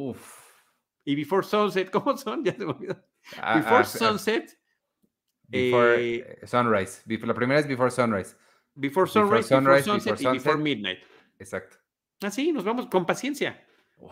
y 1.06 1.16
Before 1.16 1.48
Sunset, 1.48 1.90
¿cómo 1.92 2.18
son? 2.18 2.44
Ya 2.44 2.54
se 2.54 2.66
me 2.66 2.74
olvidó. 2.74 3.02
Ah, 3.42 3.56
Before 3.56 3.78
ah, 3.78 3.86
Sunset 3.86 4.61
Before 5.52 5.96
eh, 5.96 6.38
eh, 6.42 6.48
Sunrise. 6.48 7.02
la 7.06 7.34
primera 7.34 7.60
es 7.60 7.68
Before 7.68 7.92
Sunrise. 7.92 8.36
Before 8.74 9.08
Sunrise, 9.08 9.54
Before, 9.54 9.84
Sunset 9.84 10.22
y 10.22 10.26
Before 10.28 10.58
Midnight. 10.58 11.00
Exacto. 11.38 11.78
Así, 12.22 12.54
nos 12.54 12.64
vamos 12.64 12.88
con 12.88 13.06
paciencia. 13.06 13.66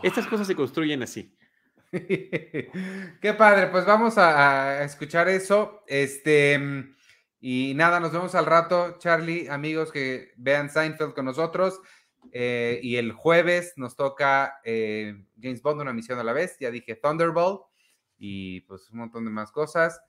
Estas 0.03 0.27
cosas 0.27 0.47
se 0.47 0.55
construyen 0.55 1.01
así. 1.01 1.35
Qué 1.91 3.35
padre, 3.37 3.67
pues 3.67 3.85
vamos 3.85 4.17
a, 4.17 4.83
escuchar 4.83 5.29
eso. 5.29 5.83
Este, 5.87 6.59
y 7.39 7.73
nada, 7.75 7.99
nos 7.99 8.11
vemos 8.11 8.35
al 8.35 8.45
rato, 8.45 8.97
Charlie, 8.99 9.47
amigos 9.47 9.91
que 9.91 10.33
vean 10.37 10.69
Seinfeld 10.69 11.13
con 11.13 11.25
nosotros. 11.25 11.79
Eh, 12.33 12.79
y 12.83 12.97
el 12.97 13.13
jueves 13.13 13.73
nos 13.77 13.95
toca 13.95 14.59
James 14.65 15.61
Bond, 15.61 15.81
una 15.81 15.93
misión 15.93 16.19
a 16.19 16.23
la 16.23 16.33
vez. 16.33 16.57
Ya 16.59 16.69
dije 16.69 16.95
Thunderbolt 16.95 17.61
y 18.17 18.61
pues 18.61 18.89
un 18.91 18.99
montón 18.99 19.23
de 19.23 19.31
más 19.31 19.51
cosas. 19.51 20.01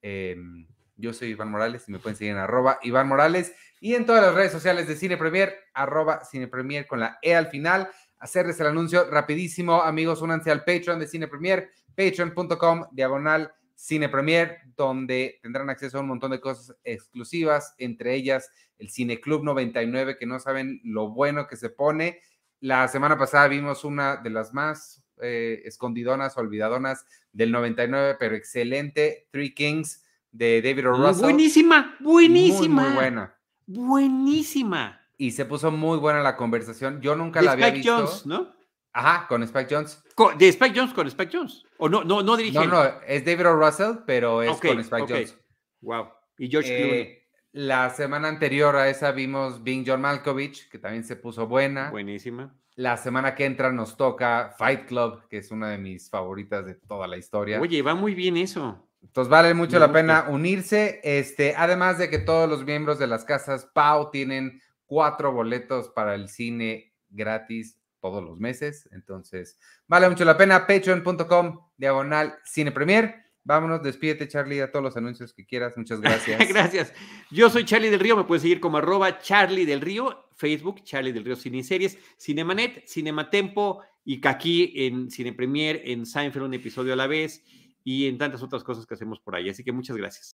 Em, 0.00 0.68
yo 0.96 1.12
soy 1.12 1.28
Iván 1.28 1.50
Morales 1.50 1.88
y 1.88 1.92
me 1.92 1.98
pueden 1.98 2.16
seguir 2.16 2.32
en 2.32 2.38
arroba 2.38 2.78
Iván 2.82 3.08
Morales 3.08 3.54
y 3.80 3.94
en 3.94 4.06
todas 4.06 4.22
las 4.22 4.34
redes 4.34 4.52
sociales 4.52 4.88
de 4.88 4.96
Cine 4.96 5.16
Premier, 5.16 5.54
arroba 5.74 6.24
Cine 6.24 6.48
Premier 6.48 6.86
con 6.86 7.00
la 7.00 7.18
E 7.22 7.34
al 7.34 7.48
final. 7.48 7.88
Hacerles 8.18 8.58
el 8.60 8.68
anuncio 8.68 9.10
rapidísimo, 9.10 9.82
amigos, 9.82 10.22
únanse 10.22 10.50
al 10.50 10.64
Patreon 10.64 10.98
de 10.98 11.06
Cine 11.06 11.28
Premier, 11.28 11.70
patreon.com, 11.94 12.86
diagonal 12.92 13.52
Cine 13.74 14.08
Premier, 14.08 14.58
donde 14.74 15.38
tendrán 15.42 15.68
acceso 15.68 15.98
a 15.98 16.00
un 16.00 16.08
montón 16.08 16.30
de 16.30 16.40
cosas 16.40 16.74
exclusivas, 16.82 17.74
entre 17.76 18.14
ellas 18.14 18.50
el 18.78 18.88
Cine 18.88 19.20
Club 19.20 19.44
99, 19.44 20.16
que 20.18 20.26
no 20.26 20.40
saben 20.40 20.80
lo 20.82 21.10
bueno 21.10 21.46
que 21.46 21.56
se 21.56 21.68
pone. 21.68 22.20
La 22.60 22.88
semana 22.88 23.18
pasada 23.18 23.48
vimos 23.48 23.84
una 23.84 24.16
de 24.16 24.30
las 24.30 24.54
más 24.54 25.04
eh, 25.20 25.60
escondidonas, 25.66 26.38
olvidadonas 26.38 27.04
del 27.32 27.52
99, 27.52 28.16
pero 28.18 28.34
excelente, 28.34 29.28
Three 29.30 29.54
Kings 29.54 30.05
de 30.36 30.62
David 30.62 30.88
O. 30.88 30.92
Russell. 30.92 31.22
Buenísima, 31.22 31.96
buenísima. 32.00 32.82
Muy, 32.82 32.94
buena. 32.94 33.34
Buenísima. 33.66 35.00
Y 35.18 35.30
se 35.30 35.44
puso 35.46 35.70
muy 35.70 35.98
buena 35.98 36.20
la 36.20 36.36
conversación. 36.36 37.00
Yo 37.00 37.16
nunca 37.16 37.40
la 37.42 37.52
había 37.52 37.70
visto. 37.70 37.96
Jones, 37.96 38.26
¿no? 38.26 38.54
Ajá, 38.92 39.26
con 39.28 39.42
Spike 39.42 39.74
Jones. 39.74 40.02
¿De 40.38 40.48
Spike 40.48 40.78
Jones 40.78 40.94
con 40.94 41.06
Spike 41.06 41.36
Jones? 41.36 41.62
¿O 41.78 41.88
no, 41.88 42.04
no, 42.04 42.22
no 42.22 42.36
dirige? 42.36 42.58
No, 42.58 42.66
no, 42.66 42.84
es 43.06 43.24
David 43.24 43.48
O. 43.48 43.54
Russell, 43.54 43.96
pero 44.06 44.42
es 44.42 44.58
con 44.60 44.78
Spike 44.80 45.06
Jones. 45.08 45.38
Wow. 45.80 46.08
Y 46.38 46.48
George 46.48 46.76
Clooney. 46.76 47.00
Eh, 47.00 47.22
la 47.52 47.90
semana 47.90 48.28
anterior 48.28 48.76
a 48.76 48.88
esa 48.88 49.12
vimos 49.12 49.62
Bing 49.62 49.84
John 49.86 50.02
Malkovich, 50.02 50.68
que 50.68 50.78
también 50.78 51.04
se 51.04 51.16
puso 51.16 51.46
buena. 51.46 51.90
Buenísima. 51.90 52.54
La 52.74 52.98
semana 52.98 53.34
que 53.34 53.46
entra 53.46 53.72
nos 53.72 53.96
toca 53.96 54.54
Fight 54.58 54.86
Club, 54.86 55.26
que 55.30 55.38
es 55.38 55.50
una 55.50 55.70
de 55.70 55.78
mis 55.78 56.10
favoritas 56.10 56.66
de 56.66 56.74
toda 56.74 57.06
la 57.06 57.16
historia. 57.16 57.58
Oye, 57.58 57.80
va 57.80 57.94
muy 57.94 58.14
bien 58.14 58.36
eso. 58.36 58.85
Entonces 59.06 59.30
vale 59.30 59.54
mucho 59.54 59.78
la 59.78 59.92
pena 59.92 60.26
unirse. 60.28 61.00
Este, 61.02 61.54
además 61.56 61.98
de 61.98 62.10
que 62.10 62.18
todos 62.18 62.48
los 62.48 62.64
miembros 62.64 62.98
de 62.98 63.06
las 63.06 63.24
casas 63.24 63.66
Pau 63.72 64.10
tienen 64.10 64.60
cuatro 64.84 65.32
boletos 65.32 65.88
para 65.88 66.14
el 66.14 66.28
cine 66.28 66.92
gratis 67.08 67.78
todos 68.00 68.22
los 68.22 68.38
meses. 68.38 68.88
Entonces, 68.92 69.58
vale 69.86 70.08
mucho 70.08 70.24
la 70.24 70.36
pena. 70.36 70.66
Patreon.com, 70.66 71.60
diagonal 71.76 72.38
cine 72.44 72.72
premier. 72.72 73.26
Vámonos, 73.44 73.80
despídete, 73.80 74.26
Charlie, 74.26 74.60
a 74.60 74.72
todos 74.72 74.82
los 74.82 74.96
anuncios 74.96 75.32
que 75.32 75.46
quieras. 75.46 75.76
Muchas 75.76 76.00
gracias. 76.00 76.48
gracias. 76.48 76.92
Yo 77.30 77.48
soy 77.48 77.64
Charlie 77.64 77.90
del 77.90 78.00
Río, 78.00 78.16
me 78.16 78.24
puedes 78.24 78.42
seguir 78.42 78.58
como 78.58 78.78
arroba 78.78 79.20
Charlie 79.20 79.64
del 79.64 79.80
Río, 79.80 80.30
Facebook, 80.34 80.82
Charlie 80.82 81.12
del 81.12 81.24
Río 81.24 81.36
Cine 81.36 81.62
Series, 81.62 81.96
Cinemanet, 82.18 82.86
Cinematempo 82.88 83.82
y 84.04 84.26
aquí 84.26 84.72
en 84.74 85.10
Cine 85.10 85.32
Premier, 85.32 85.80
en 85.84 86.06
Seinfeld, 86.06 86.44
un 86.44 86.54
episodio 86.54 86.92
a 86.92 86.96
la 86.96 87.06
vez 87.06 87.44
y 87.86 88.08
en 88.08 88.18
tantas 88.18 88.42
otras 88.42 88.64
cosas 88.64 88.84
que 88.84 88.94
hacemos 88.94 89.20
por 89.20 89.36
ahí. 89.36 89.48
Así 89.48 89.62
que 89.64 89.72
muchas 89.72 89.96
gracias. 89.96 90.35